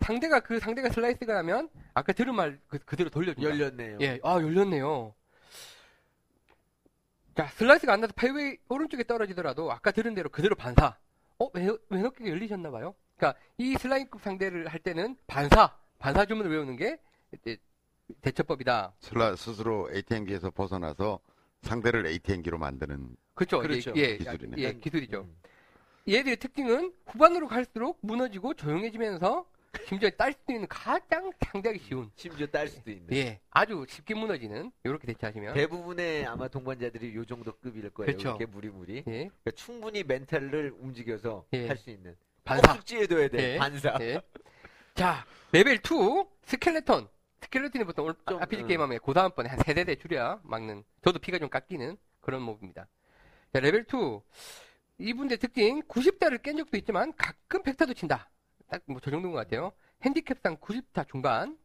상대가 0.00 0.40
그 0.40 0.58
상대가 0.60 0.88
슬라이스가 0.90 1.34
나면 1.34 1.68
아까 1.94 2.12
들은 2.12 2.34
말 2.34 2.60
그, 2.68 2.78
그대로 2.78 3.10
돌려준다. 3.10 3.48
열렸네요. 3.48 3.98
예, 4.00 4.20
아 4.22 4.34
열렸네요. 4.34 5.14
자, 7.34 7.46
슬라이스가 7.48 7.92
안 7.92 8.00
나서 8.00 8.12
페어웨이 8.14 8.58
오른쪽에 8.68 9.04
떨어지더라도 9.04 9.72
아까 9.72 9.90
들은 9.90 10.14
대로 10.14 10.28
그대로 10.28 10.54
반사. 10.54 10.96
어, 11.38 11.50
왜, 11.52 11.68
왜 11.88 12.02
어깨가 12.02 12.30
열리셨나 12.30 12.70
봐요? 12.70 12.94
그러니까 13.16 13.40
이 13.58 13.74
slime급 13.76 14.22
상대를 14.22 14.68
할 14.68 14.78
때는 14.80 15.16
반사, 15.26 15.76
반사 15.98 16.26
주문을 16.26 16.50
외우는 16.50 16.76
게 16.76 17.00
이제 17.32 17.56
대처법이다. 18.20 18.94
슬라 19.00 19.34
스스로 19.34 19.90
ATM기에서 19.92 20.50
벗어나서 20.50 21.18
상대를 21.62 22.06
ATM기로 22.06 22.58
만드는 22.58 23.16
그렇죠. 23.34 23.58
그렇죠. 23.60 23.92
예, 23.96 24.00
예, 24.02 24.16
기술이네. 24.18 24.56
예, 24.58 24.72
기술이죠. 24.74 25.22
음. 25.22 25.36
얘들의 26.08 26.36
특징은 26.36 26.92
후반으로 27.06 27.48
갈수록 27.48 27.98
무너지고 28.02 28.54
조용해지면서 28.54 29.46
심지어 29.86 30.10
딸 30.10 30.32
수도 30.32 30.52
있는 30.52 30.66
가장 30.68 31.30
상대하기 31.40 31.78
쉬운 31.80 32.10
심지어 32.14 32.46
딸 32.46 32.68
수도 32.68 32.90
있는. 32.90 33.14
예, 33.14 33.40
아주 33.50 33.84
쉽게 33.88 34.14
무너지는 34.14 34.70
이렇게 34.84 35.06
대처하시면 35.08 35.54
대부분의 35.54 36.26
아마 36.26 36.48
동반자들이 36.48 37.14
요 37.14 37.24
정도 37.24 37.52
급일 37.58 37.90
거예요. 37.90 38.06
그렇죠. 38.06 38.28
이렇게 38.30 38.46
무리무리. 38.46 38.96
예, 38.98 39.02
그러니까 39.04 39.50
충분히 39.54 40.02
mental을 40.02 40.74
움직여서 40.78 41.46
예. 41.52 41.68
할수 41.68 41.90
있는. 41.90 42.16
반사. 42.44 42.74
숙지해둬야 42.74 43.28
돼. 43.28 43.54
예. 43.54 43.58
반사. 43.58 43.96
예. 44.00 44.20
자, 44.94 45.24
레벨 45.52 45.76
2 45.78 46.26
skeleton. 46.44 47.08
skeleton이 47.42 47.84
보통 47.84 48.06
올- 48.06 48.14
좀, 48.28 48.40
RPG 48.42 48.62
음. 48.62 48.68
게임 48.68 48.80
하면 48.80 48.98
그 49.04 49.12
다음번에 49.12 49.48
한 49.50 49.58
세대대 49.64 49.96
줄여 49.96 50.40
막는 50.44 50.82
저도 51.02 51.18
피가 51.18 51.38
좀 51.38 51.48
깎이는 51.48 51.96
그런 52.20 52.42
몹입니다. 52.42 52.86
자, 53.52 53.60
레벨 53.60 53.84
2 53.86 54.20
이분의 54.98 55.38
특징 55.38 55.82
90타를 55.82 56.40
깬 56.42 56.56
적도 56.56 56.76
있지만 56.76 57.12
가끔 57.16 57.62
100타도 57.62 57.96
친다. 57.96 58.30
딱 58.68 58.82
뭐 58.88 59.00
저 59.00 59.10
정도인 59.10 59.32
것 59.32 59.38
같아요. 59.38 59.72
핸디캡상 60.02 60.56
90타 60.58 61.08
중반. 61.08 61.58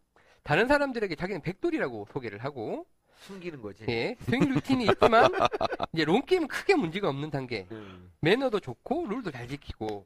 다른 0.44 0.68
사람들에게 0.68 1.16
자기는 1.16 1.42
백돌이라고 1.42 2.08
소개를 2.12 2.40
하고 2.44 2.86
숨기는 3.20 3.62
거지. 3.62 3.86
예, 3.90 4.16
스윙 4.22 4.50
루틴이 4.54 4.86
있지만 4.86 5.30
이제 5.94 6.06
롱게임은 6.06 6.48
크게 6.48 6.76
문제가 6.76 7.10
없는 7.10 7.30
단계. 7.32 7.68
음. 7.72 8.12
매너도 8.22 8.60
좋고 8.62 9.08
룰도 9.08 9.32
잘 9.32 9.48
지키고 9.48 10.06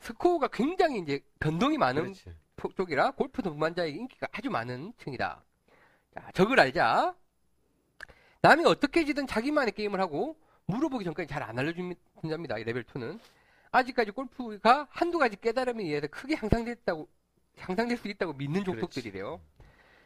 스코어가 0.00 0.48
굉장히 0.48 0.98
이제 1.00 1.20
변동이 1.38 1.78
많은 1.78 2.02
그렇지. 2.02 2.34
폭- 2.56 2.74
쪽이라 2.76 3.12
골프 3.12 3.42
동반자에게 3.42 3.96
인기가 3.96 4.26
아주 4.32 4.50
많은 4.50 4.92
층이다. 4.98 5.44
자, 6.14 6.30
적을 6.34 6.58
알자. 6.58 7.14
남이 8.42 8.64
어떻게 8.66 9.04
지든 9.04 9.26
자기만의 9.28 9.72
게임을 9.72 10.00
하고 10.00 10.36
물어보기 10.66 11.04
전까지 11.04 11.28
잘 11.28 11.42
안 11.44 11.56
알려준답니다. 11.58 12.58
이 12.58 12.64
레벨 12.64 12.82
2는. 12.82 13.20
아직까지 13.72 14.10
골프가 14.12 14.86
한두 14.90 15.18
가지 15.18 15.36
깨달음에 15.40 15.82
의해서 15.82 16.06
크게 16.06 16.36
향상됐다고, 16.36 17.08
향상될 17.58 17.96
수 17.96 18.08
있다고 18.08 18.34
믿는 18.34 18.64
족속들이래요. 18.64 19.40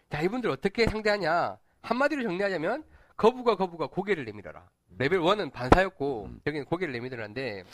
자, 0.09 0.23
이분들 0.23 0.49
어떻게 0.51 0.87
상대하냐. 0.87 1.59
한마디로 1.83 2.23
정리하자면 2.23 2.85
거북아 3.17 3.57
거북아 3.57 3.89
고개를 3.89 4.25
내밀어라. 4.25 4.69
레벨 4.99 5.21
1은 5.21 5.53
반사였고 5.53 6.27
음. 6.27 6.41
여기는 6.47 6.65
고개를 6.67 6.93
내밀으라는데 6.93 7.65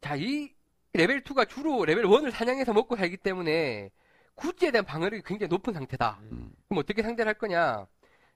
자, 0.00 0.16
이 0.16 0.52
레벨 0.92 1.22
2가 1.22 1.48
주로 1.48 1.84
레벨 1.84 2.04
1을 2.04 2.30
사냥해서 2.30 2.72
먹고 2.72 2.96
살기 2.96 3.18
때문에 3.18 3.90
구찌에 4.34 4.70
대한 4.70 4.84
방어력이 4.84 5.22
굉장히 5.24 5.48
높은 5.48 5.72
상태다. 5.72 6.20
음. 6.22 6.52
그럼 6.68 6.78
어떻게 6.78 7.02
상대를 7.02 7.28
할 7.28 7.34
거냐? 7.34 7.86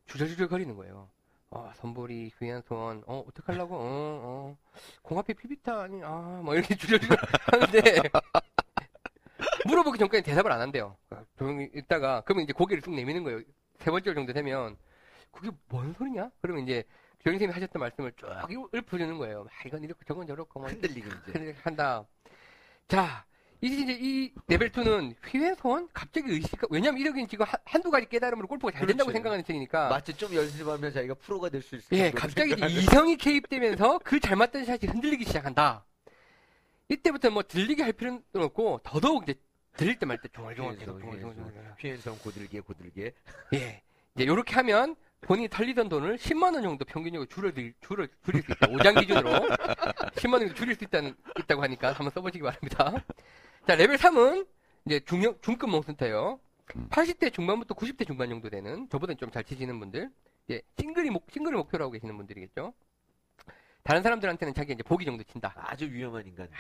주저주저 0.06 0.48
거리는 0.48 0.74
거예요. 0.76 1.10
어, 1.54 1.70
선볼이 1.76 2.32
귀한 2.40 2.60
소원, 2.62 3.04
어, 3.06 3.24
어떡하려고, 3.28 3.76
어, 3.76 3.78
어, 3.80 4.56
공 5.02 5.18
앞에 5.20 5.34
피비타, 5.34 5.82
아니, 5.82 6.02
아, 6.02 6.40
뭐 6.44 6.52
이렇게 6.56 6.74
주저주저 6.74 7.14
하는데, 7.52 7.80
물어보기 9.64 9.96
전까지 9.98 10.24
대답을 10.24 10.50
안 10.50 10.60
한대요. 10.60 10.96
그러니까 11.08 11.30
조용히 11.38 11.70
있다가, 11.72 12.22
그러면 12.22 12.42
이제 12.42 12.52
고개를 12.52 12.82
쭉 12.82 12.92
내미는 12.92 13.22
거예요. 13.22 13.40
세 13.78 13.92
번째 13.92 14.14
정도 14.14 14.32
되면, 14.32 14.76
그게 15.30 15.50
뭔 15.68 15.92
소리냐? 15.92 16.28
그러면 16.42 16.64
이제 16.64 16.82
교장선생님이 17.20 17.52
하셨던 17.52 17.80
말씀을 17.80 18.12
쭉 18.16 18.74
읊어주는 18.74 19.16
거예요. 19.18 19.46
아, 19.48 19.66
이건 19.68 19.84
이렇고 19.84 20.00
저건 20.06 20.26
저렇고 20.26 20.58
뭐 20.58 20.68
흔들리게 20.68 21.08
이제. 21.28 21.56
한다. 21.62 22.04
자, 22.88 23.24
이제 23.64 23.76
이제 23.82 23.98
이 24.00 24.32
레벨 24.46 24.70
2는 24.70 25.14
휘왼손 25.26 25.88
갑자기 25.94 26.30
의식, 26.32 26.50
왜냐면 26.70 27.00
이러긴 27.00 27.26
지금 27.26 27.46
한, 27.46 27.58
한두 27.64 27.90
가지 27.90 28.06
깨달음으로 28.08 28.46
골프가 28.46 28.70
잘 28.72 28.86
된다고 28.86 29.06
그렇지. 29.06 29.16
생각하는 29.16 29.44
층이니까. 29.44 29.88
마치 29.88 30.12
좀 30.14 30.34
연습하면 30.34 30.92
자기가 30.92 31.14
프로가 31.14 31.48
될 31.48 31.62
수 31.62 31.76
있을 31.76 31.96
예, 31.96 32.10
갑자기. 32.10 32.54
이성이 32.68 33.16
개입되면서 33.16 34.00
그 34.00 34.20
잘 34.20 34.36
맞던 34.36 34.64
샷이 34.66 34.80
흔들리기 34.86 35.24
시작한다. 35.24 35.84
이때부터 36.88 37.30
뭐 37.30 37.42
들리게 37.42 37.82
할 37.82 37.92
필요는 37.94 38.22
없고 38.34 38.80
더더욱 38.84 39.22
이제 39.22 39.34
들릴 39.76 39.98
때 39.98 40.04
말 40.06 40.18
때 40.20 40.28
종알종알 40.32 40.76
계속 40.76 41.00
종알종알 41.00 41.74
피해성 41.78 42.18
고들게 42.18 42.60
고들게. 42.60 43.12
예. 43.54 43.82
이제 44.14 44.26
요렇게 44.26 44.54
하면 44.56 44.94
본인이 45.22 45.48
털리던 45.48 45.88
돈을 45.88 46.18
10만 46.18 46.52
원 46.54 46.62
정도 46.62 46.84
평균적으로 46.84 47.26
줄어들, 47.28 47.72
줄어, 47.80 48.06
줄일 48.26 48.42
수 48.42 48.52
있다. 48.52 48.66
5장 48.66 49.00
기준으로 49.00 49.30
10만 49.30 50.32
원 50.34 50.40
정도 50.40 50.54
줄일 50.54 50.74
수 50.76 50.84
있다는, 50.84 51.16
있다고 51.40 51.62
하니까 51.62 51.88
한번 51.92 52.10
써보시기 52.10 52.42
바랍니다. 52.42 52.92
자, 53.66 53.74
레벨 53.76 53.96
3은 53.96 54.46
이제 54.86 55.00
중형, 55.00 55.38
중급 55.40 55.70
몽센터예요 55.70 56.38
80대 56.90 57.32
중반부터 57.32 57.74
90대 57.74 58.06
중반 58.06 58.28
정도 58.28 58.48
되는, 58.50 58.88
저보다 58.90 59.14
좀 59.14 59.30
잘 59.30 59.44
치시는 59.44 59.78
분들, 59.78 60.10
예, 60.50 60.62
싱글이 60.78 61.10
목, 61.10 61.26
싱글을 61.30 61.56
목표로 61.58 61.84
하고 61.84 61.92
계시는 61.92 62.16
분들이겠죠. 62.16 62.72
다른 63.82 64.02
사람들한테는 64.02 64.54
자기 64.54 64.72
이제 64.72 64.82
보기 64.82 65.04
정도 65.04 65.22
친다. 65.24 65.52
아주 65.56 65.84
위험한 65.90 66.26
인간들. 66.26 66.56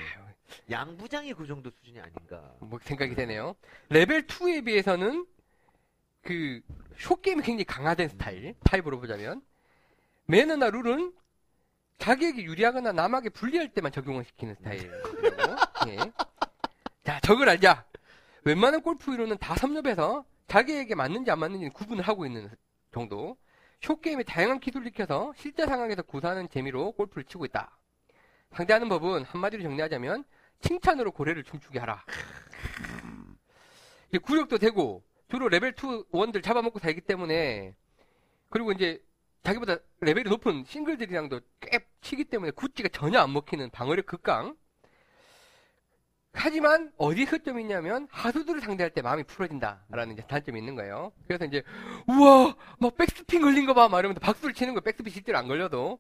양부장이 0.70 1.32
그 1.32 1.46
정도 1.46 1.70
수준이 1.70 1.98
아닌가. 1.98 2.54
뭐 2.60 2.78
생각이 2.82 3.14
되네요. 3.14 3.54
레벨 3.88 4.26
2에 4.26 4.64
비해서는 4.64 5.26
그 6.22 6.60
short 6.98 7.20
game이 7.20 7.42
굉장히 7.42 7.64
강화된 7.64 8.08
스타일 8.10 8.54
타입으로 8.64 9.00
보자면 9.00 9.42
매너나 10.26 10.68
룰은 10.68 11.14
자기에게 11.98 12.42
유리하거나 12.42 12.92
남에게 12.92 13.30
불리할 13.30 13.72
때만 13.72 13.90
적용을 13.90 14.24
시키는 14.24 14.54
스타일이라고. 14.56 15.08
예. 15.88 15.96
자, 17.04 17.20
적을 17.20 17.48
알자. 17.50 17.84
웬만한 18.44 18.80
골프 18.80 19.12
이론은 19.12 19.36
다 19.36 19.54
섭렵해서 19.56 20.24
자기에게 20.48 20.94
맞는지 20.94 21.30
안 21.30 21.38
맞는지 21.38 21.68
구분을 21.68 22.02
하고 22.02 22.24
있는 22.24 22.50
정도. 22.92 23.36
short 23.82 24.01
game의 24.01 24.24
다양한 24.24 24.60
기술을 24.60 24.86
익혀서 24.86 25.34
실제 25.36 25.66
상황에서 25.66 26.00
구사하는 26.00 26.48
재미로 26.48 26.92
골프를 26.92 27.24
치고 27.24 27.44
있다. 27.44 27.78
상대하는 28.52 28.88
법은 28.88 29.24
한마디로 29.24 29.62
정리하자면 29.62 30.24
칭찬으로 30.62 31.12
고래를 31.12 31.44
춤추게 31.44 31.78
하라. 31.78 32.02
이게 34.08 34.18
구력도 34.18 34.56
되고 34.56 35.04
주로 35.28 35.48
레벨 35.50 35.74
2 35.74 36.04
원들 36.10 36.40
잡아먹고 36.40 36.78
살기 36.78 37.02
때문에 37.02 37.74
그리고 38.48 38.72
이제 38.72 39.04
자기보다 39.42 39.76
레벨이 40.00 40.30
높은 40.30 40.64
싱글들이랑도 40.64 41.40
꽤 41.60 41.80
치기 42.00 42.24
때문에 42.24 42.52
구찌가 42.52 42.88
전혀 42.88 43.20
안 43.20 43.34
먹히는 43.34 43.68
방어력 43.70 44.06
극강. 44.06 44.56
하지만 46.34 46.92
어디 46.98 47.24
허점이 47.24 47.62
있냐면 47.62 48.08
하수들을 48.10 48.60
상대할 48.60 48.90
때 48.90 49.00
마음이 49.02 49.22
풀어진다라는 49.24 50.14
이제 50.14 50.22
단점이 50.26 50.58
있는 50.58 50.74
거예요. 50.74 51.12
그래서 51.26 51.44
이제 51.44 51.62
우와 52.08 52.54
막 52.78 52.96
백스핀 52.96 53.40
걸린 53.40 53.66
거 53.66 53.72
봐, 53.72 53.88
막 53.88 54.00
이러면서 54.00 54.20
박수를 54.20 54.52
치는 54.52 54.74
거예요. 54.74 54.82
백스핀 54.82 55.12
실제로 55.12 55.38
안 55.38 55.46
걸려도 55.48 55.98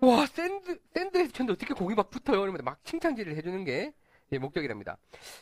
와 0.00 0.26
샌드 0.26 0.78
샌드에서 0.94 1.30
쳤는데 1.32 1.52
어떻게 1.52 1.74
공이 1.74 1.94
막 1.94 2.10
붙어요? 2.10 2.42
이러면서 2.42 2.62
막 2.64 2.82
칭찬질을 2.84 3.36
해주는 3.36 3.64
게 3.64 3.92
예, 4.32 4.38
목적이랍니다. 4.38 4.96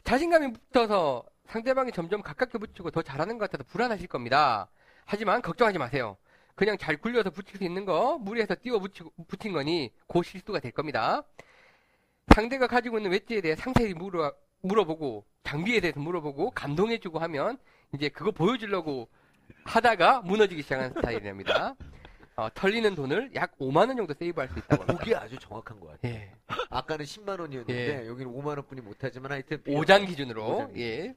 자신감이 0.04 0.52
붙어서 0.52 1.24
상대방이 1.46 1.92
점점 1.92 2.22
가깝게 2.22 2.58
붙이고 2.58 2.90
더 2.90 3.02
잘하는 3.02 3.38
것 3.38 3.50
같아서 3.50 3.68
불안하실 3.70 4.08
겁니다. 4.08 4.68
하지만 5.04 5.42
걱정하지 5.42 5.78
마세요. 5.78 6.16
그냥 6.54 6.76
잘 6.76 6.96
굴려서 6.96 7.30
붙일 7.30 7.56
수 7.56 7.64
있는 7.64 7.84
거 7.84 8.18
무리해서 8.18 8.54
띄워 8.60 8.78
붙이고, 8.78 9.10
붙인 9.26 9.52
거니 9.52 9.90
고 10.06 10.22
실수가 10.22 10.60
될 10.60 10.72
겁니다. 10.72 11.22
상대가 12.34 12.66
가지고 12.66 12.98
있는 12.98 13.10
웨지에 13.10 13.40
대해 13.40 13.54
상세히 13.56 13.94
물어, 13.94 14.32
물어보고 14.62 15.24
장비에 15.44 15.80
대해서 15.80 16.00
물어보고 16.00 16.50
감동해주고 16.52 17.18
하면 17.18 17.58
이제 17.94 18.08
그거 18.08 18.30
보여주려고 18.30 19.08
하다가 19.64 20.22
무너지기 20.22 20.62
시작하는 20.62 20.94
스타일이랍니다. 20.94 21.74
어, 22.36 22.48
털리는 22.54 22.94
돈을 22.94 23.32
약 23.34 23.58
5만 23.58 23.88
원 23.88 23.96
정도 23.96 24.14
세이브할 24.14 24.48
수 24.48 24.58
있다고 24.58 24.82
합니다. 24.82 24.98
그게 24.98 25.14
아주 25.14 25.38
정확한 25.38 25.78
것 25.78 25.88
같아요. 25.88 26.14
예. 26.14 26.32
아까는 26.70 27.04
10만 27.04 27.38
원이었는데 27.38 28.06
여기는 28.06 28.32
5만 28.32 28.46
원뿐이 28.46 28.80
못하지만 28.80 29.32
하여튼 29.32 29.62
5장 29.64 30.06
기준으로. 30.06 30.46
오장 30.46 30.78
예. 30.78 31.14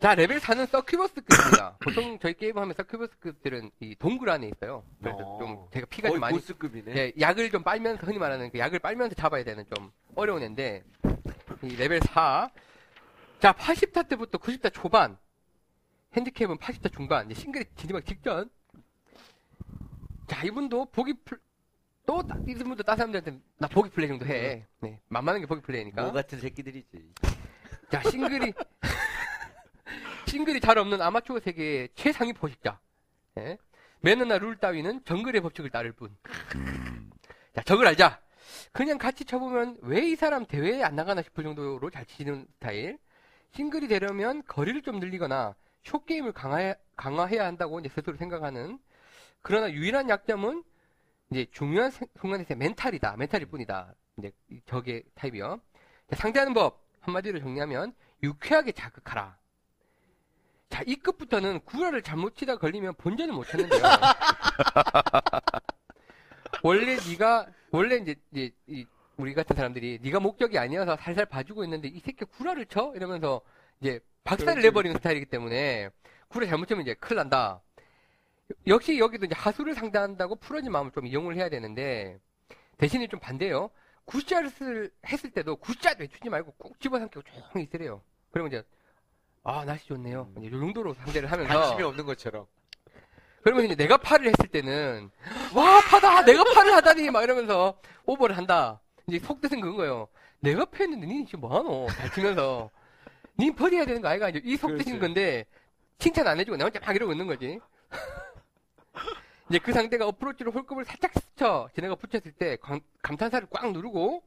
자, 0.00 0.14
레벨 0.14 0.38
4는 0.38 0.66
succubus급입니다. 0.68 1.76
보통 1.82 2.18
저희 2.18 2.34
게임 2.34 2.58
하면 2.58 2.74
succubus급들은 2.76 3.70
이 3.80 3.94
동굴 3.96 4.28
안에 4.28 4.48
있어요. 4.48 4.84
그래서 5.00 5.18
어. 5.18 5.38
좀 5.38 5.66
제가 5.72 5.86
피가 5.86 6.08
거의 6.08 6.16
좀 6.16 6.20
많이 6.20 6.34
보스급이네. 6.36 6.94
예, 6.96 7.12
약을 7.18 7.50
좀 7.50 7.62
빨면서 7.62 8.06
흔히 8.06 8.18
말하는 8.18 8.50
그 8.50 8.58
약을 8.58 8.80
빨면서 8.80 9.14
잡아야 9.14 9.44
되는 9.44 9.64
좀 9.74 9.90
어려운 10.14 10.42
애인데 10.42 10.84
이 11.62 11.76
레벨 11.76 12.00
4. 12.00 12.50
자, 13.40 13.52
80타 13.52 14.08
대부터 14.08 14.38
90타 14.38 14.72
초반. 14.74 15.16
핸디캡은 16.16 16.58
80타 16.58 16.92
중반. 16.94 17.30
이제 17.30 17.40
싱글이 17.40 17.64
진입하기 17.76 18.06
직전. 18.06 18.50
자, 20.26 20.42
이분도 20.44 20.86
보기 20.86 21.14
플, 21.24 21.38
또, 22.06 22.22
따- 22.26 22.36
이분도 22.46 22.82
다른 22.82 22.96
사람들한테 22.98 23.40
나 23.58 23.68
보기 23.68 23.90
플레이 23.90 24.08
정도 24.08 24.26
해. 24.26 24.66
네. 24.80 25.00
만만한 25.08 25.40
게 25.40 25.46
보기 25.46 25.62
플레이니까. 25.62 26.02
뭐 26.02 26.12
같은 26.12 26.38
새끼들이지. 26.40 27.12
자, 27.90 28.02
싱글이, 28.10 28.52
싱글이 30.34 30.58
잘 30.58 30.78
없는 30.78 31.00
아마추어 31.00 31.38
세계의 31.38 31.90
최상위 31.94 32.32
포식자. 32.32 32.80
예. 33.38 33.56
매너나 34.00 34.38
룰 34.38 34.56
따위는 34.56 35.04
정글의 35.04 35.40
법칙을 35.42 35.70
따를 35.70 35.92
뿐. 35.92 36.10
자, 37.54 37.62
적을 37.62 37.86
알자. 37.86 38.20
그냥 38.72 38.98
같이 38.98 39.24
쳐보면 39.24 39.78
왜 39.82 40.00
이 40.08 40.16
사람 40.16 40.44
대회에 40.44 40.82
안 40.82 40.96
나가나 40.96 41.22
싶을 41.22 41.44
정도로 41.44 41.88
잘 41.90 42.04
치는 42.04 42.48
스타일. 42.54 42.98
싱글이 43.52 43.86
되려면 43.86 44.42
거리를 44.48 44.82
좀 44.82 44.98
늘리거나 44.98 45.54
쇼게임을 45.84 46.32
강화해, 46.32 46.74
강화해야 46.96 47.44
한다고 47.46 47.78
이제 47.78 47.88
스스로 47.88 48.16
생각하는. 48.16 48.80
그러나 49.40 49.70
유일한 49.70 50.08
약점은 50.08 50.64
이제 51.30 51.46
중요한 51.52 51.92
생- 51.92 52.08
순간에서 52.20 52.56
멘탈이다. 52.56 53.14
멘탈일 53.18 53.46
뿐이다. 53.46 53.94
이제 54.18 54.32
이 54.50 54.60
적의 54.66 55.04
타입이요. 55.14 55.60
자, 56.10 56.16
상대하는 56.16 56.54
법. 56.54 56.82
한마디로 57.02 57.38
정리하면 57.38 57.94
유쾌하게 58.24 58.72
자극하라. 58.72 59.36
자, 60.70 60.82
이 60.86 60.96
끝부터는 60.96 61.60
구라를 61.60 62.02
잘못 62.02 62.36
치다 62.36 62.56
걸리면 62.56 62.94
본전을 62.94 63.34
못 63.34 63.44
찾는데요. 63.44 63.80
원래 66.62 66.96
네가 67.08 67.46
원래 67.70 67.96
이제, 67.96 68.14
이제 68.32 68.50
이 68.66 68.86
우리 69.16 69.34
같은 69.34 69.54
사람들이 69.54 70.00
네가 70.02 70.20
목적이 70.20 70.58
아니어서 70.58 70.96
살살 70.96 71.26
봐주고 71.26 71.64
있는데 71.64 71.88
이 71.88 72.00
새끼 72.00 72.24
구라를 72.24 72.66
쳐 72.66 72.92
이러면서 72.96 73.40
이제 73.80 74.00
박살을 74.24 74.54
그렇지. 74.54 74.68
내버리는 74.68 74.96
스타일이기 74.96 75.26
때문에 75.26 75.90
구라 76.28 76.46
잘못 76.46 76.66
치면 76.66 76.82
이제 76.82 76.94
큰일 76.94 77.18
난다. 77.18 77.60
역시 78.66 78.98
여기도 78.98 79.26
이제 79.26 79.34
하수를 79.36 79.74
상대한다고 79.74 80.36
풀어진 80.36 80.72
마음을 80.72 80.90
좀 80.92 81.06
이용을 81.06 81.36
해야 81.36 81.48
되는데 81.48 82.18
대신에 82.78 83.06
좀 83.06 83.20
반대요. 83.20 83.70
굿샷을 84.06 84.90
했을 85.06 85.30
때도 85.30 85.56
굿샷 85.56 86.00
외치지 86.00 86.28
말고 86.28 86.52
꾹 86.58 86.78
집어삼키고 86.80 87.22
조용히 87.22 87.62
있으래요. 87.64 88.02
그러면 88.32 88.52
이제 88.52 88.64
아 89.44 89.64
날씨 89.64 89.86
좋네요. 89.86 90.32
이제 90.38 90.46
이 90.46 90.50
정도로 90.50 90.94
상대를 90.94 91.30
하면서 91.30 91.52
관심이 91.52 91.82
없는 91.82 92.04
것처럼. 92.06 92.46
그러면 93.42 93.66
이제 93.66 93.74
내가 93.74 93.98
팔을 93.98 94.26
했을 94.28 94.48
때는 94.48 95.10
와 95.54 95.80
파다 95.82 96.24
내가 96.24 96.42
파를 96.44 96.72
하다니 96.74 97.10
막 97.10 97.22
이러면서 97.22 97.78
오버를 98.06 98.36
한다. 98.38 98.80
이제 99.06 99.18
속뜻은 99.18 99.60
그건 99.60 99.76
거예요. 99.76 100.08
내가 100.40 100.64
파 100.64 100.70
했는데 100.70 101.06
니 101.06 101.26
지금 101.26 101.40
뭐하노? 101.42 101.88
잘 101.90 102.10
치면서 102.12 102.70
니 103.38 103.54
버디 103.54 103.76
해야 103.76 103.84
되는 103.84 104.00
거 104.00 104.08
아이가 104.08 104.30
이제 104.30 104.40
이 104.44 104.56
속뜻인. 104.56 104.98
건데 104.98 105.44
칭찬 105.98 106.26
안 106.26 106.40
해주고 106.40 106.56
내 106.56 106.64
혼자 106.64 106.80
막 106.80 106.94
이러고 106.96 107.12
있는 107.12 107.26
거지. 107.26 107.60
이제 109.50 109.58
그 109.58 109.74
상대가 109.74 110.06
어프로치로 110.08 110.52
홀컵을 110.52 110.86
살짝 110.86 111.12
스쳐 111.14 111.68
지나가 111.74 111.96
붙였을 111.96 112.32
때 112.32 112.56
감, 112.62 112.80
감탄사를 113.02 113.46
꽉 113.50 113.72
누르고 113.72 114.22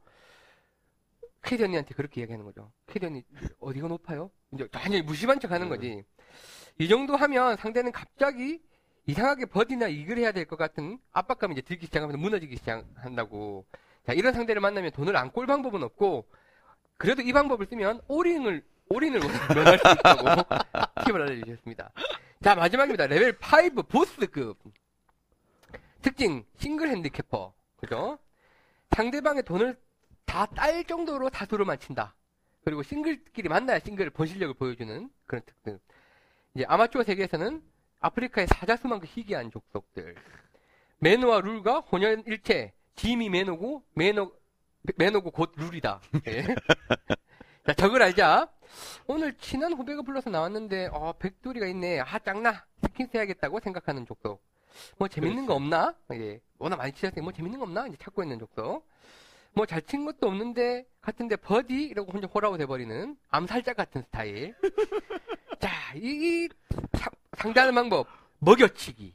캐디 1.42 1.64
언니한테 1.64 1.94
그렇게 1.96 2.20
이야기하는 2.20 2.44
거죠. 2.44 2.70
캐디 2.86 3.06
언니 3.06 3.24
어디가 3.58 3.88
높아요? 3.88 4.30
이제 4.52 4.68
완전히 4.72 5.02
무심한 5.02 5.40
척 5.40 5.50
하는 5.50 5.68
거지. 5.68 6.04
이 6.78 6.88
정도 6.88 7.16
하면 7.16 7.56
상대는 7.56 7.92
갑자기 7.92 8.60
이상하게 9.06 9.46
버디나 9.46 9.88
이글 9.88 10.18
해야 10.18 10.32
될 10.32 10.46
것 10.46 10.56
같은 10.56 10.98
압박감이 11.12 11.52
이제 11.54 11.62
들기 11.62 11.86
시작하면서 11.86 12.18
무너지기 12.18 12.56
시작한다고. 12.56 13.66
자, 14.06 14.12
이런 14.12 14.32
상대를 14.32 14.60
만나면 14.60 14.90
돈을 14.92 15.16
안 15.16 15.30
꼴 15.32 15.46
방법은 15.46 15.82
없고, 15.82 16.26
그래도 16.96 17.22
이 17.22 17.32
방법을 17.32 17.66
쓰면 17.66 18.00
오링을, 18.08 18.64
올인을 18.90 19.20
면할 19.54 19.78
수 19.78 19.90
있다고 19.92 20.42
팁을 21.04 21.22
알려주셨습니다. 21.22 21.90
자, 22.42 22.54
마지막입니다. 22.54 23.06
레벨 23.06 23.36
5 23.38 23.82
보스급. 23.82 24.58
특징, 26.02 26.44
싱글 26.58 26.88
handicapper. 26.90 27.52
그죠? 27.76 28.18
상대방의 28.90 29.42
돈을 29.42 29.76
다 30.24 30.46
딸 30.46 30.84
정도로 30.84 31.30
타수로만 31.30 31.78
친다. 31.78 32.14
그리고 32.68 32.82
싱글끼리 32.82 33.48
만나야 33.48 33.78
싱글 33.78 34.10
본 34.10 34.26
실력을 34.26 34.52
보여주는 34.52 35.08
그런 35.24 35.42
특징. 35.46 35.78
이제 36.54 36.66
아마추어 36.68 37.02
세계에서는 37.02 37.62
아프리카의 38.00 38.46
사자수만큼 38.46 39.08
희귀한 39.10 39.50
족속들. 39.50 40.14
매너와 40.98 41.40
룰과 41.40 41.80
혼연 41.80 42.24
일체. 42.26 42.74
짐이 42.94 43.30
매너고 43.30 43.84
매너 43.94 44.30
매너고 44.96 45.30
곧 45.30 45.54
룰이다. 45.56 46.02
예. 46.26 46.42
자, 47.64 47.72
적을 47.72 48.02
알자. 48.02 48.52
오늘 49.06 49.32
친한 49.38 49.72
후배가 49.72 50.02
불러서 50.02 50.28
나왔는데 50.28 50.90
어, 50.92 51.14
백돌이가 51.18 51.66
있네. 51.68 52.00
아, 52.00 52.18
짱나. 52.18 52.66
skins 52.82 53.06
해야겠다고 53.06 53.60
생각하는 53.60 54.04
족속. 54.04 54.44
뭐 54.98 55.08
재밌는 55.08 55.46
거 55.46 55.54
없나? 55.54 55.94
예. 56.12 56.42
워낙 56.58 56.76
많이 56.76 56.92
치셨으니 56.92 57.22
뭐 57.22 57.32
재밌는 57.32 57.60
거 57.60 57.64
없나? 57.64 57.86
이제 57.86 57.96
찾고 57.96 58.22
있는 58.22 58.38
족속. 58.38 58.86
뭐 59.54 59.66
잘 59.66 59.82
친 59.82 60.04
것도 60.04 60.26
없는데 60.28 60.86
같은데 61.00 61.36
버디 61.36 61.74
이러고 61.84 62.12
혼자 62.12 62.26
hole 62.28 62.44
out 62.44 62.56
돼버리는 62.58 63.16
암살자 63.30 63.74
같은 63.74 64.02
스타일. 64.02 64.54
자, 65.60 65.70
이, 65.96 66.00
이 66.00 66.48
상- 66.96 67.12
상대하는 67.36 67.74
방법 67.74 68.06
먹여치기. 68.38 69.14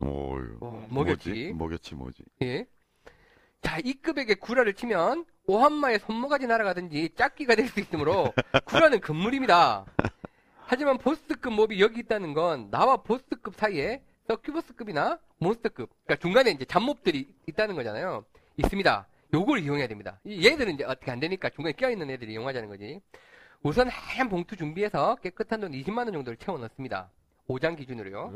어휴, 0.00 0.58
어, 0.60 0.86
뭐지? 0.90 1.28
먹였지. 1.30 1.52
먹였지 1.54 1.94
뭐지? 1.94 2.24
예. 2.42 2.66
자, 3.62 3.78
이 3.84 3.94
급에게 3.94 4.34
구라를 4.34 4.74
치면 4.74 5.24
오함마의 5.46 6.00
손모가지 6.00 6.46
날아가든지 6.46 7.10
짝귀가 7.16 7.54
될 7.54 7.68
수 7.68 7.80
있으므로 7.80 8.32
구라는 8.66 9.00
금물입니다. 9.00 9.84
하지만 10.68 10.98
보스급 10.98 11.52
몹이 11.52 11.80
여기 11.80 12.00
있다는 12.00 12.34
건 12.34 12.70
나와 12.70 12.96
보스급 12.96 13.54
사이에 13.54 14.02
succubus급이나 14.26 15.20
몬스터급, 15.38 15.88
그러니까 16.04 16.16
중간에 16.20 16.50
이제 16.50 16.64
잡몹들이 16.64 17.28
있다는 17.46 17.76
거잖아요. 17.76 18.24
있습니다. 18.56 19.06
요걸 19.32 19.60
이용해야 19.60 19.86
됩니다. 19.86 20.20
이 20.24 20.46
얘들은 20.46 20.74
이제 20.74 20.84
어떻게 20.84 21.10
안 21.10 21.20
되니까 21.20 21.50
중간에 21.50 21.72
껴있는 21.72 22.10
애들이 22.10 22.32
이용하자는 22.32 22.68
거지. 22.68 23.00
우선 23.62 23.88
하얀 23.88 24.28
봉투 24.28 24.56
준비해서 24.56 25.16
깨끗한 25.16 25.60
돈 25.60 25.72
20만원 25.72 26.12
정도를 26.12 26.36
채워 26.36 26.58
넣습니다. 26.58 27.10
5장 27.48 27.76
기준으로요. 27.76 28.34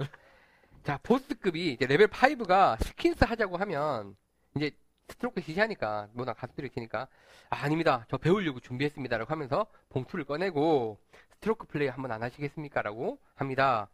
자, 0.82 0.98
보스급이 1.02 1.72
이제 1.72 1.86
레벨 1.86 2.08
5가 2.08 2.82
skins 2.82 3.24
하자고 3.24 3.56
하면 3.58 4.16
이제 4.56 4.72
스트로크 5.08 5.40
시시하니까 5.40 6.08
뭐나 6.12 6.32
가수들이 6.32 6.70
치니까 6.70 7.08
아, 7.50 7.64
아닙니다. 7.64 8.06
저 8.08 8.16
배우려고 8.16 8.60
준비했습니다라고 8.60 9.30
하면서 9.30 9.66
봉투를 9.90 10.24
꺼내고 10.24 10.98
스트로크 11.34 11.66
플레이 11.66 11.88
한번 11.88 12.12
안 12.12 12.22
하시겠습니까라고 12.22 13.18
합니다. 13.34 13.88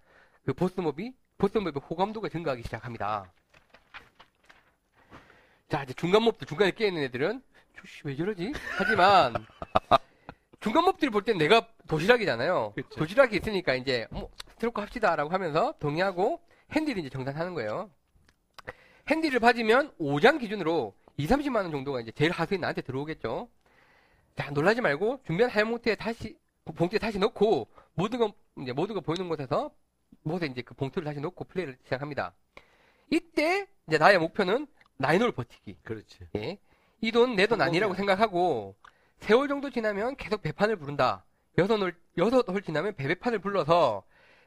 그 0.45 0.53
보스몹이 0.53 1.13
보스몹의 1.39 1.83
호감도가 1.89 2.29
증가하기 2.29 2.63
시작합니다. 2.63 3.33
자, 5.69 5.83
이제 5.83 5.93
중간 5.95 6.23
몹들 6.23 6.47
중간에 6.47 6.71
끼어 6.71 6.87
있는 6.87 7.03
애들은 7.05 7.43
조씨 7.77 8.03
왜 8.05 8.15
저러지? 8.17 8.53
하지만 8.79 9.35
중간 10.61 10.85
몹들이 10.85 11.11
볼 11.11 11.23
땐 11.25 11.39
내가 11.39 11.67
도시락이잖아요. 11.89 12.73
그쵸. 12.77 12.89
도시락이 13.01 13.37
있으니까 13.37 13.75
이제 13.75 14.07
뭐 14.11 14.31
스트로크 14.51 14.81
합시다 14.81 15.17
라고 15.17 15.31
하면서 15.31 15.75
동의하고 15.81 16.41
핸디를 16.73 17.01
이제 17.01 17.11
정산하는 17.11 17.55
거예요. 17.55 17.91
핸디를 19.09 19.41
받으면 19.41 19.93
5장 19.99 20.41
기준으로 20.41 20.95
2, 21.17 21.27
30만 21.27 21.57
원 21.57 21.71
정도가 21.71 22.01
이제 22.01 22.11
제일 22.13 22.31
하수인 22.31 22.61
나한테 22.61 22.83
들어오겠죠. 22.83 23.49
자, 24.37 24.51
놀라지 24.51 24.81
말고 24.81 25.21
준비한 25.27 25.51
하얀봉투에 25.51 25.95
다시 25.97 26.37
봉투에 26.65 26.99
다시 26.99 27.19
넣고 27.19 27.69
모두가 27.95 28.31
이제 28.61 28.73
모두가 28.73 29.01
보이는 29.01 29.29
곳에서 29.29 29.71
곳에 30.25 30.47
이제 30.47 30.63
그 30.63 30.75
봉투를 30.75 31.07
다시 31.07 31.21
넣고 31.21 31.45
플레이를 31.45 31.77
시작합니다. 31.85 32.33
이때 33.11 33.67
이제 33.89 33.99
나의 33.99 34.19
목표는 34.19 34.67
나인홀 34.99 35.33
버티기. 35.33 35.79
그렇지. 35.83 36.19
예. 36.37 36.59
이 37.01 37.13
돈 37.13 37.37
내 37.37 37.47
돈 37.47 37.61
아니라고. 37.61 37.95
생각하고 37.95 38.75
세월 39.21 39.49
정도 39.49 39.71
지나면 39.71 40.17
계속 40.17 40.43
배판을 40.43 40.77
부른다. 40.77 41.25
여섯 41.59 41.81
홀 41.81 41.95
여섯 42.19 42.49
홀 42.49 42.63
지나면 42.63 42.95
배배판을 42.97 43.39
불러서 43.39 44.03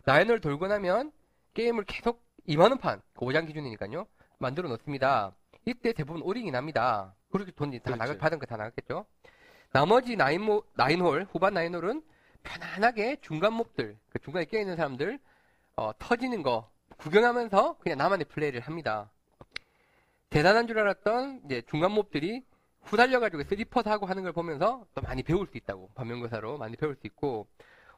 나인홀 0.05 0.41
돌고 0.41 0.67
나면 0.67 1.11
게임을 1.53 1.83
계속 1.85 2.23
2만 2.47 2.69
원판 2.69 3.01
그 3.13 3.25
5장 3.25 3.47
기준이니까요. 3.47 4.07
만들어 4.39 4.69
놓습니다. 4.69 5.33
이때 5.65 5.93
대부분 5.93 6.21
오링이 6.23 6.51
납니다. 6.51 7.13
그렇게 7.31 7.51
돈이 7.51 7.79
다. 7.79 7.95
나갈 7.95 8.17
받은 8.17 8.39
거 8.39 8.45
다 8.45 8.57
나갔겠죠. 8.57 9.05
나머지 9.71 10.15
나인모 10.15 10.63
nine 10.73 11.00
hole 11.00 11.27
후반 11.31 11.53
nine 11.53 11.71
hole은 11.71 12.01
편안하게 12.43 13.17
중간 13.21 13.53
몹들 13.53 13.97
그 14.09 14.19
중간에 14.19 14.45
끼어 14.45 14.59
있는 14.61 14.75
사람들 14.75 15.19
어, 15.75 15.91
터지는 15.99 16.41
거 16.41 16.69
구경하면서 16.97 17.77
그냥 17.79 17.97
나만의 17.99 18.25
플레이를 18.25 18.61
합니다. 18.61 19.11
대단한 20.29 20.67
줄 20.67 20.77
알았던 20.79 21.41
이제 21.45 21.61
중간 21.69 21.91
몹들이 21.91 22.43
후달려가지고 22.83 23.43
three 23.43 23.69
putt 23.69 23.89
하고 23.89 24.05
하는 24.05 24.23
걸 24.23 24.31
보면서 24.31 24.85
또 24.93 25.01
많이 25.01 25.23
배울 25.23 25.47
수 25.47 25.57
있다고 25.57 25.89
반면교사로 25.95 26.57
많이 26.57 26.75
배울 26.77 26.95
수 26.95 27.07
있고 27.07 27.47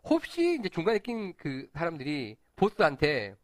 혹시 0.03 0.57
이제 0.59 0.69
중간에 0.69 0.99
낀 0.99 1.33
그 1.37 1.67
사람들이 1.73 2.37
보스한테 2.55 3.35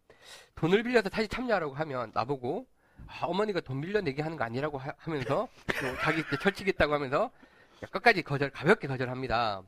돈을 0.56 0.84
빌려서 0.84 1.10
다시 1.10 1.28
참여하라고 1.28 1.74
하면 1.76 2.12
나보고 2.14 2.68
아, 3.08 3.26
어머니가 3.26 3.62
돈 3.62 3.82
빌려 3.82 4.05
내기 4.05 4.22
하는 4.22 4.38
거 4.38 4.44
아니라고 4.44 4.78
하, 4.78 4.94
면서 5.10 5.48
자기 6.02 6.22
이제 6.22 6.38
철치겠다고 6.42 6.94
하면서 6.94 7.30
끝까지 7.92 8.24
거절 8.24 8.50
가볍게 8.50 8.88
거절합니다. 8.88 9.62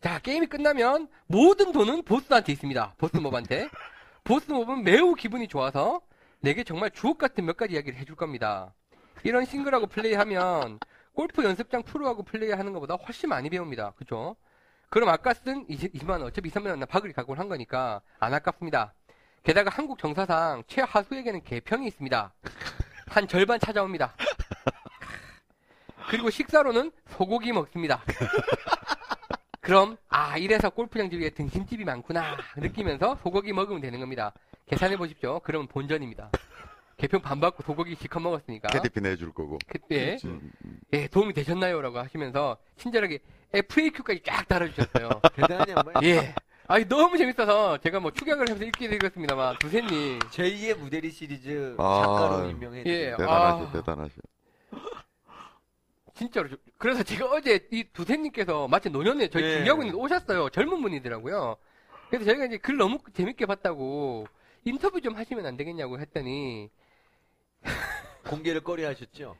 자 0.00 0.18
게임이 0.18 0.46
끝나면 0.46 1.08
모든 1.26 1.72
돈은 1.72 2.02
보스한테 2.02 2.52
있습니다. 2.52 2.94
보스 2.98 3.16
몹한테 3.16 3.68
보스 4.24 4.50
몹은 4.50 4.84
매우 4.84 5.14
기분이 5.14 5.48
좋아서 5.48 6.02
내게 6.46 6.62
정말 6.62 6.92
주옥 6.92 7.18
같은 7.18 7.44
몇 7.44 7.56
가지 7.56 7.74
이야기를 7.74 7.98
해줄 7.98 8.14
겁니다. 8.14 8.72
이런 9.24 9.44
싱글하고 9.44 9.88
플레이하면 9.88 10.78
골프 11.12 11.42
연습장 11.42 11.82
프로하고 11.82 12.22
플레이하는 12.22 12.72
것보다 12.72 12.94
훨씬 12.94 13.30
많이 13.30 13.50
배웁니다. 13.50 13.94
그죠? 13.96 14.36
그럼 14.88 15.08
아까 15.08 15.34
쓴 15.34 15.66
20, 15.68 15.94
20만 15.94 16.10
원, 16.10 16.22
어차피 16.22 16.48
2, 16.48 16.52
3만 16.52 16.68
원 16.68 16.78
바글이 16.86 17.14
각오를 17.14 17.40
한 17.40 17.48
거니까 17.48 18.00
안 18.20 18.32
아깝습니다. 18.32 18.94
게다가 19.42 19.70
한국 19.70 19.98
정사상 19.98 20.62
최하수에게는 20.68 21.42
개평이 21.42 21.84
있습니다. 21.88 22.32
한 23.08 23.26
절반 23.26 23.58
찾아옵니다. 23.58 24.14
그리고 26.10 26.30
식사로는 26.30 26.92
소고기 27.08 27.52
먹습니다. 27.52 28.04
그럼 29.60 29.96
아 30.08 30.38
이래서 30.38 30.70
골프장 30.70 31.10
주위에 31.10 31.30
등심집이 31.30 31.84
많구나 31.84 32.36
느끼면서 32.56 33.16
소고기 33.24 33.52
먹으면 33.52 33.80
되는 33.80 33.98
겁니다. 33.98 34.32
계산해 34.66 34.96
보십시오. 34.96 35.40
그러면 35.44 35.68
본전입니다. 35.68 36.30
개평 36.96 37.20
반 37.20 37.40
받고 37.40 37.62
소고기 37.62 37.94
시컷 37.94 38.20
먹었으니까 38.20 38.68
캐디피 38.68 39.00
내줄 39.00 39.32
거고. 39.32 39.58
그때 39.68 40.16
음, 40.24 40.50
음. 40.64 40.80
예, 40.94 41.06
도움이 41.08 41.34
되셨나요?라고 41.34 41.98
하시면서 41.98 42.56
친절하게 42.76 43.18
FAQ까지 43.52 44.22
쫙 44.24 44.48
달아주셨어요. 44.48 45.08
한 45.76 45.84
번. 45.84 46.02
예. 46.04 46.34
아니 46.68 46.84
너무 46.86 47.16
재밌어서 47.16 47.78
제가 47.78 48.00
뭐 48.00 48.10
축약을 48.10 48.46
하면서 48.48 48.64
읽게 48.64 48.88
되겠습니다만 48.88 49.56
두세님 49.60 50.18
제2의 50.18 50.76
무대리 50.78 51.10
시리즈 51.12 51.76
아, 51.78 52.02
작가로 52.04 52.50
임명해. 52.50 52.82
예. 52.86 53.10
대단하죠, 53.16 53.64
아. 53.66 53.72
대단하죠. 53.72 54.14
진짜로 56.14 56.48
저- 56.48 56.56
그래서 56.78 57.02
제가 57.02 57.26
어제 57.26 57.68
이 57.70 57.84
두세님께서 57.92 58.66
마치 58.68 58.88
노년에 58.88 59.28
저희 59.28 59.44
예. 59.44 59.52
준비하고 59.56 59.82
있는데 59.82 60.00
오셨어요. 60.02 60.48
젊은 60.48 60.80
분이더라고요. 60.82 61.56
그래서 62.08 62.24
저희가 62.24 62.46
이제 62.46 62.56
글 62.56 62.78
너무 62.78 62.98
재밌게 63.12 63.44
봤다고 63.46 64.26
인터뷰 64.66 65.00
좀 65.00 65.14
하시면 65.16 65.46
안 65.46 65.56
되겠냐고 65.56 65.98
했더니 66.00 66.68
공개를 68.26 68.62
꺼려하셨죠. 68.62 69.36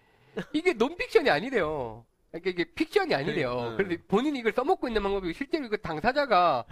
이게 0.52 0.72
논픽션이 0.72 1.28
아니래요. 1.28 2.06
그러니까 2.30 2.50
이게 2.50 2.64
픽션이 2.72 3.14
아니래요. 3.14 3.70
네. 3.70 3.76
그런데 3.76 4.02
본인이 4.06 4.38
이걸 4.38 4.52
써먹고 4.52 4.86
있는 4.88 5.02
방법이 5.02 5.32
실제로 5.34 5.66
이거 5.66 5.76
당사자가 5.76 6.64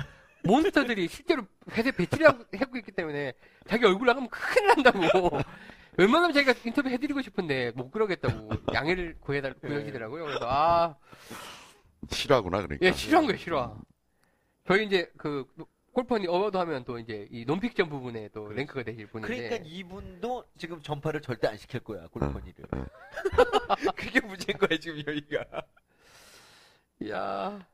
몬스터들이 0.45 1.09
실제로 1.09 1.47
회사에 1.71 1.91
배치를 1.93 2.29
하고 2.29 2.45
하고 2.57 2.77
있기 2.79 2.93
때문에 2.93 3.33
자기 3.67 3.87
얼굴 3.87 4.07
나가면 4.07 4.29
큰일 4.31 4.69
난다고. 4.69 5.39
웬만하면 5.97 6.33
자기가 6.35 6.55
인터뷰 6.65 6.89
해드리고 6.89 7.23
싶은데 7.23 7.73
못 7.75 7.91
그러겠다고 7.91 8.51
양해를 8.73 9.17
구해달 9.21 9.55
구해지더라고요. 9.55 10.25
그래서 10.27 10.47
아, 10.49 10.97
실화구나, 12.11 12.63
그러니까. 12.63 12.85
예 12.85 12.93
실화인 12.93 13.27
거예요, 13.27 13.39
실화. 13.39 13.77
저희 14.67 14.87
이제 14.87 15.11
그 15.17 15.47
골퍼니 15.95 16.27
award 16.27 16.57
하면 16.57 16.85
또 16.85 16.99
이제 16.99 17.27
이 17.31 17.45
논픽션 17.45 17.89
부분에 17.89 18.29
또 18.35 18.43
그렇지. 18.43 18.59
랭크가 18.59 18.83
되실 18.83 19.07
분인데. 19.07 19.35
그러니까 19.49 19.65
이분도 19.69 20.45
지금 20.59 20.83
전파를 20.83 21.23
절대 21.23 21.47
안 21.49 21.57
시킬 21.57 21.81
거야, 21.81 22.07
골퍼니를. 22.09 22.65
어, 22.73 22.79
어. 22.79 23.75
그게 23.97 24.21
문제인 24.21 24.59
거야, 24.59 24.79
지금 24.79 24.99
여기가. 25.07 25.45
야. 27.09 27.67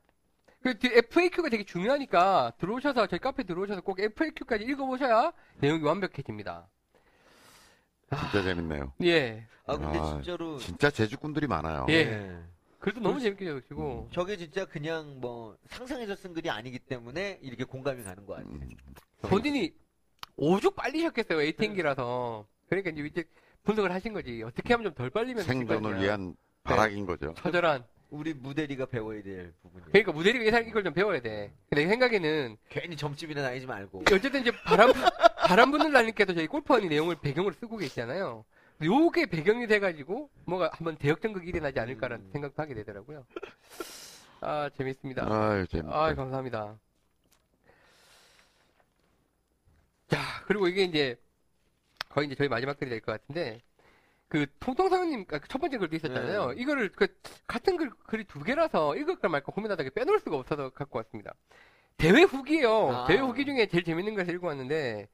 그 0.61 0.77
뒤- 0.77 0.91
FAQ가 0.93 1.49
되게 1.49 1.63
중요하니까 1.65 2.53
들어오셔서 2.59 3.07
저희 3.07 3.19
카페 3.19 3.43
들어오셔서 3.43 3.81
꼭 3.81 3.99
FAQ까지 3.99 4.63
읽어보셔야 4.65 5.33
내용이 5.57 5.83
완벽해집니다. 5.83 6.67
진짜 8.15 8.43
재밌네요. 8.43 8.93
예. 9.03 9.47
아, 9.65 9.77
근데 9.77 9.97
아, 9.97 10.03
진짜로. 10.13 10.57
진짜 10.57 10.91
제주꾼들이 10.91 11.47
많아요. 11.47 11.87
예. 11.89 12.37
그래도 12.81 12.99
너무 12.99 13.19
그렇지. 13.19 13.25
재밌게 13.25 13.45
적으시고 13.45 14.09
저게 14.11 14.37
진짜 14.37 14.65
그냥 14.65 15.19
뭐 15.21 15.55
상상해서 15.67 16.15
쓴 16.15 16.33
글이 16.33 16.49
아니기 16.49 16.79
때문에 16.79 17.39
이렇게 17.41 17.63
공감이 17.63 18.03
가는 18.03 18.25
것 18.25 18.33
같아. 18.35 18.47
음, 18.49 18.69
본인이 19.21 19.71
오죽 20.35 20.75
빨리셨겠어요 20.75 21.41
ATM기라서 21.41 22.47
그러니까 22.67 22.89
이제 22.89 23.01
이제 23.03 23.23
분석을 23.63 23.91
하신 23.91 24.13
거지 24.13 24.41
어떻게 24.43 24.73
하면 24.73 24.85
좀 24.85 24.93
덜 24.95 25.09
빨리면 25.11 25.43
생존을 25.43 26.01
위한 26.01 26.35
발악인 26.63 27.05
거죠. 27.05 27.33
처절한 27.37 27.85
우리 28.09 28.33
무대리가 28.33 28.87
배워야 28.87 29.21
될 29.21 29.53
부분이야. 29.61 29.87
그러니까 29.89 30.11
무대리가 30.11 30.59
이걸 30.61 30.83
좀 30.83 30.93
배워야 30.93 31.21
돼. 31.21 31.53
내 31.69 31.87
생각에는 31.87 32.57
괜히 32.69 32.97
점집이나 32.97 33.41
다니지 33.43 33.67
말고. 33.67 34.03
어쨌든 34.11 34.41
이제 34.41 34.51
바람 34.65 34.91
바람 35.45 35.69
부는 35.71 35.91
날님께서 35.91 36.33
저희 36.33 36.47
골프원이 36.47 36.87
내용을 36.89 37.15
배경으로 37.21 37.53
쓰고 37.59 37.77
계시잖아요. 37.77 38.43
요게 38.83 39.27
배경이 39.27 39.67
돼가지고 39.67 40.29
뭐가 40.45 40.71
한번 40.73 40.97
대역전극이 40.97 41.47
일어나지 41.49 41.79
않을까라는 41.79 42.25
음. 42.25 42.31
생각도 42.31 42.61
하게 42.61 42.73
되더라고요. 42.75 43.25
아 44.41 44.69
재밌습니다. 44.75 45.25
아유, 45.31 45.67
재밌다. 45.67 45.95
아 45.95 46.13
감사합니다. 46.15 46.77
자 50.07 50.19
그리고 50.47 50.67
이게 50.67 50.83
이제 50.83 51.15
거의 52.09 52.27
이제 52.27 52.35
저희 52.35 52.47
마지막 52.49 52.77
글이 52.77 52.89
될 52.89 52.99
것 53.01 53.11
같은데 53.13 53.61
그 54.27 54.45
통통사원님 54.59 55.25
아, 55.31 55.39
그첫 55.39 55.59
번째 55.61 55.77
글도 55.77 55.95
있었잖아요. 55.97 56.51
네. 56.53 56.61
이거를 56.61 56.89
그 56.93 57.07
같은 57.47 57.77
글 57.77 57.89
글이 58.07 58.23
두 58.25 58.41
개라서 58.43 58.95
읽을까 58.95 59.29
말까 59.29 59.51
고민하다가 59.51 59.89
빼놓을 59.93 60.19
수가 60.19 60.37
없어서 60.37 60.69
갖고 60.69 60.97
왔습니다. 60.99 61.33
대회 61.97 62.23
후기예요. 62.23 62.89
아. 62.91 63.05
대회 63.07 63.19
후기 63.19 63.45
중에 63.45 63.67
제일 63.67 63.83
재밌는 63.83 64.15
것을 64.15 64.33
읽고 64.35 64.47
왔는데 64.47 65.07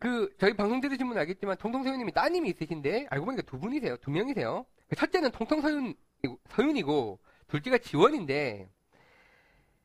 그 0.00 0.34
저희 0.38 0.54
방송 0.56 0.80
들으신 0.80 1.06
분은 1.06 1.20
알겠지만 1.20 1.56
통통서윤님이 1.58 2.12
따님이 2.12 2.48
있으신데 2.50 3.06
알고 3.10 3.26
보니까 3.26 3.42
두 3.42 3.58
분이세요. 3.60 3.98
두 3.98 4.10
명이세요. 4.10 4.64
첫째는 4.96 5.30
통통서윤 5.30 5.94
서윤이고 6.48 7.18
둘째가 7.48 7.78
지원인데 7.78 8.68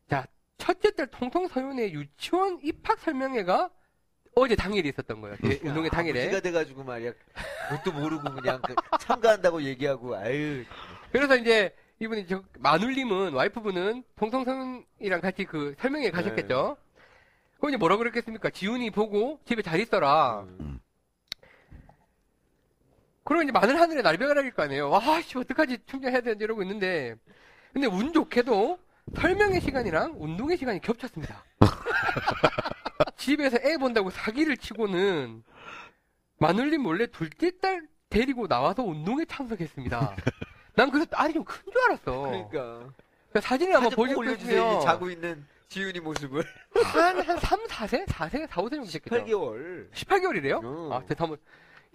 자 0.10 0.26
첫째 0.58 0.92
딸 0.92 1.08
통통서윤의 1.08 1.94
유치원 1.94 2.60
입학 2.64 2.98
설명회가 3.00 3.70
어제 4.38 4.56
당일에 4.56 4.88
있었던 4.90 5.20
거예요. 5.22 5.36
대- 5.38 5.60
운동회 5.68 5.90
당일에. 5.90 6.22
아버지가 6.22 6.42
돼가지고 6.42 6.84
말이야. 6.86 7.12
그것도 7.70 7.92
모르고 8.00 8.34
그냥 8.36 8.62
그 8.62 8.74
참가한다고 9.00 9.62
얘기하고 9.64 10.16
아유. 10.16 10.64
그래서 11.12 11.36
이제 11.36 11.76
이분이 12.00 12.28
저 12.28 12.42
마눌님은 12.60 13.34
와이프분은 13.34 14.04
통통서윤이랑 14.16 15.20
같이 15.22 15.44
그 15.44 15.76
설명회 15.80 16.10
가셨겠죠. 16.12 16.78
그럼 17.66 17.70
이제 17.74 17.78
뭐라 17.78 17.98
그랬겠습니까? 17.98 18.52
지훈이 18.52 18.92
보고 18.92 19.40
집에 19.44 19.64
잘 19.64 19.80
있어라. 19.80 20.46
음. 20.60 20.80
그러고 23.24 23.42
이제 23.42 23.52
마늘 23.52 23.80
하늘에 23.80 24.04
날벼락일 24.04 24.52
거 24.52 24.62
아니에요. 24.62 24.92
와, 24.92 25.20
씨, 25.24 25.36
어떡하지? 25.36 25.80
충전해야 25.88 26.22
되는지 26.22 26.44
이러고 26.44 26.62
있는데. 26.62 27.16
근데 27.74 27.88
운 27.88 28.14
좋게도 28.14 28.78
설명의 29.16 29.62
시간이랑 29.62 30.14
운동의 30.20 30.58
시간이 30.58 30.80
겹쳤습니다. 30.82 31.44
집에서 33.18 33.58
애 33.64 33.78
본다고 33.78 34.12
사기를 34.12 34.58
치고는 34.58 35.44
마눌님 36.38 36.84
몰래 36.84 37.08
둘째 37.08 37.52
딸 37.60 37.82
데리고 38.10 38.48
나와서 38.48 38.84
운동에 38.84 39.26
참석했습니다. 39.26 40.16
난 40.76 40.92
그래서 40.92 41.08
딸이 41.10 41.34
좀 41.34 41.44
큰 41.46 41.56
줄 41.74 41.82
알았어. 41.88 42.22
그러니까. 42.22 42.50
그러니까 42.52 43.42
사진을 43.42 43.74
한번. 43.76 43.92
보여주세요. 44.14 44.78
이 44.80 44.84
자고 44.84 45.10
있는 45.10 45.44
지훈이 45.76 46.00
모습을. 46.00 46.42
한, 46.86 47.20
한 47.20 47.38
3, 47.38 47.68
4세? 47.68 48.06
4세? 48.06 48.48
4, 48.48 48.62
5세 48.62 48.72
정도 48.72 48.86
됐겠죠. 48.86 49.26
8개월. 49.26 49.92
18개월이래요? 49.92 50.64
어. 50.64 50.94
아, 50.94 51.06
제가 51.06 51.26
한번, 51.26 51.38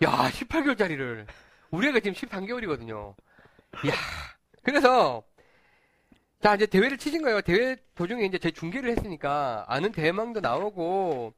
야, 0.02 0.30
18개월짜리를. 0.30 1.26
우리 1.70 1.88
애가 1.88 2.00
지금 2.00 2.12
13개월이거든요. 2.12 3.14
이야. 3.86 3.92
그래서, 4.62 5.22
자, 6.42 6.56
이제 6.56 6.66
대회를 6.66 6.98
치신 6.98 7.22
거예요. 7.22 7.40
대회 7.40 7.76
도중에 7.94 8.26
이제 8.26 8.36
저희 8.36 8.52
중계를 8.52 8.90
했으니까, 8.90 9.64
아는 9.66 9.92
대망도 9.92 10.40
나오고, 10.40 11.32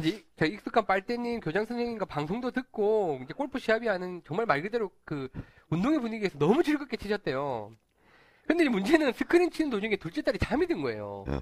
이제 0.00 0.24
저희 0.36 0.54
익숙한 0.54 0.86
빨대님, 0.86 1.38
교장 1.38 1.66
선생님과 1.66 2.06
방송도 2.06 2.50
듣고, 2.50 3.20
이제 3.22 3.32
골프 3.32 3.60
시합이 3.60 3.86
하는 3.86 4.22
정말 4.26 4.44
말 4.46 4.60
그대로 4.60 4.90
그, 5.04 5.28
운동회 5.70 6.00
분위기에서 6.00 6.36
너무 6.36 6.64
즐겁게 6.64 6.96
치셨대요. 6.96 7.70
근데 8.46 8.68
문제는 8.68 9.12
스크린 9.12 9.50
치는 9.50 9.70
도중에 9.70 9.96
둘째 9.96 10.22
딸이 10.22 10.38
잠이 10.38 10.66
든 10.66 10.82
거예요. 10.82 11.24
어. 11.28 11.40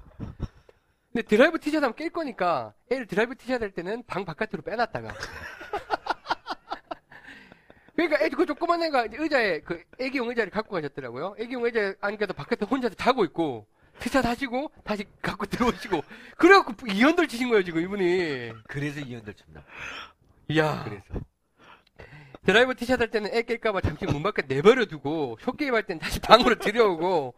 근데 1.13 1.27
드라이브 1.27 1.59
티샷 1.59 1.81
하면 1.81 1.95
깰 1.95 2.11
거니까 2.11 2.73
애를 2.91 3.07
드라이브 3.07 3.35
티샷 3.35 3.61
할 3.61 3.71
때는 3.71 4.03
방 4.05 4.25
바깥으로 4.25 4.63
빼놨다가 4.63 5.15
그러니까 7.95 8.21
애, 8.21 8.27
그 8.29 8.45
조그만 8.45 8.83
애가 8.83 9.05
이제 9.05 9.15
의자에 9.17 9.61
그 9.61 9.81
애기용 9.99 10.27
의자를 10.29 10.51
갖고 10.51 10.71
가셨더라고요. 10.71 11.35
애기용 11.39 11.63
의자에 11.63 11.93
앉아서 12.01 12.33
바깥에 12.33 12.65
혼자서 12.65 12.95
자고 12.95 13.23
있고 13.25 13.65
티샷 13.99 14.25
하시고 14.25 14.71
다시 14.83 15.05
갖고 15.21 15.45
들어오시고 15.45 16.03
그래갖고 16.37 16.87
이언더 16.87 17.29
치신 17.29 17.47
거예요 17.49 17.63
지금 17.63 17.81
이분이. 17.81 18.51
그래서 18.67 18.99
이언더 18.99 19.33
쳤나. 19.35 19.63
이야. 20.49 20.83
그래서. 20.83 21.25
드라이브 22.45 22.75
티샷 22.75 22.99
할 23.01 23.09
때는 23.09 23.33
애 23.33 23.41
깰까봐 23.41 23.81
잠시 23.83 24.05
문 24.05 24.21
밖에 24.23 24.43
내버려 24.47 24.85
두고 24.85 25.37
short 25.41 25.59
game 25.59 25.73
할 25.73 25.83
때는 25.83 25.99
다시 25.99 26.19
방으로 26.19 26.55
들여오고 26.55 27.33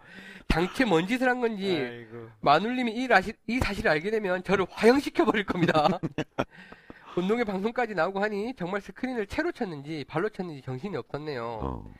당최 0.47 0.85
뭔 0.85 1.07
짓을 1.07 1.27
한 1.29 1.39
건지 1.41 1.77
아이고. 1.77 2.29
마눌님이 2.41 2.91
이, 2.93 3.07
라시- 3.07 3.33
이 3.47 3.59
사실을 3.59 3.91
알게 3.91 4.11
되면 4.11 4.43
저를 4.43 4.65
화형시켜 4.69 5.25
버릴 5.25 5.45
겁니다. 5.45 5.87
운동회 7.15 7.43
방송까지 7.45 7.95
나오고 7.95 8.21
하니 8.21 8.53
정말 8.57 8.79
스크린을 8.81 9.27
채로 9.27 9.51
쳤는지 9.51 10.05
발로 10.07 10.29
쳤는지 10.29 10.61
정신이 10.61 10.95
없었네요. 10.97 11.43
어. 11.63 11.93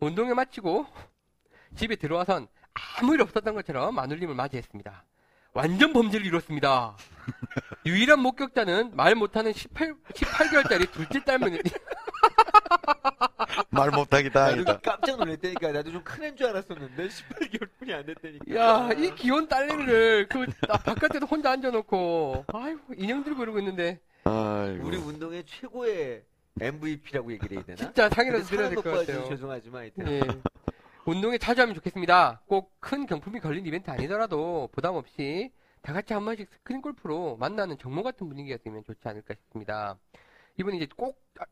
운동회 0.00 0.34
마치고 0.34 0.86
집에 1.76 1.96
들어와선 1.96 2.48
아무 2.98 3.14
일 3.14 3.22
없었던 3.22 3.54
것처럼 3.54 3.94
마눌님을 3.94 4.34
맞이했습니다. 4.34 5.04
완전 5.52 5.92
범죄를 5.92 6.26
이뤘습니다. 6.26 6.96
유일한 7.86 8.18
목격자는 8.20 8.96
말 8.96 9.14
못하는 9.14 9.52
18, 9.52 9.94
18개월짜리 10.12 10.90
둘째 10.90 11.22
딸문이 11.22 11.60
말 13.70 13.90
못하기 13.90 14.28
나도 14.28 14.32
다행이다. 14.32 14.78
깜짝 14.80 15.16
놀랐다니까. 15.18 15.72
나도 15.72 15.92
좀 15.92 16.04
큰 16.04 16.24
애인 16.24 16.36
줄 16.36 16.46
알았었는데 16.48 17.08
18개월 17.08 17.68
뿐이 17.78 17.92
안 17.94 18.06
됐다니까. 18.06 18.54
야, 18.54 18.90
이 18.92 19.14
귀여운 19.14 19.48
딸내미를 19.48 20.28
그 20.28 20.46
나- 20.66 20.76
바깥에서 20.78 21.26
혼자 21.26 21.50
앉아놓고 21.52 22.44
아이고 22.52 22.80
인형 22.96 23.24
들고 23.24 23.42
이러고 23.42 23.58
있는데 23.60 24.00
아이고. 24.24 24.86
우리 24.86 24.96
운동의 24.96 25.44
최고의 25.46 26.22
MVP라고 26.60 27.32
얘기를 27.32 27.56
해야 27.56 27.64
되나? 27.64 27.76
진짜 27.76 28.08
상이라도 28.08 28.44
드려야 28.44 28.68
될 28.68 28.76
것 28.76 28.90
같아요. 28.90 29.24
죄송하지만 29.28 29.80
하여튼. 29.82 30.08
예. 30.08 30.20
운동에 31.06 31.36
자주 31.38 31.60
하면 31.62 31.74
좋겠습니다. 31.74 32.42
꼭 32.46 32.72
큰 32.80 33.06
경품이 33.06 33.40
걸린 33.40 33.66
이벤트 33.66 33.90
아니더라도 33.90 34.68
부담 34.72 34.94
없이 34.94 35.50
다 35.82 35.92
같이 35.92 36.12
한 36.14 36.24
번씩 36.24 36.48
스크린 36.50 36.80
골프로 36.80 37.36
만나는 37.38 37.76
정모 37.78 38.02
같은 38.02 38.28
분위기였으면 38.28 38.84
좋지 38.84 39.00
않을까 39.08 39.34
싶습니다. 39.34 39.96
이분이 40.58 40.76
이제 40.76 40.86
꼭 40.96 41.18
아, 41.40 41.44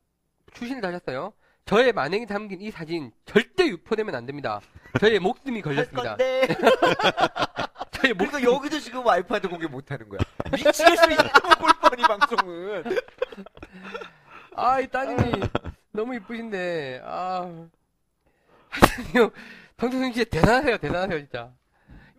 추신을 0.55 0.81
다셨어요. 0.81 1.33
저의 1.65 1.93
만행이 1.93 2.27
담긴 2.27 2.61
이 2.61 2.71
사진 2.71 3.13
절대 3.25 3.67
유포되면 3.67 4.15
안 4.15 4.27
됩니다. 4.27 4.61
저의 5.01 5.19
목숨이 5.21 5.57
할 5.57 5.63
걸렸습니다. 5.63 6.17
건데. 6.17 6.49
저의 7.93 8.15
목 8.15 8.31
그러니까 8.31 8.53
여기도 8.53 8.81
지금 8.81 9.07
와이프한테 9.07 9.49
공개 9.49 9.67
못 9.67 9.89
하는 9.91 10.09
거야. 10.09 10.19
미치겠어, 10.51 11.11
이 11.11 11.17
골퍼니 11.61 12.03
방송은. 12.03 12.85
아, 14.57 14.81
이 14.81 14.89
따님이 14.89 15.41
너무 15.93 16.15
이쁘신데, 16.17 17.03
아. 17.05 17.67
하여튼요, 18.69 19.31
정태승 19.79 20.13
씨 20.13 20.25
대단하세요, 20.25 20.79
대단하세요, 20.79 21.19
진짜. 21.21 21.53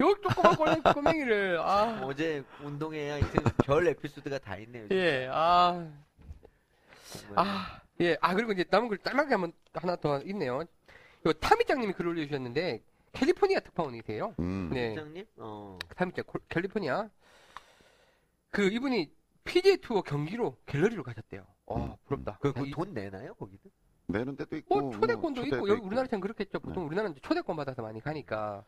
요 0.02 0.16
조그만 0.24 0.56
꼬맹, 0.56 0.82
꼬맹이를, 0.82 1.60
아. 1.60 2.00
어제 2.04 2.44
운동회 2.62 3.12
하여튼 3.12 3.44
별 3.66 3.86
에피소드가 3.88 4.40
다 4.40 4.56
있네요. 4.58 4.88
진짜. 4.88 4.96
예, 4.96 5.30
아. 5.32 5.86
정말. 7.12 7.46
아, 7.46 7.80
예. 8.02 8.18
아, 8.22 8.34
그리고 8.34 8.52
이제 8.52 8.66
남은 8.70 8.89
글 8.89 8.98
짤막하게 9.00 9.34
한번 9.34 9.54
하나 9.74 9.96
더 9.96 10.22
있네요. 10.24 10.64
요 11.26 11.34
타미짱님이 11.34 11.94
글 11.94 12.08
올려주셨는데, 12.08 12.82
캘리포니아 13.14 13.60
특파원이세요. 13.60 14.36
음. 14.39 14.70
네. 14.74 14.89
팀장님? 14.89 15.26
어. 15.38 15.78
타미짱, 15.96 16.26
콜- 16.26 16.41
캘리포니아. 16.50 17.10
그, 18.50 18.64
이분이 18.68 19.12
PGA 19.44 19.78
투어 19.78 20.02
경기로 20.02 20.58
갤러리로 20.66 21.04
가셨대요. 21.04 21.46
어, 21.66 21.98
부럽다. 22.06 22.38
그, 22.41 22.50
야, 22.50 22.54
그 22.54 22.68
이- 22.68 22.72
돈 22.72 22.94
내나요, 22.94 23.34
거기도? 23.36 23.70
내는 24.08 24.36
데도 24.36 24.58
있고. 24.58 24.82
뭐 24.82 24.91
초대권도 24.91 25.41
뭐 25.41 25.46
있고 25.48 25.56
초대도 25.58 25.70
여기 25.70 25.82
우리나라처럼 25.82 26.22
그렇겠죠. 26.22 26.60
네. 26.60 26.64
보통 26.64 26.86
우리나라는 26.86 27.14
이제 27.14 27.22
초대권 27.22 27.56
받아서 27.56 27.82
많이 27.82 28.02
가니까 28.02 28.64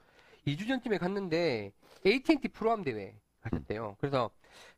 2주 0.47 0.67
전쯤에 0.67 0.97
갔는데 0.97 1.73
AT&T 2.05 2.47
프로암 2.49 2.83
대회 2.83 3.15
가셨대요. 3.41 3.97
그래서 3.99 4.29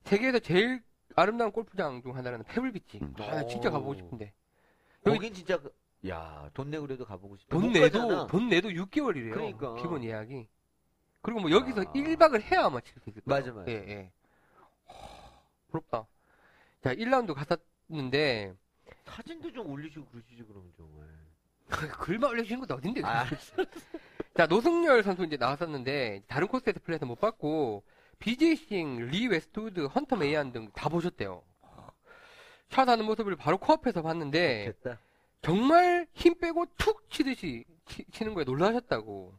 세계에서 0.06 0.40
제일 0.40 0.82
아름다운 1.18 1.52
골프장 1.52 2.02
중 2.04 2.16
하나라는 2.16 2.46
페블비치. 2.46 3.00
음. 3.02 3.14
아, 3.20 3.36
나 3.36 3.48
진짜 3.48 3.72
가보고 3.72 3.96
싶은데 3.96 4.32
여기- 5.08 5.18
거긴 5.18 5.34
진짜, 5.34 5.58
그- 5.60 5.74
야, 6.08 6.48
돈 6.54 6.70
내고 6.70 6.86
그래도 6.86 7.06
가보고 7.06 7.36
싶다. 7.38 7.56
돈못 7.58 7.72
내도 7.74 8.00
가잖아. 8.08 8.28
돈 8.28 8.50
내도 8.50 8.70
6개월이래요. 8.70 9.34
그러니까. 9.34 9.76
기본 9.82 10.04
예약이. 10.04 10.48
그리고 11.24 11.40
뭐 11.42 11.50
여기서 11.50 11.82
아. 11.82 11.84
1박을 11.86 12.42
해야 12.44 12.66
아마 12.66 12.80
칠수 12.82 13.10
있을 13.10 13.22
거예요. 13.24 13.40
맞아, 13.42 13.52
맞아. 13.52 13.72
예, 13.72 13.76
예. 13.76 14.12
허, 14.90 14.94
부럽다. 15.72 16.06
자, 16.84 16.94
1라운드 16.94 17.34
갔었는데 17.34 18.54
사진도 19.06 19.52
좀 19.52 19.72
올리시고 19.72 20.06
그러시지, 20.06 20.44
그러면 20.48 20.72
정말. 20.78 21.08
글만 22.00 22.30
올려주시는 22.30 22.62
것도 22.62 22.76
어딘데. 22.76 23.02
아, 23.04 23.26
자, 24.36 24.46
노승열 24.46 25.02
선수 25.04 25.24
이제 25.26 25.36
나왔었는데, 25.36 26.22
다른 26.28 26.48
코스에서 26.48 26.80
플레이해서 26.84 27.06
못 27.08 27.20
봤고, 27.20 27.84
BJ싱, 28.20 29.08
리 29.10 29.28
웨스트우드, 29.28 29.86
헌터 29.86 30.16
메이안 30.16 30.52
등 30.52 30.72
다 30.74 30.90
보셨대요. 30.90 31.44
샷하는 32.70 33.06
모습을 33.06 33.36
바로 33.36 33.58
코앞에서 33.58 34.02
봤는데, 34.02 34.74
됐다. 34.84 35.00
정말 35.42 36.08
힘 36.14 36.38
빼고 36.38 36.66
툭 36.78 37.10
치듯이 37.10 37.64
치, 37.86 38.24
는 38.26 38.34
거에 38.34 38.44
놀라셨다고. 38.44 39.34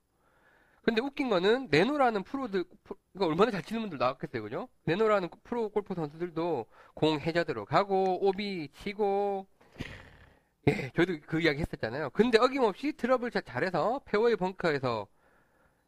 근데 0.82 1.02
웃긴 1.02 1.28
거는, 1.28 1.68
내로라는 1.70 2.22
프로들, 2.22 2.64
프로- 2.84 2.98
이거 3.14 3.26
얼마나 3.26 3.50
잘 3.50 3.62
치는 3.62 3.82
분들 3.82 3.98
나왔겠어요, 3.98 4.42
그죠? 4.42 4.68
내로라는 4.84 5.28
프로 5.44 5.68
골프 5.68 5.94
선수들도 5.94 6.64
공 6.94 7.20
해저드로 7.20 7.66
가고, 7.66 8.26
오비 8.26 8.68
치고, 8.72 9.46
예, 10.68 10.90
저도 10.96 11.18
그 11.26 11.40
이야기 11.42 11.60
했었잖아요. 11.60 12.10
근데 12.10 12.38
어김없이 12.38 12.92
트러블 12.92 13.30
샷 13.30 13.44
잘해서 13.44 14.00
페어웨이 14.06 14.36
벙커에서 14.36 15.06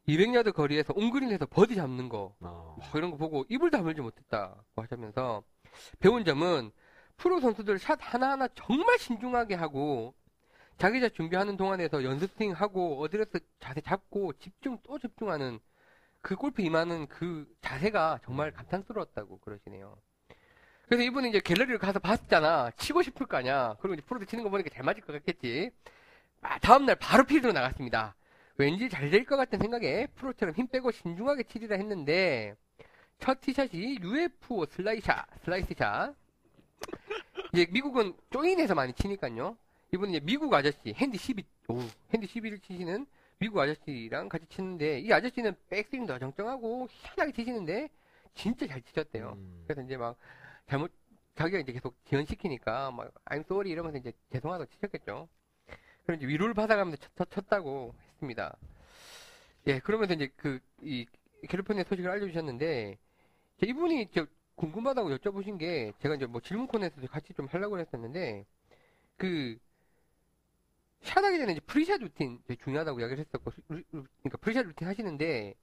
200야드 0.09 0.53
거리에서 0.53 0.93
on 0.97 1.06
green에서 1.06 1.47
버디 1.47 1.77
잡는 1.77 2.09
거 2.09 2.35
어. 2.41 2.77
뭐 2.79 2.87
이런 2.95 3.11
거 3.11 3.17
보고 3.17 3.45
입을 3.49 3.71
다물지 3.71 4.01
못했다고 4.01 4.83
하시면서 4.83 5.43
배운 6.01 6.25
점은 6.25 6.71
프로 7.17 7.41
선수들 7.41 7.79
샷 7.79 7.99
하나하나 8.01 8.49
정말 8.55 8.99
신중하게 8.99 9.55
하고 9.55 10.15
자기 10.79 11.01
샷 11.01 11.15
준비하는 11.15 11.57
동안에서 11.57 12.03
연습 12.05 12.31
스윙 12.37 12.53
하고 12.53 13.03
어드레스 13.03 13.41
자세 13.61 13.81
잡고 13.83 14.33
집중 14.35 14.79
또 14.83 14.99
집중하는 14.99 15.61
그 16.23 16.37
골프 16.37 16.63
임하는 16.63 17.07
그 17.07 17.47
자세가 17.61 18.21
정말 18.25 18.51
감탄스러웠다고 18.53 19.39
그러시네요. 19.41 19.97
그래서 20.87 21.05
이분이 21.05 21.29
이제 21.29 21.41
갤러리를 21.41 21.79
가서 21.79 21.99
봤잖아. 21.99 22.71
치고 22.77 23.03
싶을 23.03 23.27
거 23.27 23.37
아니야. 23.37 23.77
그리고 23.81 23.95
이제 23.95 24.03
프로들 24.03 24.27
치는 24.27 24.43
거 24.43 24.51
보니까 24.51 24.71
잘 24.71 24.83
맞을 24.83 25.03
것 25.03 25.13
같겠지. 25.13 25.71
아, 26.43 26.59
다음날 26.59 26.97
바로 26.97 27.25
필드로 27.25 27.53
나갔습니다. 27.53 28.17
왠지 28.61 28.91
잘 28.91 29.11
될 29.11 29.25
것 29.25 29.37
같은 29.37 29.59
생각에 29.59 30.07
프로처럼 30.17 30.55
힘 30.55 30.67
빼고 30.69 30.91
신중하게 30.91 31.45
치리라 31.45 31.77
했는데 31.77 32.55
첫 33.19 33.41
티샷이 33.41 33.99
UFO 34.03 34.67
슬라이샷, 34.67 35.27
슬라이스샷. 35.45 36.15
이제 37.55 37.67
미국은 37.71 38.15
join해서 38.29 38.75
많이 38.75 38.93
치니까요. 38.93 39.57
이분은 39.95 40.11
이제 40.15 40.21
미국 40.23 40.53
아저씨 40.53 40.93
핸디 40.93 41.17
12, 41.17 41.43
오, 41.69 41.79
핸디 42.13 42.27
12를 42.27 42.63
치시는 42.63 43.07
미국 43.39 43.59
아저씨랑 43.61 44.29
같이 44.29 44.45
치는데 44.51 45.01
이 45.01 45.11
아저씨는 45.11 45.57
백스윙도 45.71 46.19
정정하고 46.19 46.87
희한하게 46.91 47.33
치시는데 47.33 47.89
진짜 48.35 48.67
잘 48.67 48.83
치셨대요. 48.83 49.33
음. 49.39 49.65
그래서 49.67 49.81
이제 49.81 49.97
막 49.97 50.17
잘못 50.69 50.93
자기가 51.35 51.61
이제 51.61 51.73
계속 51.73 51.97
지연시키니까 52.05 52.91
막 52.91 53.11
I'm 53.25 53.41
sorry 53.41 53.71
이러면서 53.71 53.97
이제 53.97 54.13
죄송하다고 54.33 54.71
치셨겠죠. 54.71 55.29
그럼 56.05 56.19
이제 56.19 56.27
위로를 56.27 56.53
받아가면서 56.53 56.99
쳤, 57.17 57.31
쳤다고 57.31 57.95
했습니다. 58.21 58.57
예, 59.66 59.79
그러면서 59.81 60.14
이제 60.14 60.29
그 60.37 60.61
이 60.83 61.07
캘리포니아 61.49 61.85
소식을 61.85 62.11
알려주셨는데 62.11 62.99
이분이 63.62 64.09
저 64.14 64.27
궁금하다고 64.57 65.11
여쭤보신 65.16 65.59
게 65.59 65.93
제가 66.01 66.14
이제 66.14 66.27
뭐 66.27 66.41
질문 66.41 66.66
코너에서 66.66 67.01
같이 67.09 67.33
좀 67.35 67.47
하려고 67.47 67.79
했었는데 67.79 68.45
그 69.16 69.59
샷하기 71.03 71.39
전에 71.39 71.53
이제 71.53 71.61
pre-shot 71.61 72.01
루틴 72.01 72.43
중요하다고 72.62 73.01
이야기를 73.01 73.25
했었고 73.25 73.53
그러니까 73.68 74.37
pre-shot 74.41 74.66
루틴 74.66 74.87
하시는데 74.87 75.55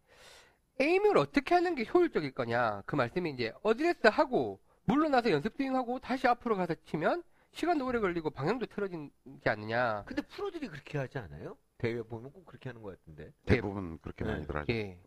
aim을 0.80 1.18
어떻게 1.18 1.55
하는 1.55 1.76
게 1.76 1.86
효율적일 1.86 2.32
거냐 2.32 2.82
그 2.86 2.95
말씀이 2.95 3.30
이제 3.32 3.53
어드레스 3.64 4.08
하고 4.08 4.60
물러나서 4.86 5.32
연습 5.32 5.55
스윙하고 5.58 5.99
다시 5.99 6.28
앞으로 6.28 6.55
가서 6.55 6.76
치면 6.86 7.24
시간도 7.51 7.86
오래 7.86 7.99
걸리고 7.99 8.30
방향도 8.32 8.68
틀어지지 8.68 9.10
않느냐 9.45 10.03
근데 10.05 10.22
프로들이 10.24 10.68
그렇게 10.68 10.97
하지 10.97 11.18
않아요? 11.20 11.58
대회 11.78 12.01
보면 12.01 12.32
꼭 12.32 12.45
그렇게 12.45 12.69
하는 12.69 12.82
것 12.82 12.97
같은데. 12.97 13.32
대부분 13.45 13.97
그렇게 13.99 14.25
네. 14.25 14.32
많이들 14.32 14.55
하죠. 14.55 14.73
예. 14.73 14.99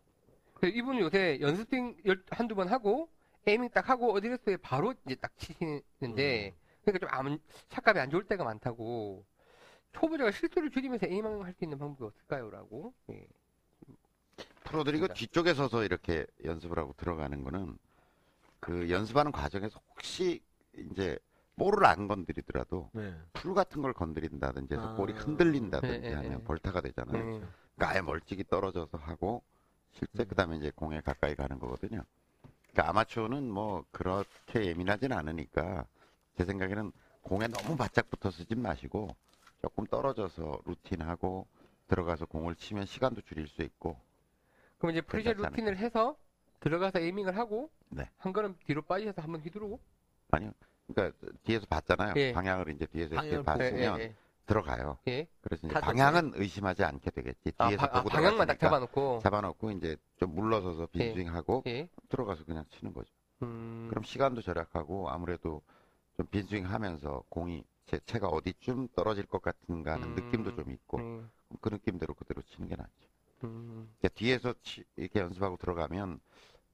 그래서 0.53 0.75
이분은 0.77 0.99
요새 1.01 1.39
연습 1.41 1.69
스윙 1.69 1.97
열- 2.05 2.23
한두 2.29 2.55
번 2.55 2.67
하고 2.69 3.09
에이밍 3.47 3.69
딱 3.71 3.89
하고 3.89 4.13
어드레스에 4.13 4.57
바로 4.57 4.93
이제 5.05 5.15
딱 5.15 5.35
치시는데 5.37 6.55
그러니까 6.85 6.99
좀 6.99 7.09
안, 7.11 7.39
샷값이 7.69 7.99
안 7.99 8.09
좋을 8.09 8.23
때가 8.25 8.43
많다고 8.43 9.25
초보자가 9.93 10.31
실수를 10.31 10.69
줄이면서 10.69 11.07
에이밍 11.07 11.43
할수 11.43 11.63
있는 11.63 11.77
방법이 11.77 12.05
없을까요?라고. 12.05 12.93
예. 13.09 13.27
프로들이 14.63 14.99
그. 14.99 15.07
뒤쪽에 15.13 15.53
서서 15.53 15.83
이렇게 15.83 16.25
연습을 16.45 16.77
하고 16.77 16.93
들어가는 16.93 17.43
거는 17.43 17.77
그 18.59 18.89
연습하는 18.89 19.31
과정에서 19.31 19.81
혹시 19.89 20.41
이제 20.77 21.17
볼을 21.61 21.85
안 21.85 22.07
건드리더라도 22.07 22.89
네. 22.93 23.13
풀 23.33 23.53
같은 23.53 23.83
걸 23.83 23.93
건드린다든지 23.93 24.73
해서 24.73 24.89
아. 24.89 24.95
볼이 24.95 25.13
흔들린다든지 25.13 25.99
네, 25.99 26.09
네, 26.09 26.15
하면 26.15 26.31
네. 26.39 26.43
벌타가 26.43 26.81
되잖아요. 26.81 27.17
예. 27.17 27.39
그러니까 27.75 27.89
아예 27.89 28.01
멀찍이 28.01 28.45
떨어져서 28.45 28.97
하고 28.97 29.43
실제 29.91 30.23
음. 30.23 30.27
그다음에 30.27 30.57
이제 30.57 30.71
공에 30.75 31.01
가까이 31.01 31.35
가는 31.35 31.59
거거든요. 31.59 32.01
그러니까 32.71 32.89
아마추어는 32.89 33.51
뭐 33.51 33.85
그렇게 33.91 34.65
예민하진 34.65 35.13
않으니까 35.13 35.85
제 36.35 36.45
생각에는 36.45 36.91
공에 37.21 37.47
너무 37.47 37.77
바짝 37.77 38.09
붙어 38.09 38.31
서지 38.31 38.55
마시고 38.55 39.15
조금 39.61 39.85
떨어져서 39.85 40.61
루틴하고 40.65 41.45
들어가서 41.87 42.25
공을 42.25 42.55
치면 42.55 42.87
시간도 42.87 43.21
줄일 43.21 43.47
수 43.47 43.61
있고 43.61 43.99
그럼 44.79 44.93
이제 44.93 45.01
pre-shot 45.01 45.37
루틴을 45.37 45.77
해서 45.77 46.17
들어가서 46.61 46.99
에이밍을 46.99 47.37
하고 47.37 47.69
네. 47.89 48.09
한 48.17 48.33
걸음 48.33 48.55
뒤로 48.65 48.81
빠지셔서 48.81 49.21
한번 49.21 49.41
휘두르고 49.41 49.79
아니요. 50.31 50.53
그러니까 50.93 51.17
뒤에서 51.43 51.65
봤잖아요. 51.67 52.13
예. 52.17 52.33
방향을 52.33 52.69
이제 52.69 52.85
뒤에서 52.85 53.15
이렇게 53.15 53.41
방향을 53.41 53.43
보고. 53.43 53.81
봤으면 53.83 53.99
예, 53.99 54.15
들어가요. 54.45 54.97
예, 55.07 55.11
예. 55.11 55.27
그래서 55.41 55.67
이제. 55.67 55.79
방향은 55.79 56.31
의심하지 56.35 56.83
않게 56.83 57.11
되겠지. 57.11 57.51
아, 57.57 57.67
뒤에서 57.69 57.87
바- 57.87 57.97
아, 57.97 58.03
보고 58.03 58.09
방향만 58.13 58.47
딱 58.47 58.57
들어갔으니까 58.57 58.67
잡아놓고 58.69 59.19
잡아놓고 59.23 59.71
이제 59.71 59.95
좀 60.17 60.35
물러서서 60.35 60.87
예. 60.95 60.97
빈스윙하고 60.99 61.63
예. 61.67 61.87
들어가서 62.09 62.43
그냥 62.45 62.65
치는 62.69 62.93
거죠. 62.93 63.11
음, 63.43 63.87
그럼 63.89 64.03
시간도 64.03 64.41
절약하고 64.41 65.09
아무래도 65.09 65.61
좀 66.17 66.25
빈스윙 66.27 66.65
하면서 66.69 67.23
공이 67.29 67.63
제 67.87 67.99
채가 68.05 68.27
어디쯤 68.27 68.89
떨어질 68.95 69.25
것 69.25 69.41
같은가 69.41 69.93
하는 69.93 70.09
음. 70.09 70.15
느낌도 70.15 70.55
좀 70.55 70.71
있고 70.71 70.97
음, 70.99 71.29
그 71.59 71.69
느낌대로 71.69 72.13
그대로 72.13 72.41
치는 72.43 72.69
게 72.69 72.75
낫죠. 72.75 72.91
음, 73.43 73.89
그러니까 73.97 74.09
뒤에서 74.19 74.53
치- 74.61 74.83
이렇게 74.95 75.19
연습하고 75.19 75.57
들어가면 75.57 76.19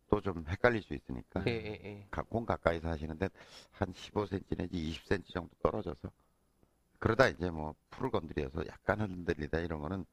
또 0.10 0.22
좀 0.22 0.46
헷갈릴 0.48 0.82
수 0.84 0.94
있으니까 0.94 1.44
예, 1.48 1.52
예, 1.52 1.80
예. 1.84 2.08
가- 2.10 2.22
공 2.24 2.46
가까이서 2.46 2.88
하시는데 2.90 3.30
한 3.72 3.94
15cm 3.94 4.58
내지 4.58 4.76
20cm 5.06 5.34
정도 5.34 5.50
떨어져서 5.62 6.10
그러다 7.00 7.28
이제 7.28 7.50
뭐 7.50 7.76
풀을 7.90 8.10
건드려서 8.12 8.66
약간 8.68 9.02
흔들리다 9.02 9.60
이런 9.60 9.82
거는 9.82 10.06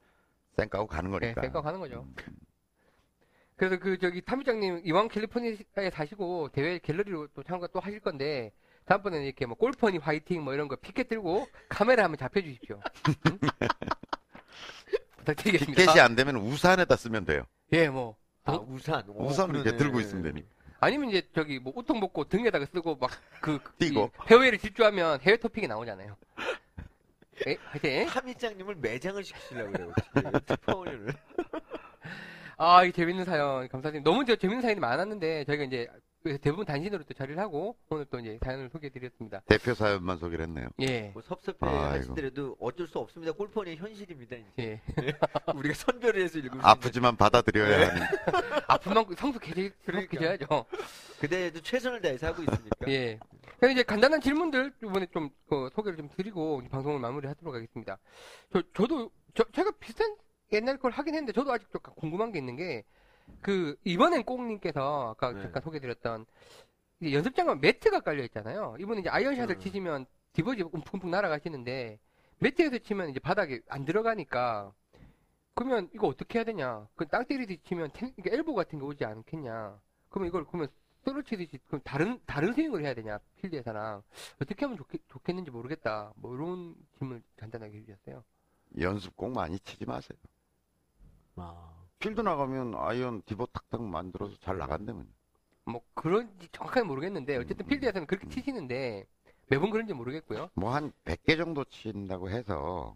쌩까고 0.57 0.87
가는 0.87 1.11
거니까. 1.11 1.41
쌩까고 1.43 1.63
가는 1.63 1.81
거죠. 1.81 2.03
음, 2.03 2.15
그래서 3.57 3.79
그 3.79 3.99
저기 3.99 4.21
탐유장님 4.21 4.83
이왕 4.85 5.09
캘리포니아에 5.09 5.91
사시고 5.93 6.49
대회 6.53 6.79
갤러리로 6.81 7.29
또 7.29 7.43
참가 7.45 7.67
또 7.69 7.79
하실 7.81 8.01
건데 8.01 8.53
다음번에는 8.87 9.25
이렇게 9.25 9.47
뭐 9.47 9.57
골퍼니 9.57 9.99
화이팅 9.99 10.43
뭐 10.43 10.53
이런 10.55 10.67
거 10.69 10.77
피켓 10.77 11.09
들고 11.09 11.47
카메라 11.69 12.05
한번 12.05 12.19
잡혀 12.19 12.41
주십시오. 12.43 12.81
응? 13.27 13.39
부탁드리겠습니다. 15.19 15.81
피켓이 15.81 16.01
안 16.01 16.15
되면 16.17 16.37
우산에다 16.37 16.97
쓰면 16.97 17.25
돼요. 17.25 17.45
예, 17.73 17.89
뭐 17.89 18.17
아, 18.45 18.53
어? 18.53 18.67
우산. 18.69 19.03
오, 19.09 19.27
우산을 19.27 19.55
이렇게 19.57 19.71
그러네. 19.71 19.79
들고 19.79 20.01
있으면 20.01 20.23
되니까. 20.23 20.49
아니면 20.81 21.09
이제 21.09 21.27
저기 21.35 21.59
뭐 21.59 21.73
우통 21.77 21.99
벗고 22.01 22.25
등에다가 22.25 22.67
쓰고 22.67 22.97
막그 22.97 23.59
띄고. 23.79 24.11
해외를 24.31 24.59
질주하면 24.59 25.21
해외 25.23 25.37
토픽이 25.39 25.67
나오잖아요. 25.67 26.17
예, 27.47 27.57
화이팅. 27.65 28.07
함이장님을 28.09 28.77
매장을 28.77 29.23
시키시려고 29.25 29.73
그래요. 29.73 29.93
특파원을. 30.47 31.15
아, 32.59 32.85
이 32.85 32.93
재밌는 32.93 33.25
사연 33.25 33.67
감사드립니다. 33.69 34.09
너무 34.11 34.25
저 34.27 34.37
재밌는 34.37 34.63
사연이 34.63 34.79
많았는데 34.79 35.45
저희가 35.45 35.65
이제 35.65 35.89
대부분 36.25 36.65
단신으로 36.65 37.05
또 37.05 37.13
자리를 37.13 37.39
하고 37.39 37.77
오늘 37.91 38.07
또 38.07 38.19
이제 38.19 38.39
사연을 38.43 38.71
소개해드렸습니다. 38.71 39.43
대표 39.47 39.75
사연만 39.75 40.17
소개를 40.17 40.47
했네요. 40.47 40.69
예, 40.81 41.11
뭐 41.13 41.21
섭섭해 41.21 41.59
아이고. 41.61 41.79
하시더라도 41.83 42.57
어쩔 42.59 42.89
수 42.89 42.99
없습니다. 42.99 43.33
골퍼의 43.33 43.77
현실입니다. 43.77 44.37
이제. 44.37 44.51
예. 44.59 44.81
우리가 45.55 45.75
선별을 45.75 46.23
해서 46.23 46.39
있는. 46.39 46.53
아프지만 46.63 47.17
받아들여야 47.17 47.89
하는. 47.89 48.03
아픈 48.69 48.95
만큼 48.95 49.15
성숙해져야죠. 49.17 50.65
그대도 51.21 51.61
최선을 51.61 52.01
다해서 52.01 52.29
하고 52.29 52.43
있으니까. 52.43 52.89
예. 52.89 53.19
그래서 53.59 53.73
이제 53.73 53.83
간단한 53.83 54.23
질문들 54.23 54.73
이번에 54.83 55.07
좀 55.13 55.29
그, 55.49 55.69
소개를 55.75 55.99
좀 55.99 56.09
드리고 56.17 56.63
이 56.65 56.69
방송을 56.71 57.01
마무리하도록 57.01 57.55
하겠습니다. 57.55 57.99
저 58.51 58.63
저도 58.73 59.11
저 59.35 59.45
제가 59.53 59.73
비슷한 59.79 60.17
옛날 60.53 60.79
걸 60.79 60.91
하긴 60.91 61.15
했는데 61.15 61.33
저도 61.33 61.53
아직 61.53 61.71
좀 61.71 61.83
궁금한 61.97 62.33
게 62.33 62.39
있는 62.39 62.57
게 62.57 62.85
그 63.41 63.77
이번엔 63.85 64.25
꽁님께서 64.25 65.11
아까 65.11 65.33
네. 65.33 65.43
잠깐 65.43 65.63
소개드렸던 65.63 66.27
연습장은 67.03 67.61
매트가 67.61 68.01
깔려 68.01 68.23
있잖아요. 68.25 68.77
이분은 68.81 69.01
이제 69.01 69.11
아이언샷을 69.11 69.57
음. 69.57 69.61
치시면 69.61 70.07
divot이 70.33 70.63
움푹움푹 70.63 71.09
날아가시는데 71.11 71.99
매트에서 72.41 72.79
치면 72.79 73.11
이제 73.11 73.21
바닥에 73.21 73.61
안 73.69 73.85
들어가니까 73.85 74.73
그러면 75.55 75.89
이거 75.95 76.09
어떻게 76.09 76.39
해야 76.39 76.45
되냐? 76.45 76.89
그 76.97 77.07
땅 77.07 77.25
때리듯이 77.27 77.61
치면 77.65 77.91
텐, 77.93 78.13
이게 78.19 78.31
엘보 78.33 78.55
같은 78.55 78.79
게 78.79 78.85
오지 78.85 79.05
않겠냐? 79.05 79.81
그러면 80.09 80.29
이걸 80.29 80.45
그러면 80.47 80.69
쓸어치듯이 81.05 81.59
그럼 81.67 81.81
다른 81.85 82.19
다른 82.27 82.53
스윙을 82.55 82.83
해야 82.85 82.95
되냐 82.95 83.19
필드에서랑 83.37 84.03
어떻게 84.41 84.65
하면 84.65 84.79
좋겠, 84.79 85.01
좋겠는지 85.09 85.51
모르겠다. 85.51 86.13
뭐 86.17 86.35
이런 86.35 86.75
질문을 86.99 87.23
간단하게 87.37 87.79
해주셨어요. 87.79 88.25
연습 88.81 89.17
꼭 89.17 89.31
많이 89.33 89.59
치지 89.61 89.85
마세요. 89.87 90.19
아. 91.37 91.84
필드 92.05 92.21
나가면 92.21 92.75
아이언 92.77 93.23
divot 93.25 93.47
탁탁 93.47 93.83
만들어서 93.83 94.37
잘 94.43 94.59
나간다면. 94.59 95.09
뭐 95.65 95.81
그런지 95.95 96.49
정확하게 96.53 96.85
모르겠는데 96.87 97.37
어쨌든 97.39 97.65
음. 97.65 97.69
필드에서는 97.69 98.07
그렇게 98.07 98.29
치시는데 98.29 99.07
매번 99.49 99.71
그런지 99.71 99.95
모르겠고요. 99.95 100.51
뭐 100.55 100.75
한 100.75 100.93
100개 101.07 101.39
정도 101.39 101.65
친다고 101.65 102.29
해서 102.29 102.95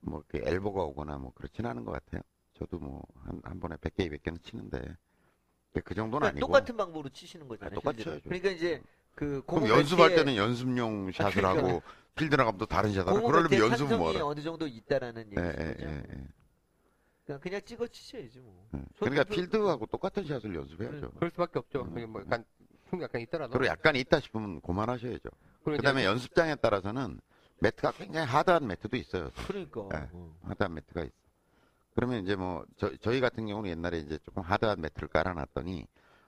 뭐 0.00 0.22
이렇게 0.32 0.48
엘보가 0.50 0.82
오거나 0.84 1.18
뭐 1.18 1.32
그렇진 1.34 1.66
않은 1.66 1.84
것 1.84 1.92
같아요. 1.92 2.22
저도 2.54 2.78
뭐 2.78 3.02
한 3.26 3.40
한 3.44 3.60
번에 3.60 3.76
100개, 3.76 4.10
200개는 4.10 4.42
치는데 4.42 4.96
그 5.84 5.94
정도는 5.94 6.20
그러니까 6.20 6.28
아니고 6.28 6.46
똑같은 6.46 6.76
방법으로 6.78 7.10
치시는 7.10 7.46
거잖아요. 7.46 7.78
아. 7.84 7.92
쳐야죠. 7.92 8.22
그러니까 8.24 8.50
이제 8.50 8.82
그 9.14 9.42
그럼 9.46 9.68
연습할 9.68 10.14
때는 10.14 10.36
연습용 10.36 11.12
샷을 11.12 11.42
그러니까. 11.42 11.68
하고 11.68 11.82
필드 12.14 12.34
나가면 12.34 12.56
또 12.58 12.64
다른 12.64 12.94
샷을 12.94 13.06
하고 13.06 13.26
그러려면 13.26 13.58
연습은 13.70 13.98
뭐하라. 13.98 14.24
어느 14.24 14.40
정도 14.40 14.66
있다라는 14.66 15.26
얘기죠. 15.26 15.42
예, 15.42 15.54
예, 15.58 15.76
예, 15.78 16.04
예. 16.10 16.24
그냥, 17.30 17.40
그냥 17.40 17.60
찍어 17.64 17.86
치셔야지 17.86 18.38
뭐. 18.40 18.68
예. 18.74 18.80
그러니까 18.98 19.24
저도- 19.24 19.34
필드하고 19.34 19.86
똑같은 19.86 20.24
샷을 20.26 20.54
연습해야죠. 20.54 21.10
그럴 21.12 21.30
수밖에 21.30 21.58
없죠. 21.60 21.82
음. 21.82 21.94
그게 21.94 22.06
뭐 22.06 22.20
약간 22.22 22.44
충격 22.88 23.04
약간 23.04 23.20
있더라도. 23.22 23.52
그리고 23.52 23.66
약간 23.66 23.94
있다 23.96 24.18
싶으면 24.20 24.60
그만하셔야죠. 24.62 25.28
그리고 25.64 25.76
그 25.76 25.82
다음에 25.82 26.00
이제 26.00 26.08
연습장에 26.08 26.56
따라서는 26.56 27.20
매트가 27.60 27.92
굉장히 27.92 28.26
하드한 28.26 28.66
매트도 28.66 28.96
있어요. 28.96 29.30
그러니까. 29.46 29.88
예. 29.94 30.08
어. 30.12 30.34
하드한 30.42 30.74
매트가 30.74 31.02
있어. 31.04 31.12
그러면 31.94 32.22
이제 32.22 32.34
뭐, 32.36 32.64
저, 32.76 32.94
저희 32.98 33.20
같은 33.20 33.46
경우는 33.46 33.70
옛날에 33.70 33.98
이제 33.98 34.18
조금 34.24 34.42
하드한 34.42 34.80
매트를 34.80 35.08
깔아놨더니 35.08 35.86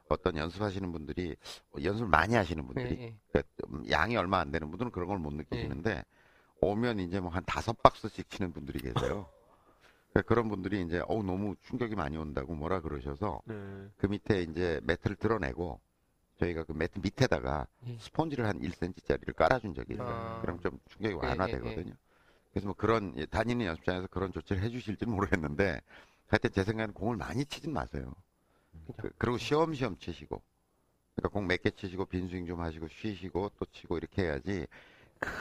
어떤 0.08 0.36
연습하시는 0.36 0.92
분들이, 0.92 1.34
연습을 1.82 2.08
많이 2.08 2.34
하시는 2.34 2.62
예, 2.62 2.66
분들이, 2.66 3.00
예. 3.00 3.14
그러니까 3.30 3.52
좀 3.60 3.84
양이 3.90 4.14
얼마 4.16 4.40
안 4.40 4.50
되는 4.50 4.68
분들은 4.70 4.90
그런 4.92 5.08
걸 5.08 5.18
못 5.18 5.32
느끼시는데, 5.32 6.04
오면 6.60 6.98
이제 7.00 7.18
뭐 7.20 7.30
한 7.30 7.42
다섯 7.46 7.80
박스씩 7.82 8.28
치는 8.28 8.52
분들이 8.52 8.80
계세요. 8.80 9.26
그러니까 10.12 10.22
그런 10.28 10.48
분들이 10.48 10.82
이제, 10.82 11.00
어우, 11.06 11.22
너무 11.22 11.56
충격이 11.62 11.94
많이 11.94 12.16
온다고 12.16 12.54
뭐라 12.54 12.80
그러셔서, 12.80 13.40
네. 13.46 13.54
그 13.96 14.06
밑에 14.06 14.42
이제 14.42 14.80
매트를 14.84 15.16
드러내고, 15.16 15.80
저희가 16.38 16.64
그 16.64 16.72
매트 16.72 16.98
밑에다가 16.98 17.66
예. 17.86 17.96
스펀지를 17.98 18.46
한 18.46 18.60
1cm짜리를 18.60 19.34
깔아준 19.36 19.74
적이 19.74 19.94
있어요. 19.94 20.08
아. 20.08 20.40
그럼 20.40 20.58
좀 20.60 20.78
충격이 20.88 21.14
예, 21.14 21.28
완화되거든요. 21.28 21.94
그래서 22.52 22.66
뭐 22.66 22.74
그런 22.74 23.14
예, 23.16 23.26
다니는 23.26 23.64
연습장에서 23.66 24.08
그런 24.08 24.32
조치를 24.32 24.60
해주실지 24.62 25.06
는 25.06 25.14
모르겠는데 25.14 25.80
하여튼 26.26 26.50
제 26.52 26.64
생각에는 26.64 26.94
공을 26.94 27.16
많이 27.16 27.44
치진 27.44 27.72
마세요. 27.72 28.12
그죠. 28.86 29.08
그, 29.18 29.26
리고 29.26 29.38
쉬엄쉬엄 29.38 29.98
치시고 29.98 30.42
그러니까 31.14 31.28
공 31.28 31.46
몇 31.46 31.62
개 31.62 31.70
치시고 31.70 32.06
빈스윙 32.06 32.46
좀 32.46 32.60
하시고 32.60 32.88
쉬시고 32.88 33.50
또 33.58 33.66
치고 33.66 33.98
이렇게 33.98 34.22
해야지 34.24 34.66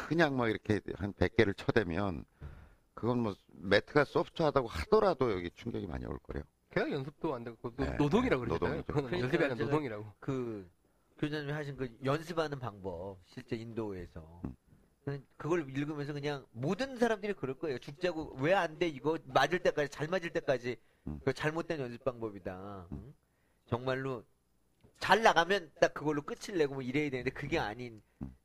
그냥 0.08 0.38
뭐 0.38 0.48
이렇게 0.50 0.80
한 0.96 1.14
100개를 1.14 1.58
쳐대면 1.58 2.26
그건 3.02 3.18
뭐 3.24 3.36
매트가 3.48 4.04
소프트하다고 4.06 4.68
하더라도 4.68 5.32
여기 5.32 5.50
충격이 5.56 5.88
많이 5.88 6.06
올 6.06 6.20
거예요. 6.20 6.44
걔가 6.70 6.92
연습도 6.92 7.34
안 7.34 7.44
되고 7.44 7.58
노- 7.60 7.84
네, 7.84 7.90
노동이라고 7.98 8.44
네, 8.44 8.48
그러잖아요. 8.50 8.78
노동이죠. 8.78 8.86
그건 8.86 9.06
그러니까 9.06 9.20
연습이 9.26 9.44
아니라 9.44 9.66
노동이라고. 9.66 10.14
그 10.20 10.70
교수님이 11.18 11.52
하신 11.52 11.78
그 11.78 11.98
연습하는 12.06 12.60
방법 12.60 13.18
실제 13.26 13.56
인도에서 13.56 14.42
음. 14.46 15.26
그걸 15.36 15.68
읽으면서 15.68 16.14
그냥 16.14 16.46
모든 16.52 16.96
사람들이 16.96 17.34
그럴 17.34 17.58
거예요. 17.58 17.80
죽자고 17.80 18.36
왜 18.40 18.54
안 18.54 18.78
돼 18.78 18.88
이거 18.88 19.18
맞을 19.26 19.58
때까지 19.58 19.90
잘 19.90 20.08
맞을 20.08 20.30
때까지 20.30 20.78
음. 21.08 21.20
그 21.26 21.34
잘못된 21.34 21.80
연습 21.80 22.04
방법이다. 22.04 22.88
응? 22.92 23.14
정말로 23.66 24.24
잘 25.00 25.24
나가면 25.24 25.72
딱 25.82 25.96
그걸로 25.96 26.22
끝을 26.22 26.56
내고 26.56 26.76
뭐 26.76 26.84
이래야 26.84 27.10
되는데 27.10 27.32
그게 27.32 27.58
아닌. 27.58 28.00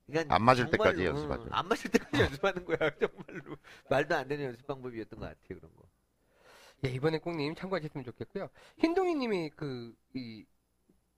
그러니까 0.06 0.34
안 0.34 0.44
맞을 0.44 0.70
정말로, 0.70 0.70
때까지 0.70 1.00
응, 1.00 1.06
연습하죠. 1.06 1.48
안 1.50 1.68
맞을 1.68 1.90
때까지 1.90 2.22
연습하는 2.22 2.64
거야 2.64 2.78
정말로 3.00 3.56
말도 3.90 4.14
안 4.14 4.28
되는 4.28 4.44
연습 4.44 4.66
방법이었던 4.66 5.18
것 5.18 5.26
같아요 5.26 5.58
그런 5.58 5.74
거. 5.76 5.82
예, 6.84 6.90
이번에 6.90 7.18
꼭님 7.18 7.54
참고하셨으면 7.54 8.04
좋겠고요. 8.04 8.50
흰둥이님이 8.78 9.50
그, 9.56 9.94
이, 10.14 10.44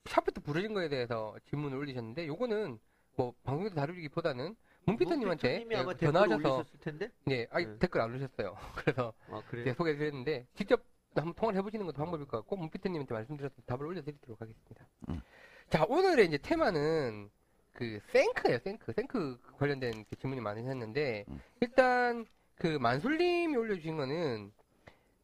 샤프트 0.05 0.41
부러진 0.41 0.73
거에 0.73 0.89
대해서 0.89 1.37
질문을 1.51 1.77
올리셨는데, 1.79 2.27
요거는 2.29 2.79
뭐, 3.17 3.35
방송에서 3.43 3.75
다루기보다는 3.75 4.55
문피터님한테 4.87 5.67
예, 5.71 5.77
댓글 5.77 5.97
전화하셔서, 5.99 6.55
올리셨을 6.55 6.81
텐데. 6.81 7.11
예, 7.31 7.47
아니, 7.51 7.67
네. 7.67 7.79
댓글 7.79 8.01
안 8.01 8.11
올리셨어요. 8.11 8.57
그래서 8.77 9.13
아 9.29 9.39
예, 9.39 9.43
그래. 9.49 9.75
소개해 9.75 9.97
드렸는데, 9.97 10.47
직접 10.55 10.83
한번 11.15 11.35
통화를 11.35 11.59
해보시는 11.59 11.85
것도 11.87 11.97
방법일 11.97 12.27
것 12.27 12.39
같고, 12.39 12.57
문피터님한테 12.57 13.13
말씀드려서 13.13 13.55
답을 13.67 13.85
올려드리도록 13.85 14.41
하겠습니다. 14.41 14.89
음. 15.09 15.21
자, 15.69 15.85
오늘의 15.89 16.27
이제 16.27 16.39
테마는 16.39 17.31
그, 17.79 18.01
생크예요, 18.11 18.59
생크. 18.59 18.93
생크 18.93 19.39
관련된 19.57 20.05
그 20.11 20.17
질문이 20.17 20.41
많으셨는데, 20.41 21.27
음. 21.29 21.41
일단, 21.61 22.27
그 22.57 22.67
만술님이 22.67 23.57
올려주신 23.57 23.97
거는, 23.97 24.53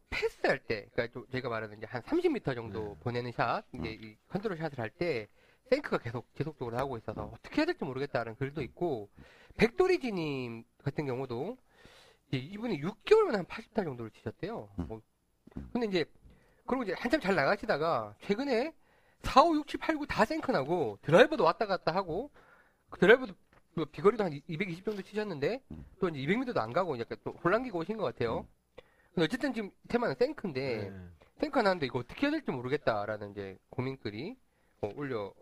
패스할 0.08 0.60
때, 0.60 0.86
그러니까 0.92 1.12
좀 1.12 1.26
저희가 1.32 1.48
말하는 1.48 1.78
이제 1.78 1.86
한 1.86 2.00
30m 2.02 2.54
정도 2.54 2.94
네. 2.94 3.00
보내는 3.00 3.32
샷, 3.32 3.64
이제 3.74 3.90
이 3.90 4.16
컨트롤 4.28 4.56
샷을 4.56 4.78
할 4.78 4.90
때 4.90 5.26
생크가 5.70 5.98
계속 5.98 6.32
지속적으로 6.36 6.78
하고 6.78 6.96
있어서 6.98 7.24
어떻게 7.34 7.56
해야 7.56 7.66
될지 7.66 7.84
모르겠다는 7.84 8.36
글도 8.36 8.62
있고 8.62 9.08
백도리지님 9.56 10.62
같은 10.84 11.06
경우도 11.06 11.56
이제 12.28 12.36
이분이 12.36 12.80
6개월만 12.82 13.32
한 13.32 13.44
80타 13.46 13.82
정도를 13.82 14.10
치셨대요. 14.12 14.68
음. 14.78 14.86
뭐, 14.86 15.00
근데 15.72 15.86
이제 15.86 16.04
그리고 16.66 16.84
이제 16.84 16.94
한참 16.96 17.18
잘 17.20 17.34
나가시다가 17.34 18.14
최근에 18.20 18.72
4, 19.22 19.42
5, 19.42 19.56
6, 19.56 19.66
7, 19.66 19.80
8, 19.80 19.96
9 19.96 20.06
다 20.06 20.24
생크 20.24 20.52
나고 20.52 20.98
드라이버도 21.02 21.42
왔다 21.42 21.66
갔다 21.66 21.92
하고 21.94 22.30
그 22.34 22.43
드라이버도 22.98 23.34
뭐 23.74 23.84
비거리도 23.90 24.24
한 24.24 24.32
220 24.46 24.84
정도 24.84 25.02
치셨는데 25.02 25.60
음. 25.72 25.84
또 26.00 26.08
이제 26.08 26.18
200m도 26.20 26.56
안 26.58 26.72
가고 26.72 26.98
약간 26.98 27.18
또 27.24 27.32
혼란기가 27.32 27.78
오신 27.78 27.96
것 27.96 28.04
같아요. 28.04 28.46
근데 29.14 29.24
어쨌든 29.24 29.52
지금 29.52 29.70
테마는 29.88 30.14
생크인데 30.16 30.90
네. 30.90 31.08
생크 31.40 31.58
나는데 31.58 31.86
이거 31.86 31.98
어떻게 32.00 32.26
해야 32.26 32.30
될지 32.32 32.50
모르겠다라는 32.50 33.32
이제 33.32 33.58
고민글이 33.70 34.36
어, 34.82 34.90
올려 34.94 35.32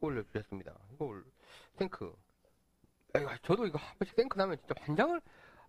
올려 0.00 0.22
주셨습니다. 0.24 0.74
이거 0.94 1.04
올- 1.06 1.24
생크. 1.78 2.12
아이고, 3.14 3.30
저도 3.42 3.66
이거 3.66 3.78
한 3.78 3.96
번씩 3.98 4.14
생크 4.16 4.36
나면 4.38 4.58
진짜 4.58 4.74
반장을 4.74 5.20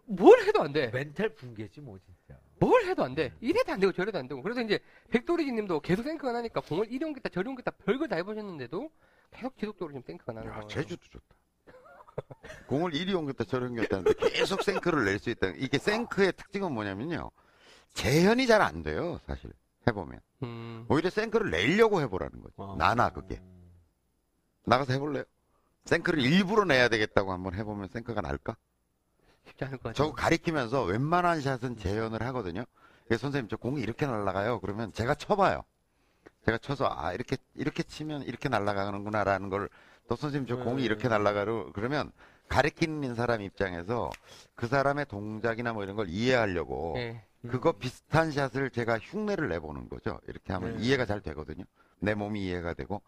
뭘 0.06 0.42
해도 0.44 0.62
안 0.62 0.74
돼. 0.74 0.90
멘탈 0.90 1.30
붕괴지 1.30 1.82
뭐 1.82 1.98
진짜. 2.00 2.40
뭘 2.60 2.84
해도 2.86 3.04
안 3.04 3.14
돼. 3.16 3.32
이래도 3.40 3.72
안 3.72 3.80
되고 3.80 3.92
저래도 3.94 4.18
안 4.18 4.28
되고. 4.28 4.42
그래서 4.42 4.62
이제 4.62 4.80
백도리지 5.10 5.52
님도 5.52 5.80
계속 5.82 6.04
생크가 6.04 6.32
나니까 6.34 6.62
공을 6.62 6.92
이리 6.92 7.06
옮겼다 7.06 7.30
저리 7.30 7.48
옮겼다 7.50 7.72
별걸 7.72 8.08
다 8.08 8.16
해보셨는데도 8.18 8.92
계속 9.32 9.58
지속적으로 9.58 9.94
지금 9.94 10.02
생크가 10.06 10.34
나는 10.34 10.48
야, 10.50 10.54
상황이에요. 10.54 10.70
제주도 10.70 11.02
좋다. 11.10 11.36
공을 12.68 12.94
이리 12.94 13.14
옮겼다 13.14 13.44
저리 13.46 13.66
옮겼다는데 13.66 14.14
계속 14.30 14.64
생크를 14.64 15.06
낼 15.06 15.20
수 15.20 15.30
있다. 15.30 15.48
이게 15.58 15.78
생크의 15.78 16.34
특징은 16.34 16.72
뭐냐면요. 16.74 17.32
재현이 17.94 18.48
잘 18.48 18.62
안 18.62 18.84
돼요, 18.84 19.20
사실. 19.26 19.52
해보면. 19.88 20.20
음, 20.44 20.86
오히려 20.90 21.10
생크를 21.10 21.50
내려고 21.52 22.02
해보라는 22.02 22.42
거지. 22.42 22.54
어. 22.58 22.76
나나, 22.78 23.10
그게. 23.10 23.42
나가서 24.66 24.94
해볼래요? 24.94 25.24
생크를 25.86 26.22
일부러 26.22 26.66
내야 26.66 26.90
되겠다고 26.90 27.32
한번 27.32 27.56
해보면 27.56 27.88
생크가 27.90 28.22
날까? 28.22 28.56
쉽지 29.48 29.64
않을 29.66 29.78
것 29.78 29.84
같아요. 29.90 29.94
저거 29.94 30.14
가리키면서 30.14 30.84
웬만한 30.84 31.42
샷은 31.42 31.78
재현을 31.78 32.22
하거든요. 32.28 32.66
선생님, 33.10 33.48
저 33.50 33.56
공이 33.58 33.82
이렇게 33.82 34.06
날아가요. 34.06 34.60
그러면 34.60 34.92
제가 34.94 35.16
쳐봐요. 35.16 35.64
제가 36.50 36.58
쳐서, 36.58 36.90
아, 36.92 37.14
이렇게, 37.14 37.38
이렇게 37.56 37.84
치면 37.84 38.24
이렇게 38.24 38.50
날아가는구나라는 38.50 39.50
걸, 39.50 39.70
또 40.08 40.16
선생님, 40.16 40.48
저 40.48 40.58
공이 40.58 40.78
네. 40.78 40.84
이렇게 40.84 41.08
날아가요. 41.08 41.72
그러면 41.74 42.12
가리키는 42.48 43.14
사람 43.14 43.42
입장에서 43.44 44.10
그 44.56 44.66
사람의 44.68 45.06
동작이나 45.06 45.74
뭐 45.74 45.84
이런 45.84 45.96
걸 45.96 46.10
이해하려고 46.10 46.96
예. 46.98 47.24
그거 47.48 47.74
비슷한 47.74 48.32
샷을 48.32 48.72
제가 48.72 48.98
흉내를 48.98 49.48
내보는 49.50 49.88
거죠. 49.88 50.20
이렇게 50.28 50.52
하면 50.54 50.78
네. 50.78 50.84
이해가 50.84 51.06
잘 51.06 51.22
되거든요. 51.22 51.64
내 52.00 52.16
몸이 52.16 52.44
이해가 52.44 52.74
되고. 52.74 53.04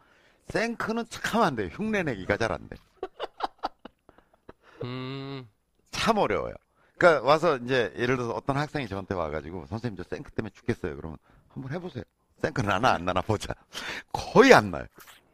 생크는 0.49 1.05
참 1.09 1.41
안 1.41 1.55
돼요. 1.55 1.69
흉내 1.71 2.03
내기가 2.03 2.37
잘 2.37 2.51
안 2.51 2.69
돼. 2.69 2.75
음, 4.83 5.47
참 5.89 6.17
어려워요. 6.19 6.53
그러니까 6.99 7.25
와서 7.27 7.57
이제 7.57 7.91
예를 7.97 8.17
들어서 8.17 8.33
어떤 8.35 8.57
학생이 8.57 8.87
저한테 8.87 9.15
와가지고 9.15 9.65
선생님 9.65 9.97
저 9.97 10.03
생크 10.03 10.31
때문에 10.33 10.51
죽겠어요. 10.53 10.95
그러면 10.95 11.17
한번 11.49 11.71
해보세요. 11.73 12.03
생크 12.41 12.61
나나 12.61 12.93
안 12.93 13.05
나나 13.05 13.21
보자. 13.21 13.53
거의 14.11 14.53
안 14.53 14.71
나요. 14.71 14.85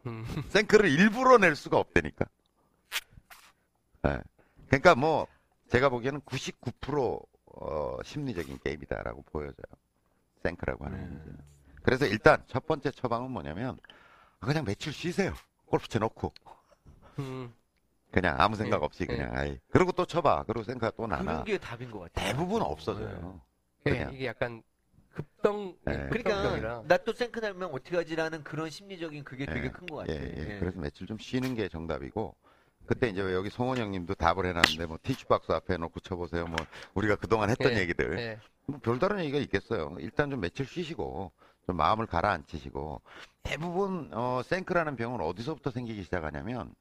음. 0.06 0.26
생크를 0.50 0.90
일부러 0.90 1.38
낼 1.38 1.56
수가 1.56 1.78
없다니까. 1.78 2.26
예. 4.08 4.22
그러니까 4.68 4.96
뭐 4.96 5.28
제가 5.70 5.90
보기에는 5.90 6.22
99% 6.22 7.26
어, 7.60 7.98
심리적인 8.04 8.60
게임이다라고 8.64 9.24
보여져요. 9.24 9.66
생크라고 10.44 10.86
하는 10.86 11.00
네. 11.00 11.06
문제는. 11.06 11.38
그래서 11.82 12.06
일단 12.06 12.44
첫 12.48 12.68
번째 12.68 12.92
처방은 12.92 13.32
뭐냐면 13.32 13.78
그냥 14.40 14.66
며칠 14.66 14.94
쉬세요. 14.94 15.34
골프 15.66 15.88
쳐놓고 15.88 16.34
음. 17.20 17.54
그냥 18.12 18.36
아무 18.40 18.56
생각 18.56 18.80
네, 18.80 18.86
없이 18.86 19.06
네. 19.06 19.16
그냥 19.18 19.36
아이. 19.36 19.60
그리고 19.70 19.92
또 19.92 20.06
쳐봐. 20.06 20.44
그리고 20.44 20.64
생각 20.64 20.96
또 20.96 21.08
나나. 21.08 21.24
그런 21.24 21.44
게 21.46 21.58
답인 21.58 21.92
것 21.92 22.00
같아요. 22.00 22.32
대부분 22.32 22.62
없어져요. 22.62 23.42
예, 23.86 23.92
그냥. 23.92 24.14
이게 24.14 24.28
약간 24.28 24.62
급성, 25.22 25.76
네. 25.84 25.94
예, 25.94 25.98
그러니까 26.10 26.30
급성적이라. 26.30 26.84
나또 26.88 27.12
생크 27.14 27.40
나면 27.40 27.70
어떻게 27.72 27.98
하지라는 27.98 28.44
그런 28.44 28.70
심리적인 28.70 29.24
그게 29.24 29.48
되게 29.48 29.66
예, 29.66 29.72
큰것 29.72 30.08
예, 30.10 30.14
같아요. 30.14 30.32
예. 30.38 30.54
예. 30.56 30.60
그래서 30.60 30.80
며칠 30.80 31.08
좀 31.08 31.18
쉬는 31.18 31.56
게 31.56 31.68
정답이고 31.68 32.36
그때 32.86 33.10
이제 33.10 33.22
여기 33.34 33.50
송원 33.50 33.80
형님도 33.80 34.14
답을 34.14 34.46
해놨는데 34.46 34.86
뭐 34.86 35.00
티슈박스 35.02 35.52
앞에 35.52 35.78
놓고 35.78 36.00
쳐보세요. 36.02 36.46
뭐 36.46 36.56
우리가 36.94 37.16
그동안 37.16 37.50
했던 37.50 37.74
예, 37.74 37.80
얘기들 37.80 38.20
예. 38.20 38.40
뭐 38.68 38.80
별다른 38.80 39.20
얘기가 39.22 39.40
있겠어요. 39.40 39.96
일단 40.00 40.30
좀 40.30 40.40
며칠 40.40 40.68
쉬시고 40.68 41.32
좀 41.66 41.76
마음을 41.78 42.06
가라앉히시고 42.06 43.02
대부분 43.42 44.12
어, 44.14 44.42
생크라는 44.46 44.96
병은 44.98 45.20
어디서부터 45.22 45.72
생기기 45.72 46.04
시작하냐면 46.04 46.76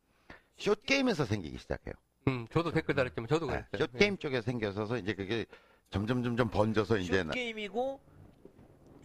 숏 0.58 0.82
게임에서 0.84 1.24
생기기 1.24 1.56
시작해요. 1.56 1.94
음, 2.28 2.46
저도 2.52 2.70
댓글 2.70 2.94
달았지만 2.94 3.28
저도 3.28 3.46
네, 3.46 3.52
그랬어요. 3.52 3.68
예. 3.74 3.78
숏 3.78 3.92
게임 3.98 4.18
쪽에 4.18 4.42
생겨서 4.42 4.98
이제 4.98 5.14
그게 5.14 5.46
점점 5.88 6.22
점점 6.22 6.50
번져서 6.50 6.98
이제 6.98 7.18
슛 7.18 7.26
나- 7.28 7.32
게임이고 7.32 7.98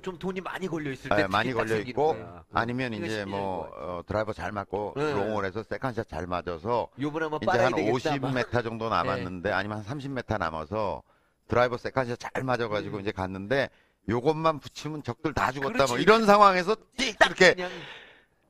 좀 0.01 0.17
돈이 0.17 0.41
많이 0.41 0.67
걸려 0.67 0.91
있을 0.91 1.09
예, 1.13 1.15
때 1.23 1.27
많이 1.27 1.49
특히 1.49 1.57
딱 1.61 1.67
걸려 1.67 1.79
있고 1.81 2.13
거야. 2.13 2.43
아니면 2.53 2.93
이제 2.93 3.25
뭐. 3.25 3.69
어, 3.75 4.01
드라이버 4.05 4.33
잘 4.33 4.51
맞고 4.51 4.93
네. 4.97 5.13
롱홀에서 5.13 5.63
세컨샷 5.63 6.07
잘 6.09 6.27
맞아서 6.27 6.87
요번에 6.99 7.25
한번 7.25 7.39
이제 7.41 7.57
한 7.57 7.73
되겠다. 7.75 8.17
막. 8.17 8.33
50m 8.33 8.63
정도 8.63 8.89
남았는데 8.89 9.51
아니면 9.51 9.83
한 9.83 9.99
30m 9.99 10.37
남아서 10.39 11.03
드라이버 11.47 11.77
세컨샷 11.77 12.19
잘 12.19 12.43
맞아가지고 12.43 12.99
이제 12.99 13.11
갔는데 13.11 13.69
요것만 14.09 14.59
붙이면 14.59 15.03
적들 15.03 15.33
다 15.33 15.51
죽었다 15.51 15.69
뭐 15.77 15.83
음. 15.83 15.87
그렇지. 15.87 16.01
이런 16.03 16.25
상황에서 16.25 16.75
띡 16.97 17.25
이렇게 17.25 17.53
그냥 17.53 17.71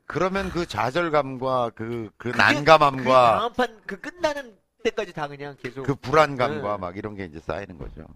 그러면 0.06 0.50
그 0.50 0.66
좌절감과 0.66 1.70
그, 1.74 2.10
그 2.16 2.32
그 2.32 2.36
난감함과 2.36 3.38
다음 3.38 3.52
판그 3.52 4.00
끝나는 4.00 4.56
때까지 4.82 5.12
다 5.12 5.28
그냥 5.28 5.56
계속 5.62 5.84
그 5.84 5.94
불안감과 5.94 6.72
네. 6.72 6.78
막 6.78 6.96
이런 6.96 7.14
게 7.14 7.24
이제 7.24 7.38
쌓이는 7.40 7.78
거죠. 7.78 8.06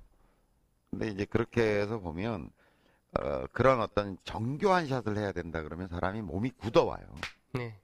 근데 0.91 1.09
이제 1.09 1.25
그렇게 1.25 1.63
해서 1.63 1.99
보면 1.99 2.51
어, 3.21 3.47
그런 3.53 3.81
어떤 3.81 4.17
정교한 4.25 4.87
샷을 4.87 5.17
해야 5.17 5.33
된다 5.33 5.63
그러면 5.63 5.89
사람이 5.89 6.23
몸이 6.23 6.51
굳어와요. 6.51 7.07
네. 7.55 7.79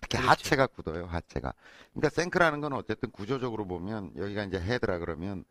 특히 0.00 0.18
그렇죠. 0.18 0.28
하체가 0.28 0.66
굳어요, 0.66 1.06
하체가. 1.06 1.52
그러니까 1.92 2.08
생크라는 2.10 2.60
건 2.60 2.72
어쨌든 2.72 3.10
구조적으로 3.10 3.66
보면 3.66 4.12
여기가 4.16 4.44
이제 4.44 4.60
헤드라 4.60 4.98
그러면 4.98 5.44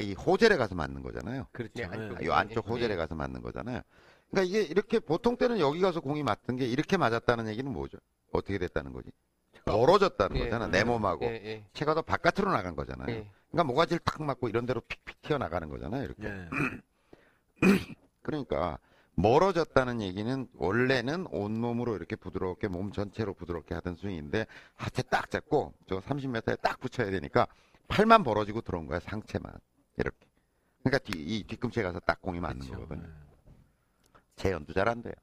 이 0.00 0.14
호젤에 0.14 0.56
가서 0.56 0.74
맞는 0.74 1.02
거잖아요. 1.02 1.46
그렇죠. 1.52 1.72
네, 1.74 1.84
안쪽. 1.84 2.22
이 2.22 2.30
안쪽 2.30 2.64
네. 2.66 2.70
호젤에 2.70 2.96
가서 2.96 3.14
맞는 3.14 3.42
거잖아요. 3.42 3.80
그러니까 4.30 4.48
이게 4.48 4.62
이렇게 4.62 4.98
보통 4.98 5.36
때는 5.36 5.58
여기 5.58 5.80
가서 5.80 6.00
공이 6.00 6.22
맞던 6.22 6.56
게 6.56 6.66
이렇게 6.66 6.96
맞았다는 6.96 7.48
얘기는 7.48 7.70
뭐죠? 7.70 7.98
어떻게 8.32 8.58
됐다는 8.58 8.92
거지? 8.92 9.10
벌어졌다는 9.64 10.36
예, 10.38 10.44
거잖아, 10.44 10.66
예, 10.66 10.70
내 10.70 10.84
몸하고. 10.84 11.24
예, 11.26 11.28
예. 11.44 11.64
체가 11.74 11.94
더 11.94 12.02
바깥으로 12.02 12.50
나간 12.50 12.74
거잖아요. 12.74 13.08
예. 13.10 13.30
그러니까 13.50 13.64
모가지를 13.64 14.00
탁 14.04 14.22
맞고 14.22 14.48
이런 14.48 14.66
데로 14.66 14.80
픽픽 14.80 15.22
튀어나가는 15.22 15.68
거잖아요, 15.68 16.04
이렇게. 16.04 16.22
네. 18.22 18.44
그러니까 18.46 18.78
멀어졌다는 19.14 20.00
얘기는 20.00 20.48
원래는 20.54 21.26
온몸으로 21.30 21.96
이렇게 21.96 22.16
부드럽게 22.16 22.68
몸 22.68 22.92
전체로 22.92 23.34
부드럽게 23.34 23.74
하던 23.74 23.96
스윙인데 23.96 24.46
하체 24.74 25.02
딱 25.02 25.30
잡고 25.30 25.74
저 25.86 26.00
30m에 26.00 26.60
딱 26.62 26.80
붙여야 26.80 27.10
되니까 27.10 27.46
팔만 27.88 28.22
벌어지고 28.24 28.62
들어온 28.62 28.86
거야 28.86 29.00
상체만 29.00 29.52
이렇게 29.98 30.16
그러니까 30.82 30.98
뒤, 31.04 31.12
이 31.18 31.44
뒤꿈치에 31.46 31.82
가서 31.82 32.00
딱 32.00 32.22
공이 32.22 32.40
맞는 32.40 32.60
그렇죠. 32.60 32.80
거거든요 32.80 33.08
재현도 34.36 34.72
잘 34.72 34.88
안 34.88 35.02
돼요 35.02 35.14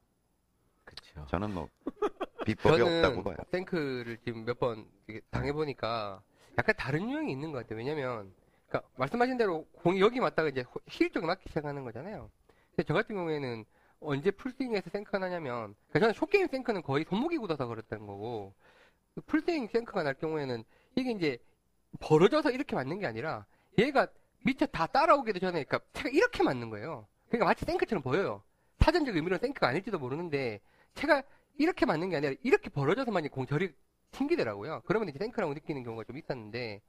그렇죠. 0.84 1.26
저는 1.26 1.52
뭐 1.52 1.68
비법이 2.46 2.80
없다고 2.80 3.24
봐요 3.24 3.36
생크를 3.50 4.18
지금 4.24 4.44
몇 4.44 4.58
번 4.60 4.86
당해보니까 5.30 6.22
약간 6.58 6.74
다른 6.78 7.10
유형이 7.10 7.32
있는 7.32 7.52
것 7.52 7.58
같아요. 7.58 7.78
왜냐면, 7.78 8.34
그러니까 8.68 8.88
말씀하신 8.96 9.38
대로 9.38 9.64
공이 9.82 10.00
여기 10.00 10.20
맞다가 10.20 10.48
이제 10.48 10.64
힐 10.88 11.10
쪽에 11.10 11.24
맞기 11.26 11.48
시작하는 11.48 11.84
거잖아요. 11.84 12.30
근데 12.70 12.86
저 12.86 12.94
같은 12.94 13.14
경우에는 13.14 13.64
언제 14.00 14.30
풀스윙에서 14.30 14.90
생크가 14.90 15.18
나냐면, 15.18 15.74
그러니까 15.88 16.00
저는 16.00 16.14
숏게임 16.14 16.48
생크는 16.48 16.82
거의 16.82 17.04
손목이 17.04 17.36
굳어서 17.38 17.66
그랬다는 17.66 18.06
거고, 18.06 18.54
그 19.14 19.20
풀스윙 19.22 19.68
생크가 19.68 20.02
날 20.02 20.14
경우에는 20.14 20.64
이게 20.96 21.10
이제 21.10 21.38
벌어져서 22.00 22.50
이렇게 22.50 22.76
맞는 22.76 23.00
게 23.00 23.06
아니라 23.06 23.46
얘가 23.78 24.06
미처 24.44 24.66
다 24.66 24.86
따라오기도 24.86 25.38
전에 25.38 25.64
그러니까 25.64 25.80
채가 25.92 26.08
이렇게 26.08 26.42
맞는 26.42 26.70
거예요. 26.70 27.06
그러니까 27.28 27.46
마치 27.46 27.64
생크처럼 27.64 28.02
보여요. 28.02 28.42
사전적 28.78 29.14
의미로는 29.14 29.40
생크가 29.40 29.68
아닐지도 29.68 29.98
모르는데 29.98 30.60
채가 30.94 31.22
이렇게 31.58 31.84
맞는 31.84 32.08
게 32.08 32.16
아니라 32.16 32.34
이렇게 32.42 32.70
벌어져서만 32.70 33.28
공절이 33.28 33.72
튕기더라고요. 34.12 34.82
그러면 34.86 35.08
이제 35.08 35.18
생크라고 35.18 35.52
느끼는 35.54 35.82
경우가 35.84 36.04
좀 36.04 36.16
있었는데 36.16 36.80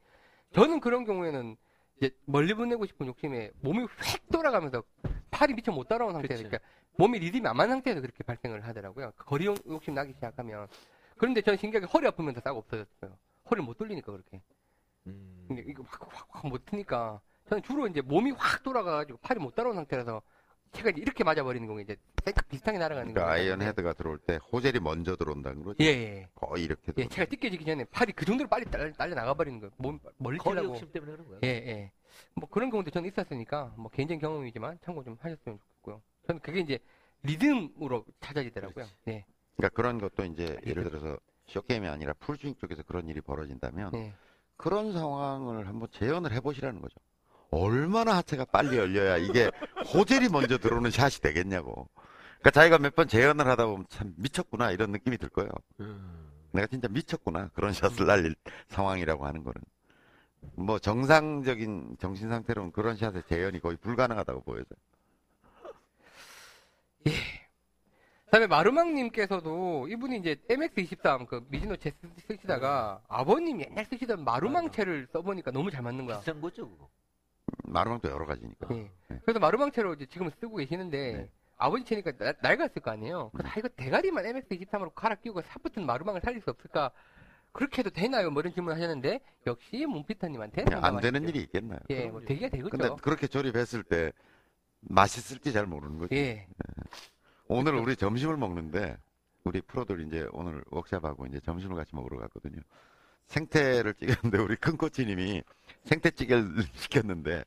저는 0.54 0.80
그런 0.80 1.04
경우에는 1.06 1.58
이제 2.02 2.10
멀리 2.26 2.54
보내고 2.56 2.86
싶은 2.88 3.06
욕심에 3.06 3.52
몸이 3.62 3.84
휙 3.84 4.30
돌아가면서 4.32 4.82
팔이 5.30 5.54
미처 5.54 5.72
못 5.72 5.88
따라온 5.88 6.14
상태에서 6.14 6.44
그치. 6.44 6.50
그러니까 6.50 6.68
몸이 6.98 7.20
리듬이 7.20 7.48
안 7.48 7.56
맞는 7.56 7.76
상태에서 7.76 8.02
그렇게 8.02 8.24
발생을 8.24 8.66
하더라고요. 8.66 9.12
그 9.16 9.26
거리 9.26 9.46
욕- 9.46 9.64
욕심 9.68 9.94
나기 9.94 10.12
시작하면 10.14 10.68
그런데 11.18 11.42
저는 11.42 11.58
신기하게 11.60 11.86
허리 11.86 12.08
아프면 12.08 12.34
더 12.34 12.42
싸고 12.42 12.58
없어졌어요. 12.60 13.16
허리를 13.52 13.64
못 13.64 13.78
돌리니까 13.78 14.12
그렇게. 14.12 14.42
음. 15.06 15.46
근데 15.48 15.64
이거 15.68 15.84
확 15.88 16.02
확 16.10 16.28
확 16.32 16.48
못 16.50 16.66
트니까 16.66 17.22
저는 17.48 17.62
주로 17.62 17.86
이제 17.88 18.02
몸이 18.02 18.32
확 18.32 18.64
돌아가가지고 18.64 19.20
팔이 19.20 19.40
못 19.40 19.54
따라온 19.54 19.76
상태라서 19.76 20.24
제가 20.72 20.90
이제 20.90 21.02
이렇게 21.02 21.24
맞아버리는 21.24 21.68
경우에 21.68 21.84
이제 21.84 21.96
딱 22.24 22.48
비슷하게 22.48 22.78
날아가는 22.78 23.14
그러니까 23.14 23.22
경우가 23.22 23.34
아이언. 23.34 23.62
헤드가 23.62 23.94
들어올 23.94 24.18
때 24.20 24.40
호젤이 24.52 24.80
먼저 24.80 25.16
들어온다는 25.16 25.64
거죠 25.64 25.84
예, 25.84 25.88
예. 25.88 26.28
거의 26.36 26.64
이렇게 26.64 26.82
예, 26.90 26.92
들어 27.04 27.08
제가 27.10 27.30
뜯겨지기 27.30 27.66
전에 27.66 27.84
팔이 27.86 28.14
그 28.14 28.26
정도로 28.26 28.48
빨리 28.50 28.66
딸, 28.66 28.92
딸려 28.94 29.14
나가버리는 29.16 29.60
거예요. 29.60 29.72
몸 29.78 30.00
멀리 30.18 30.38
거리 30.38 30.56
찌라고. 30.56 30.70
욕심 30.74 30.92
때문에 30.92 31.12
그런 31.12 31.28
거야. 31.28 31.40
예, 31.44 31.48
예. 31.50 31.92
뭐 32.36 32.48
그런 32.50 32.70
경우도 32.70 32.90
저는 32.92 33.10
있었으니까 33.10 33.74
뭐 33.78 33.90
개인적인 33.92 34.20
경험이지만 34.22 34.80
참고 34.84 35.04
좀 35.04 35.18
하셨으면 35.20 35.58
좋겠고요. 35.60 36.02
저는 36.28 36.42
그게 36.42 36.62
이제 36.62 36.80
리듬으로 37.24 38.06
찾아지더라고요. 38.22 38.86
예, 39.10 39.26
그러니까 39.58 39.76
그런 39.76 40.00
것도 40.00 40.24
이제 40.26 40.58
예를 40.66 40.84
들어서 40.86 41.18
쇼게임이 41.48 41.88
아니라 41.88 42.14
풀스윙 42.14 42.56
쪽에서 42.56 42.84
그런 42.84 43.08
일이 43.10 43.20
벌어진다면 43.22 43.94
예. 43.96 44.14
그런 44.56 44.94
상황을 44.94 45.68
한번 45.68 45.90
재현을 45.92 46.32
해보시라는 46.34 46.82
거죠. 46.82 46.96
얼마나 47.52 48.16
하체가 48.18 48.46
빨리 48.46 48.78
열려야 48.78 49.18
이게 49.18 49.52
호젤이 49.94 50.30
먼저 50.30 50.58
들어오는 50.58 50.90
샷이 50.92 51.16
되겠냐고. 51.22 51.88
그러니까 52.40 52.52
자기가 52.52 52.78
몇 52.80 52.96
번 52.96 53.08
재현을 53.08 53.46
하다 53.48 53.66
보면 53.68 53.86
참 53.90 54.14
미쳤구나 54.18 54.72
이런 54.72 54.92
느낌이 54.92 55.18
들 55.18 55.30
거예요. 55.30 55.50
음. 55.82 56.32
내가 56.54 56.68
진짜 56.68 56.88
미쳤구나 56.88 57.50
그런 57.54 57.72
샷을 57.74 58.06
날릴 58.08 58.36
상황이라고 58.70 59.26
하는 59.26 59.44
거는. 59.44 59.62
뭐 60.56 60.80
정상적인 60.80 61.98
정신 62.00 62.30
상태로는 62.30 62.72
그런 62.72 62.96
샷의 62.96 63.24
재현이 63.30 63.60
거의 63.60 63.78
불가능하다고 63.78 64.42
보여져요. 64.42 64.80
그다음에 68.26 68.48
마루망님께서도 68.48 69.88
이분이 69.90 70.18
이제 70.20 70.36
MX23 70.50 71.28
그 71.28 71.46
미즈노 71.50 71.76
체 71.76 71.92
쓰- 71.92 72.08
쓰시다가 72.28 73.02
아버님이 73.10 73.66
옛날 73.70 73.86
쓰시던 73.86 74.24
마루망체를 74.24 75.08
써보니까 75.12 75.52
너무 75.52 75.70
잘 75.70 75.82
맞는 75.84 76.06
거야. 76.06 76.20
비싼 76.20 76.40
거죠, 76.40 76.70
그거. 76.70 76.90
마루망도 77.64 78.10
여러 78.10 78.26
가지니까. 78.26 78.68
예. 78.76 78.92
그래서 79.24 79.40
마루망체로 79.40 79.94
이제 79.94 80.06
지금 80.08 80.30
쓰고 80.40 80.58
계시는데 80.58 81.14
네. 81.14 81.30
아버지 81.58 81.86
체니까 81.86 82.12
나- 82.18 82.34
낡았을 82.42 82.82
거 82.82 82.92
아니에요. 82.92 83.30
그래서 83.34 83.50
아, 83.50 83.54
이거 83.58 83.68
대가리만 83.70 84.26
MX23으로 84.26 84.94
갈아 84.96 85.16
끼우고 85.16 85.42
삽붙은 85.42 85.86
마루망을 85.86 86.22
살릴 86.22 86.42
수 86.42 86.50
없을까? 86.50 86.92
그렇게 87.52 87.80
해도 87.80 87.90
되나요? 87.90 88.32
뭐 88.32 88.42
이런 88.42 88.54
질문 88.54 88.74
하셨는데 88.74 89.20
역시 89.46 89.86
문피터님한테 89.86 90.64
그냥 90.64 90.84
안 90.84 91.00
되는 91.02 91.28
일이 91.28 91.40
있겠나요? 91.42 91.80
예, 91.90 92.06
뭐 92.08 92.22
되기가 92.22 92.50
되겠죠. 92.50 92.70
근데 92.70 92.90
그렇게 93.02 93.28
조립했을 93.28 93.84
때 93.84 94.12
맛있을지 94.80 95.52
잘 95.52 95.66
모르는 95.66 95.98
거죠. 96.00 96.16
예, 96.16 96.48
오늘 97.48 97.76
우리 97.76 97.96
점심을 97.96 98.38
먹는데 98.38 98.98
우리 99.44 99.62
프로들 99.62 100.00
이제 100.08 100.28
오늘 100.32 100.64
워크샵하고 100.72 101.26
이제 101.28 101.40
점심을 101.42 101.76
같이 101.76 101.94
먹으러 101.96 102.18
갔거든요. 102.20 102.62
생태를 103.32 103.94
찍었는데 103.96 104.38
우리 104.38 104.56
큰 104.58 104.78
코치님이 104.78 105.42
생태찌개를 105.86 106.66
시켰는데 106.76 107.44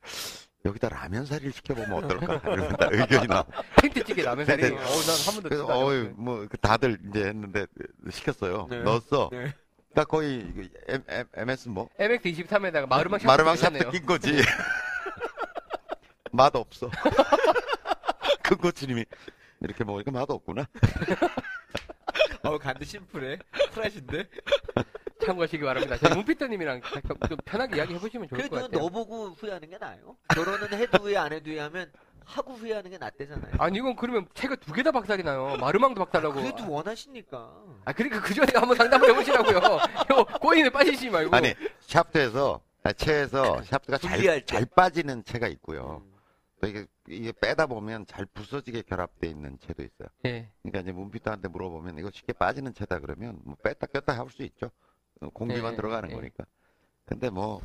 여기다 0.65 0.89
라면사리를 0.89 1.53
시켜보면 1.53 1.93
어떨까? 2.05 2.41
이러면 2.51 2.77
다 2.77 2.89
의견이 2.91 3.27
나. 3.29 3.45
생태찌개 3.81 4.23
라면사리. 4.23 4.63
네, 4.63 4.69
어, 4.71 4.79
난 4.79 5.02
한 5.02 5.25
번도 5.35 5.43
그래서 5.51 5.67
어이. 5.67 6.09
뭐 6.17 6.47
다들 6.61 6.99
이제 7.09 7.27
했는데 7.27 7.67
시켰어요. 8.11 8.67
네. 8.71 8.83
넣었어. 8.83 9.29
네. 9.31 9.53
그러니까 9.93 10.05
거의 10.11 10.53
M, 10.89 11.05
M, 11.07 11.27
MS 11.35 11.69
뭐 11.69 11.89
MX23에다가 12.01 12.89
마루망 12.89 13.21
샤프트 13.21 13.27
마루망. 13.31 13.57
샤프트 13.57 13.91
낀 13.91 14.07
거지. 14.07 14.41
맛 16.33 16.57
없어. 16.57 16.91
큰 18.43 18.57
코치님이 18.57 19.05
이렇게 19.61 19.85
먹으니까 19.85 20.11
맛 20.11 20.29
없구나. 20.31 20.67
어, 22.43 22.59
간도 22.59 22.85
심플해. 22.85 23.39
쿨하신데? 23.75 24.25
참고하시기 25.25 25.63
바랍니다. 25.65 25.97
저희 25.99 26.15
문피터님이랑 26.15 26.81
좀 27.29 27.39
편하게 27.45 27.77
이야기 27.77 27.95
해보시면 27.95 28.29
좋을 28.29 28.41
것 28.43 28.49
그래도 28.51 28.67
같아요. 28.67 28.81
너 28.83 28.89
보고 28.89 29.29
후회하는 29.31 29.71
게 29.71 29.79
나아요. 29.79 30.17
결혼은 30.35 30.69
해도 30.79 30.99
후회 30.99 31.17
안 31.17 31.33
해도 31.33 31.51
후회하면 31.51 31.91
하고 32.25 32.55
후회하는 32.55 32.91
게 32.91 32.99
낫대잖아요. 32.99 33.55
아니 33.59 33.79
이건 33.79 33.97
그러면 33.97 34.27
채가 34.35 34.57
두 34.57 34.73
개 34.73 34.83
다 34.83 34.91
박살이 34.93 35.23
나요. 35.23 35.57
마루망도 35.61 36.03
박살나고. 36.05 36.35
그래도 36.41 36.71
원하시니까. 36.71 37.37
아 37.85 37.93
그러니까 37.93 38.21
그 38.23 38.33
전에 38.35 38.51
한번 38.55 38.77
상담을 38.77 39.11
해보시라고요. 39.11 39.57
요 39.59 40.25
꼬인에 40.41 40.71
빠지시지 40.71 41.11
말고. 41.11 41.35
아니 41.37 41.55
샤프트에서 41.81 42.61
아, 42.83 42.93
체에서 42.93 43.63
샤프트가 43.63 43.99
잘, 43.99 44.21
때. 44.21 44.45
잘 44.45 44.67
빠지는 44.67 45.25
체가 45.25 45.49
있고요. 45.49 46.03
음. 46.05 46.13
또 46.61 46.67
이게, 46.69 46.87
이게 47.09 47.33
빼다 47.33 47.67
보면 47.67 48.05
잘 48.07 48.27
부서지게 48.27 48.83
결합돼 48.83 49.27
있는 49.29 49.59
체도 49.59 49.83
있어요. 49.83 50.09
예. 50.27 50.51
그러니까 50.63 50.81
이제 50.81 50.93
문피터한테 50.93 51.49
물어보면 51.49 51.99
이거 51.99 52.11
쉽게 52.13 52.33
빠지는 52.35 52.73
체다 52.75 53.01
그러면 53.01 53.39
뭐 53.45 53.57
뺐다 53.63 53.87
꼈다 53.87 54.17
할 54.19 54.31
수 54.31 54.43
있죠. 54.45 54.71
어, 55.21 55.29
공기만 55.31 55.73
네, 55.73 55.77
들어가는 55.77 56.09
네. 56.09 56.15
거니까. 56.15 56.45
근데 57.07 57.31
뭐, 57.31 57.61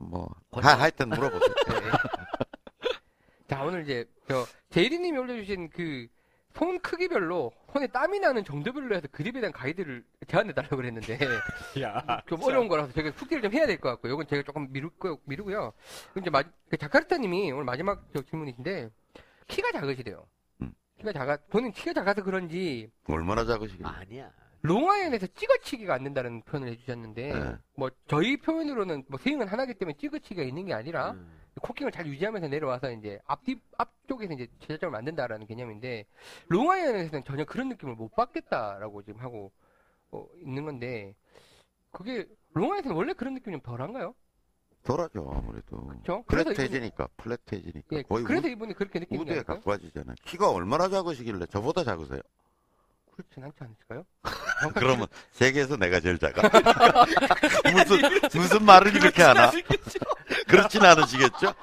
뭐, 0.00 0.28
하, 0.52 0.74
하여튼 0.74 1.08
물어보세요. 1.08 1.54
예. 1.70 1.90
자 3.48 3.62
오늘 3.62 3.82
이제 3.82 4.04
저 4.28 4.44
제이리님이 4.70 5.18
올려주신 5.18 5.70
그 5.70 6.08
손 6.56 6.80
크기별로 6.80 7.52
손에 7.70 7.86
땀이 7.88 8.18
나는 8.18 8.42
정도별로 8.42 8.96
해서 8.96 9.06
그립에 9.12 9.40
대한 9.40 9.52
가이드를 9.52 10.02
제안해 10.26 10.54
달라고 10.54 10.76
그랬는데 10.76 11.18
야. 11.82 12.22
좀 12.26 12.42
어려운 12.42 12.66
거라서 12.66 12.90
제가 12.94 13.10
숙제를 13.10 13.42
좀 13.42 13.52
해야 13.52 13.66
될 13.66 13.76
것 13.78 13.90
같고 13.90 14.08
이건 14.08 14.26
제가 14.26 14.42
조금 14.42 14.72
미루고 14.72 15.20
미루고요. 15.26 15.74
그럼 16.12 16.22
이제 16.22 16.30
마, 16.30 16.42
그 16.70 16.78
자카르타님이 16.78 17.52
오늘 17.52 17.64
마지막 17.64 18.08
저 18.14 18.22
질문이신데 18.22 18.88
키가 19.48 19.70
작으시대요. 19.72 20.26
키가 20.96 21.12
작아, 21.12 21.36
본인 21.50 21.72
키가 21.72 21.92
작아서 21.92 22.22
그런지, 22.22 22.90
얼마나 23.06 23.44
작으시길래. 23.44 23.86
아니야. 23.86 24.30
롱아이언에서 24.66 25.26
찍어치기가 25.28 25.94
안 25.94 26.04
된다는 26.04 26.42
표현을 26.42 26.72
해주셨는데, 26.72 27.32
네. 27.32 27.56
뭐, 27.76 27.90
저희 28.08 28.36
표현으로는 28.36 29.04
뭐 29.08 29.18
스윙은 29.18 29.48
하나기 29.48 29.74
때문에 29.74 29.96
찍어치기가 29.98 30.42
있는 30.42 30.66
게 30.66 30.74
아니라, 30.74 31.12
음. 31.12 31.30
코킹을 31.62 31.90
잘 31.90 32.06
유지하면서 32.06 32.48
내려와서 32.48 32.90
이제 32.92 33.18
앞뒤, 33.26 33.58
앞쪽에서 33.78 34.34
이제 34.34 34.46
제자점을 34.60 34.90
만든다라는 34.92 35.46
개념인데, 35.46 36.04
롱아이언에서는 36.48 37.24
전혀 37.24 37.44
그런 37.44 37.68
느낌을 37.70 37.94
못 37.94 38.14
받겠다라고 38.14 39.02
지금 39.02 39.20
하고, 39.20 39.52
어, 40.10 40.26
있는 40.40 40.64
건데, 40.64 41.14
그게, 41.92 42.26
롱아이언에서는 42.52 42.96
원래 42.96 43.12
그런 43.14 43.34
느낌이 43.34 43.54
좀 43.54 43.60
덜한가요? 43.62 44.14
덜하죠, 44.82 45.28
아무래도. 45.34 45.84
그렇죠? 45.84 46.22
플랫해지니까, 46.28 47.08
플랫해지니까. 47.16 47.96
예, 47.96 48.02
거의 48.02 48.24
그래서 48.24 48.46
우, 48.46 48.50
이분이 48.50 48.74
그렇게 48.74 49.00
느끼는 49.00 49.24
게 49.24 49.38
우드에 49.40 49.42
가지잖아요. 49.42 50.14
키가 50.24 50.50
얼마나 50.50 50.88
작으시길래 50.88 51.46
저보다 51.46 51.82
작으세요? 51.82 52.20
그렇진 53.16 53.44
않지 53.44 53.56
않을까요? 53.60 54.04
그러면 54.74 55.06
세계에서 55.32 55.76
내가 55.76 56.00
제일 56.00 56.18
작아. 56.18 56.42
무슨 57.72 58.00
무슨 58.34 58.64
말을 58.64 58.94
이렇게 58.94 59.22
하나? 59.22 59.50
그렇진 60.46 60.84
않으시겠죠? 60.84 61.54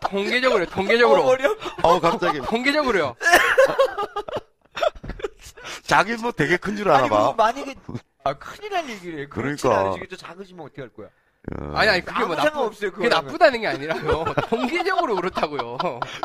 통계적으로요, 0.00 0.66
통계적으로. 0.66 1.24
어려? 1.26 1.54
어 1.82 2.00
갑자기 2.00 2.40
통계적으로요. 2.48 3.14
자기 5.84 6.16
뭐 6.16 6.32
되게 6.32 6.56
큰 6.56 6.76
줄 6.76 6.88
아니 6.90 7.06
아나 7.06 7.08
뭐 7.08 7.36
봐. 7.36 7.44
만약에 7.52 7.74
아 8.24 8.32
큰일 8.34 8.70
날 8.70 8.88
얘기를 8.88 9.20
해. 9.20 9.26
그렇지 9.28 9.62
그러니까. 9.62 9.88
않으시겠죠. 9.90 10.16
작으시면 10.16 10.64
어떻게 10.66 10.80
할 10.82 10.88
거야? 10.90 11.08
어, 11.50 11.72
아니, 11.74 11.88
아니, 11.90 12.04
그게 12.04 12.24
뭐 12.24 12.36
나쁘, 12.36 12.48
상관없어요, 12.50 12.90
그게 12.92 13.04
그거랑은. 13.08 13.26
나쁘다는 13.26 13.60
게 13.62 13.66
아니라요. 13.66 14.24
통계적으로 14.48 15.16
그렇다고요. 15.16 15.76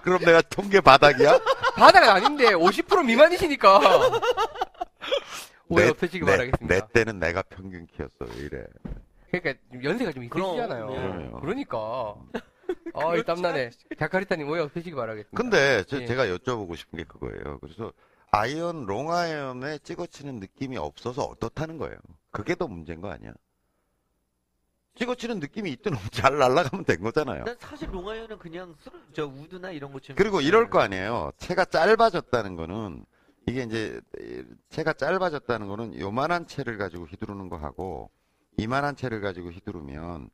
그럼 0.03 0.19
내가 0.19 0.41
통계 0.41 0.79
바닥이야? 0.79 1.39
바다가 1.75 2.13
아닌데 2.13 2.45
50% 2.53 3.03
미만이시니까. 3.05 3.79
오해 5.69 5.85
내- 5.85 5.89
없으시기 5.89 6.19
내- 6.23 6.31
바라겠습니다. 6.31 6.67
내 6.67 6.81
때는 6.93 7.19
내가 7.19 7.41
평균 7.41 7.87
키였어. 7.87 8.11
왜 8.21 8.35
이래. 8.43 8.63
그러니까 9.31 9.53
좀 9.71 9.83
연세가 9.83 10.11
좀 10.11 10.29
그럼, 10.29 10.47
있으시잖아요. 10.49 10.85
그럼요. 10.87 11.39
그러니까. 11.41 12.15
아, 12.93 13.15
이 13.15 13.23
땀나네. 13.23 13.71
자카리타님 13.97 14.47
오해 14.49 14.61
없으시기 14.61 14.93
바라겠습니다. 14.95 15.35
근데 15.35 15.83
저- 15.85 15.99
예. 16.01 16.05
제가 16.05 16.27
여쭤보고 16.27 16.75
싶은 16.77 16.97
게 16.99 17.03
그거예요. 17.05 17.57
그래서 17.59 17.91
아이언 18.31 18.85
롱아이언에 18.85 19.79
찍어치는 19.79 20.35
느낌이 20.41 20.77
없어서 20.77 21.23
어떻다는 21.23 21.77
거예요. 21.79 21.97
그게 22.31 22.53
더 22.55 22.67
문제인 22.67 23.01
거 23.01 23.09
아니야? 23.09 23.31
찍어치는 24.97 25.39
느낌이 25.39 25.71
있든 25.71 25.93
없든 25.93 26.09
잘 26.11 26.37
날아가면 26.37 26.85
된 26.85 27.01
거잖아요. 27.01 27.43
난 27.45 27.55
사실 27.59 27.89
롱아이언은 27.91 28.37
그냥 28.39 28.75
쓸어, 28.79 28.95
저 29.13 29.25
우드나 29.25 29.71
이런 29.71 29.91
것처럼 29.93 30.17
그리고 30.17 30.41
이럴 30.41 30.69
거 30.69 30.79
아니에요. 30.79 31.31
채가 31.37 31.65
짧아졌다는 31.65 32.55
거는 32.55 33.05
이게 33.47 33.63
이제 33.63 34.01
채가 34.69 34.93
짧아졌다는 34.93 35.67
거는 35.67 35.99
요만한 35.99 36.47
채를 36.47 36.77
가지고 36.77 37.05
휘두르는 37.05 37.49
거 37.49 37.57
하고 37.57 38.09
이만한 38.57 38.95
채를 38.95 39.21
가지고 39.21 39.49
휘두르면 39.51 40.29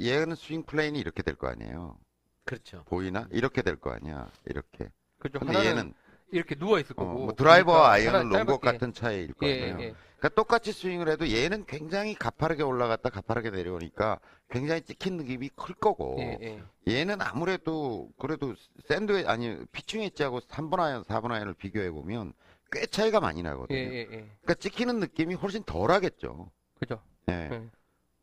얘는 0.00 0.36
스윙 0.36 0.62
plane이 0.64 0.98
이렇게 0.98 1.22
될 1.22 1.34
거 1.36 1.48
아니에요. 1.48 1.96
그렇죠. 2.44 2.84
보이나? 2.84 3.26
이렇게 3.30 3.62
될 3.62 3.76
거 3.76 3.90
아니야. 3.92 4.28
이렇게. 4.46 4.90
그렇죠. 5.18 5.38
근데 5.38 5.64
얘는 5.66 5.94
이렇게 6.30 6.54
누워 6.54 6.78
있을 6.78 6.92
어, 6.96 7.04
거고. 7.04 7.18
뭐 7.26 7.32
드라이버와 7.34 7.96
그러니까 7.98 8.12
아이언은 8.18 8.28
롱것. 8.46 8.60
같은 8.60 8.92
차이일 8.92 9.32
거 9.34 9.46
예, 9.46 9.62
아니에요. 9.72 9.80
예, 9.80 9.84
예. 9.84 9.94
그러니까 10.22 10.36
똑같이 10.36 10.72
스윙을 10.72 11.08
해도 11.08 11.28
얘는 11.28 11.64
굉장히 11.66 12.14
가파르게 12.14 12.62
올라갔다 12.62 13.10
가파르게 13.10 13.50
내려오니까 13.50 14.20
굉장히 14.48 14.82
찍힌 14.82 15.16
느낌이 15.16 15.48
클 15.56 15.74
거고 15.74 16.14
예, 16.20 16.38
예. 16.40 16.62
얘는 16.86 17.20
아무래도 17.20 18.08
그래도 18.20 18.54
샌드웨 18.86 19.24
아니 19.26 19.64
피칭 19.72 20.00
웨지하고 20.02 20.38
3번 20.42 20.78
아이언, 20.78 21.02
4번 21.02 21.32
아이언을 21.32 21.54
비교해 21.54 21.90
보면 21.90 22.34
꽤 22.70 22.86
차이가 22.86 23.18
많이 23.18 23.40
예, 23.40 23.42
나거든요. 23.42 23.76
예, 23.76 23.98
예. 23.98 24.06
그러니까 24.06 24.54
찍히는 24.54 25.00
느낌이 25.00 25.34
훨씬 25.34 25.64
덜하겠죠. 25.64 26.52
그죠. 26.78 27.02
예. 27.28 27.48
예. 27.50 27.68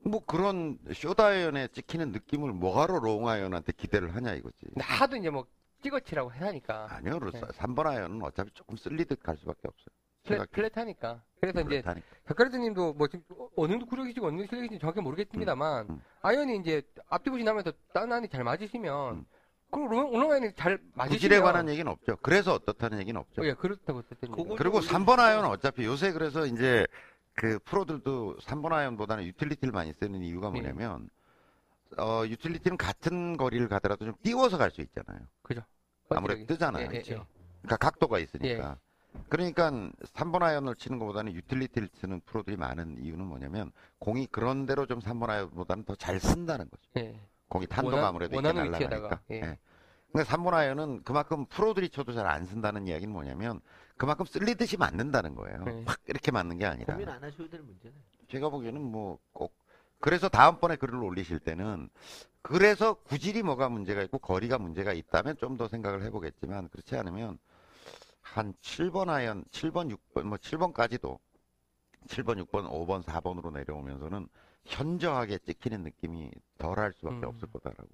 뭐 0.06 0.24
그런 0.26 0.80
쇼다이언에 0.94 1.68
찍히는 1.68 2.14
느낌을 2.14 2.54
뭐하러 2.54 3.00
롱아이언한테 3.00 3.74
기대를 3.74 4.16
하냐 4.16 4.36
이거지. 4.36 4.56
하도 4.80 5.18
이제 5.18 5.30
뭐 5.30 5.46
찍어치라고 5.84 6.30
하니까. 6.30 6.88
아니요, 6.92 7.20
네. 7.20 7.42
3번 7.42 7.88
아이언은 7.88 8.24
어차피 8.24 8.52
조금 8.54 8.78
쓸리듯 8.78 9.22
갈 9.22 9.36
수밖에 9.36 9.68
없어요. 9.68 9.94
플랫, 10.24 10.52
플랫하니까. 10.52 11.22
그래서 11.40 11.62
이제 11.62 11.82
그렇다니까. 11.82 12.08
백가르드님도 12.26 12.94
뭐 12.94 13.08
지금 13.08 13.24
어- 13.38 13.50
어느 13.56 13.72
정도 13.72 13.86
구력이시고 13.86 14.28
어느 14.28 14.38
정도 14.38 14.48
실력이신지 14.50 14.80
정확히 14.80 15.02
모르겠습니다만 15.02 15.86
음, 15.90 15.94
음. 15.96 16.02
아이언이 16.22 16.58
이제 16.58 16.82
앞뒤부신 17.08 17.48
하면서 17.48 17.72
다른 17.94 18.12
안이 18.12 18.28
잘 18.30 18.44
맞으시면 18.44 19.16
음. 19.16 19.26
그리고 19.72 19.88
롱- 19.88 20.12
롱아이언이 20.20 20.54
잘 20.56 20.80
맞으시면 20.94 21.10
구질에 21.16 21.40
관한 21.40 21.70
얘기는 21.70 21.90
없죠. 21.90 22.18
그래서 22.22 22.54
어떻다는 22.54 23.00
얘기는 23.00 23.20
없죠. 23.20 23.42
어, 23.42 23.46
예, 23.46 23.54
그렇다고 23.54 24.02
그걸- 24.20 24.58
그리고 24.58 24.82
좀 24.82 24.92
3번 25.06 25.20
아이언은 25.20 25.48
어차피 25.50 25.86
요새 25.86 26.12
그래서 26.12 26.46
이제 26.46 26.86
그 27.36 27.58
프로들도 27.60 28.38
3번 28.42 28.74
아이언보다는 28.74 29.24
유틸리티를 29.26 29.72
많이 29.72 29.94
쓰는 29.94 30.22
이유가 30.22 30.48
네. 30.52 30.60
뭐냐면 30.62 31.10
어 31.98 32.24
유틸리티는 32.28 32.78
같은 32.78 33.38
거리를 33.38 33.68
가더라도 33.70 34.06
좀 34.06 34.14
띄워서 34.22 34.58
갈 34.58 34.72
수 34.72 34.82
있잖아요. 34.82 35.20
그죠. 35.42 35.62
아무래도 36.10 36.46
뜨잖아요. 36.46 36.88
예, 36.92 36.96
예, 36.96 36.98
예. 36.98 37.02
그러니까 37.62 37.78
각도가 37.78 38.20
있으니까. 38.20 38.78
그러니까 39.30 39.70
3번 40.14 40.42
아이언을 40.44 40.76
치는 40.76 41.00
것보다는 41.00 41.34
유틸리티를 41.34 41.90
쓰는 41.96 42.20
프로들이 42.22 42.58
많은 42.58 42.98
이유는 43.04 43.26
뭐냐면 43.26 43.72
공이 44.00 44.28
그런 44.28 44.66
대로 44.66 44.86
좀 44.86 45.00
3번 45.00 45.30
아이언보다는 45.30 45.84
더 45.84 45.96
잘 45.96 46.20
뜬다는 46.20 46.70
거죠. 46.70 46.84
예. 46.98 47.20
공이 47.50 47.68
탄도가 47.68 47.98
원하- 47.98 48.10
아무래도 48.10 48.38
위치에다가, 48.38 48.64
날아가니까. 48.70 49.22
예. 49.32 49.36
예. 49.36 49.58
근데 50.12 50.24
3번 50.28 50.54
아이언은 50.54 51.04
그만큼 51.04 51.46
프로들이 51.48 51.90
쳐도 51.90 52.14
잘 52.14 52.26
안 52.28 52.46
뜬다는 52.46 52.88
이야기는 52.88 53.12
뭐냐면 53.14 53.60
그만큼 53.98 54.26
쓸리듯이 54.26 54.78
맞는다는 54.78 55.36
거예요. 55.36 55.64
네. 55.64 55.84
확 55.86 56.00
이렇게 56.08 56.32
맞는 56.32 56.58
게 56.58 56.66
아니라. 56.66 56.94
고민 56.94 57.10
안 57.10 57.24
하셔도 57.24 57.50
될 57.50 57.62
문제네. 57.62 57.94
제가 58.30 58.50
보기에는 58.50 58.82
뭐 58.82 59.20
꼭 59.34 59.54
그래서 60.02 60.30
다음번에 60.30 60.78
글을 60.78 60.96
올리실 61.04 61.40
때는 61.40 61.90
그래서 62.42 62.94
구질이 62.94 63.44
뭐가 63.44 63.68
문제가 63.70 64.02
있고 64.04 64.18
거리가 64.20 64.58
문제가 64.58 64.94
있다면 64.94 65.36
좀 65.38 65.58
더 65.58 65.68
생각을 65.68 66.04
해보겠지만 66.04 66.70
그렇지 66.70 66.96
않으면 66.96 67.38
한 68.34 68.54
7번 68.62 69.10
아이언, 69.10 69.44
7번, 69.46 69.92
6번, 69.96 70.24
뭐 70.24 70.38
7번까지도 70.38 71.18
7번, 72.08 72.44
6번, 72.46 72.70
5번, 72.70 73.04
4번으로 73.04 73.52
내려오면서는 73.52 74.28
현저하게 74.66 75.40
찍히는 75.40 75.84
느낌이 75.84 76.32
덜할 76.58 76.94
수밖에 76.94 77.18
음. 77.18 77.24
없을 77.26 77.50
거다라고 77.52 77.88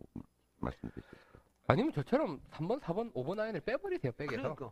말씀드릴 0.60 1.04
수 1.04 1.16
있어요. 1.16 1.42
아니면 1.68 1.94
저처럼 1.94 2.42
3번, 2.52 2.80
4번, 2.82 3.14
5번 3.14 3.40
아이언을 3.40 3.62
빼버리세요, 3.62 4.12
백에서. 4.14 4.56
그러니까. 4.56 4.72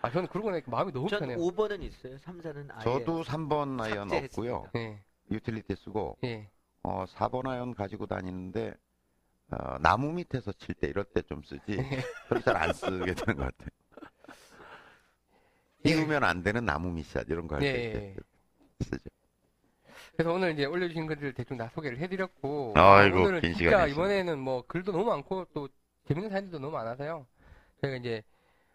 아, 0.00 0.10
저는 0.10 0.28
그러고 0.28 0.50
나니까 0.50 0.70
마음이 0.70 0.90
너무 0.92 1.08
전 1.08 1.20
편해요. 1.20 1.36
5번은 1.38 1.82
있어요. 1.82 2.18
3, 2.18 2.40
4는 2.40 2.68
아예 2.72 2.82
저도 2.84 3.22
3번 3.22 3.80
아이언 3.80 4.08
삭제했습니다. 4.08 4.56
없고요. 4.56 4.70
예, 4.76 5.00
유틸리티 5.30 5.76
쓰고 5.76 6.16
예. 6.24 6.50
어, 6.82 7.04
4번 7.04 7.46
아이언 7.46 7.74
가지고 7.74 8.06
다니는데 8.06 8.74
어, 9.52 9.78
나무 9.78 10.12
밑에서 10.12 10.50
칠 10.52 10.74
때 10.74 10.88
이럴 10.88 11.04
때 11.04 11.22
좀 11.22 11.42
쓰지 11.44 11.76
그걸 12.24 12.42
잘안 12.42 12.72
쓰게 12.72 13.14
되는 13.14 13.36
것 13.36 13.44
같아요. 13.44 13.68
예. 15.84 15.94
띄우면 15.94 16.24
안 16.24 16.42
되는 16.42 16.64
나무 16.64 16.90
밑샷 16.92 17.28
이런 17.28 17.46
거할 17.46 17.62
예, 17.64 17.72
때 17.72 17.94
예. 17.94 18.16
쓰죠. 18.84 19.10
그래서 20.12 20.32
오늘 20.32 20.52
이제 20.52 20.64
올려주신 20.64 21.06
것들 21.06 21.32
대충 21.32 21.56
다 21.56 21.70
소개를 21.74 21.98
해드렸고 21.98 22.74
아이고, 22.76 23.20
오늘은 23.20 23.40
긴 23.40 23.54
진짜 23.54 23.64
시간이었습니다. 23.70 23.86
이번에는 23.86 24.38
뭐 24.38 24.62
글도 24.66 24.92
너무 24.92 25.04
많고 25.04 25.46
또 25.54 25.68
재밌는 26.06 26.30
사연들도 26.30 26.58
너무 26.58 26.72
많아서요. 26.72 27.26
저희가 27.80 27.96
이제 27.96 28.22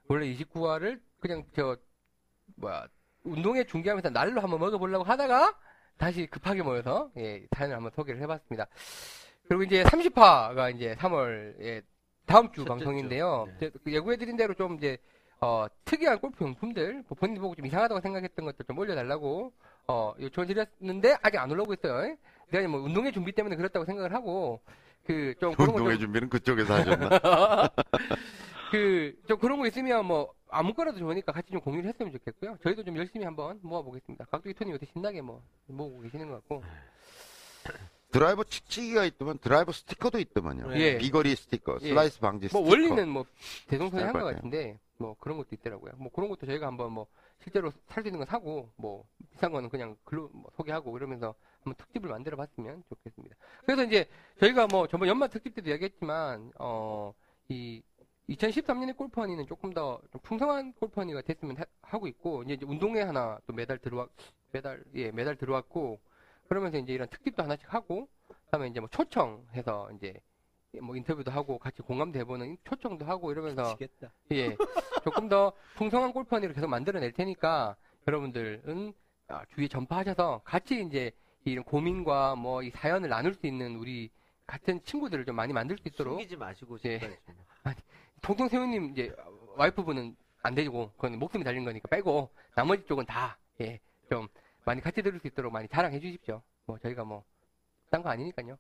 원래 0.08 0.34
29화를 0.34 1.00
그냥 1.20 1.44
저 1.56 1.78
뭐야 2.56 2.88
운동회 3.24 3.66
중계하면서 3.66 4.10
날로 4.10 4.42
한번 4.42 4.60
먹어보려고 4.60 5.04
하다가 5.04 5.58
다시 5.98 6.26
급하게 6.28 6.64
모여서 6.64 7.12
예, 7.18 7.46
사연을 7.56 7.76
한번 7.76 7.92
소개를 7.96 8.22
해봤습니다. 8.22 8.68
그리고 9.48 9.64
이제 9.64 9.84
30화가 9.84 10.76
이제 10.76 10.96
3월 10.96 11.56
예, 11.62 11.82
다음 12.26 12.52
주 12.52 12.66
첫째 12.66 12.70
방송인데요. 12.70 13.48
주, 13.60 13.72
네. 13.84 13.94
예고해드린 13.94 14.38
대로 14.38 14.54
좀 14.54 14.76
이제 14.76 14.98
어, 15.40 15.68
특이한 15.86 16.20
골프 16.20 16.44
용품들 16.44 17.04
뭐 17.08 17.16
본인 17.18 17.40
보고 17.42 17.56
좀 17.56 17.66
이상하다고 17.66 18.02
생각했던 18.02 18.46
것들 18.46 18.66
좀 18.66 18.78
올려달라고 18.78 19.54
어, 19.88 20.14
요청을 20.20 20.48
드렸는데 20.48 21.18
아직 21.22 21.38
안 21.38 21.52
올라오고 21.52 21.74
있어요. 21.76 22.16
내가 22.50 22.68
뭐 22.68 22.80
운동회 22.82 23.12
준비 23.12 23.32
때문에 23.34 23.56
그렇다고 23.56 23.86
생각을 23.86 24.14
하고 24.14 24.62
그 25.06 25.36
좀 25.40 25.54
운동회 25.58 25.94
좀, 25.94 26.00
준비는 26.02 26.30
그쪽에서 26.30 26.74
하셨나? 26.76 27.10
그 28.72 29.16
좀 29.28 29.38
그런 29.40 29.60
거 29.60 29.68
있으면 29.68 30.06
뭐 30.06 30.34
아무거나도 30.50 30.98
좋으니까 30.98 31.32
같이 31.32 31.52
좀 31.52 31.62
공유를 31.62 31.88
했으면 31.90 32.12
좋겠고요. 32.14 32.58
저희도 32.64 32.84
좀 32.84 32.98
열심히 32.98 33.24
한번 33.26 33.60
모아보겠습니다. 33.62 34.26
각도기 34.26 34.54
토님 34.56 34.74
요새 34.74 34.86
신나게 34.92 35.22
뭐 35.22 35.42
모으고 35.68 36.02
계시는 36.02 36.28
것 36.30 36.36
같고. 36.36 36.64
드라이버 38.12 38.44
칙칙이가 38.44 39.06
있더만 39.06 39.38
드라이버 39.40 39.72
스티커도 39.72 40.20
있더만요. 40.20 40.74
예. 40.80 40.98
비거리 40.98 41.36
스티커, 41.36 41.78
예. 41.82 41.88
슬라이스 41.90 42.20
방지 42.20 42.48
뭐 42.52 42.62
스티커. 42.62 42.70
원리는 42.70 43.10
뭐 43.10 43.26
대동소이 43.68 44.00
한 44.00 44.10
것 44.10 44.24
같아요. 44.26 44.36
같은데 44.36 44.80
뭐 44.98 45.16
그런 45.20 45.38
것도 45.38 45.50
있더라고요. 45.54 45.94
뭐 45.98 46.12
그런 46.12 46.30
것도 46.30 46.46
저희가 46.46 46.68
한번 46.68 46.92
뭐 46.94 47.08
실제로 47.44 47.72
살 47.88 48.04
수 48.04 48.08
있는 48.08 48.20
거 48.20 48.26
사고 48.26 48.72
뭐 48.78 49.06
비싼 49.32 49.52
거는 49.52 49.70
그냥 49.70 49.96
글로 50.04 50.30
뭐 50.34 50.50
소개하고 50.56 50.96
이러면서 50.98 51.36
한번 51.64 51.76
특집을 51.76 52.10
만들어 52.10 52.38
봤으면 52.38 52.84
좋겠습니다. 52.90 53.36
그래서 53.66 53.84
이제 53.84 54.08
저희가 54.40 54.68
뭐 54.68 54.88
전번 54.88 55.08
연말 55.10 55.30
특집 55.30 55.54
때도 55.56 55.70
이야기했지만 55.70 56.52
어 56.60 57.14
이 57.50 57.82
2013년에 58.30 58.98
골프원이는 58.98 59.48
조금 59.48 59.74
더좀 59.74 60.20
풍성한 60.22 60.74
골프원이가 60.74 61.22
됐으면 61.22 61.56
하, 61.82 61.98
고 61.98 62.08
있고 62.10 62.44
이제 62.44 62.58
운동회 62.66 63.02
하나 63.02 63.40
또 63.48 63.54
매달 63.54 63.78
들어왔 63.78 64.10
매달 64.52 64.84
예 64.96 65.12
매달 65.12 65.38
들어왔고 65.38 65.98
그러면서 66.50 66.78
이제 66.78 66.94
이런 66.94 67.08
특집도 67.10 67.44
하나씩 67.44 67.72
하고 67.74 68.08
그다음에 68.46 68.68
이제 68.68 68.80
뭐 68.80 68.90
초청해서 68.90 69.92
이제 69.98 70.14
뭐 70.82 70.96
인터뷰도 70.96 71.32
하고 71.32 71.58
같이 71.58 71.82
공감도 71.82 72.20
해보는 72.20 72.58
초청도 72.64 73.06
하고 73.06 73.32
이러면서 73.32 73.64
미치겠다. 73.64 74.12
예 74.32 74.56
조금 75.04 75.28
더 75.30 75.54
풍성한 75.76 76.14
골프원이를 76.14 76.54
계속 76.54 76.68
만들어낼 76.68 77.12
테니까 77.14 77.76
여러분들은 78.08 78.94
아, 79.30 79.44
주위에 79.54 79.68
전파하셔서 79.68 80.42
같이 80.46 80.82
이제 80.82 81.12
이런 81.46 81.64
고민과 81.64 82.36
뭐 82.36 82.62
이 82.64 82.70
사연을 82.70 83.10
나눌 83.10 83.34
수 83.34 83.48
있는 83.48 83.76
우리 83.78 84.10
같은 84.46 84.82
친구들을 84.84 85.26
좀 85.26 85.36
많이 85.36 85.52
만들 85.54 85.78
수 85.78 85.88
있도록 85.88 86.14
숨기지 86.14 86.36
마시고 86.38 86.78
예. 86.86 87.00
좀. 87.00 87.74
통통 88.22 88.48
세우님 88.48 88.92
이제 88.92 89.14
와이프분은 89.58 90.16
안 90.44 90.56
되고 90.56 90.92
그건 90.94 91.20
목숨이 91.20 91.44
달린 91.44 91.66
거니까 91.66 91.88
빼고 91.90 92.30
나머지 92.56 92.86
쪽은 92.86 93.06
다 93.06 93.38
예 93.60 93.80
좀 94.10 94.28
많이 94.68 94.82
같이 94.82 95.02
들을 95.02 95.18
수 95.20 95.28
있도록 95.28 95.52
많이 95.52 95.68
자랑해 95.68 96.00
주십시오. 96.00 96.42
뭐 96.66 96.78
저희가 96.80 97.04
뭐 97.04 97.24
딴 97.90 98.04
거 98.04 98.10
아니니까요. 98.10 98.58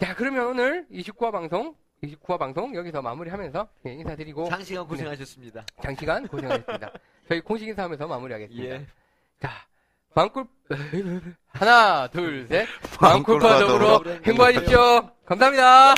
자 0.00 0.14
그러면 0.14 0.46
오늘 0.46 0.86
29화 0.92 1.32
방송 1.32 1.74
29화 2.04 2.38
방송 2.38 2.72
여기서 2.76 3.02
마무리하면서 3.02 3.68
예, 3.86 3.94
인사드리고 3.94 4.48
장시간 4.48 4.86
고생하셨습니다. 4.86 5.64
장시간 5.82 6.28
고생하셨습니다. 6.28 6.90
저희 7.28 7.40
공식 7.40 7.66
인사하면서 7.66 8.06
마무리하겠습니다. 8.06 8.74
예. 8.76 8.86
자 9.40 9.50
방꿀 10.14 10.46
하나 11.48 12.06
둘 12.08 12.46
셋 12.48 12.68
방꿀파적으로 13.00 14.04
행복하십시오. 14.24 15.10
감사합니다. 15.26 15.94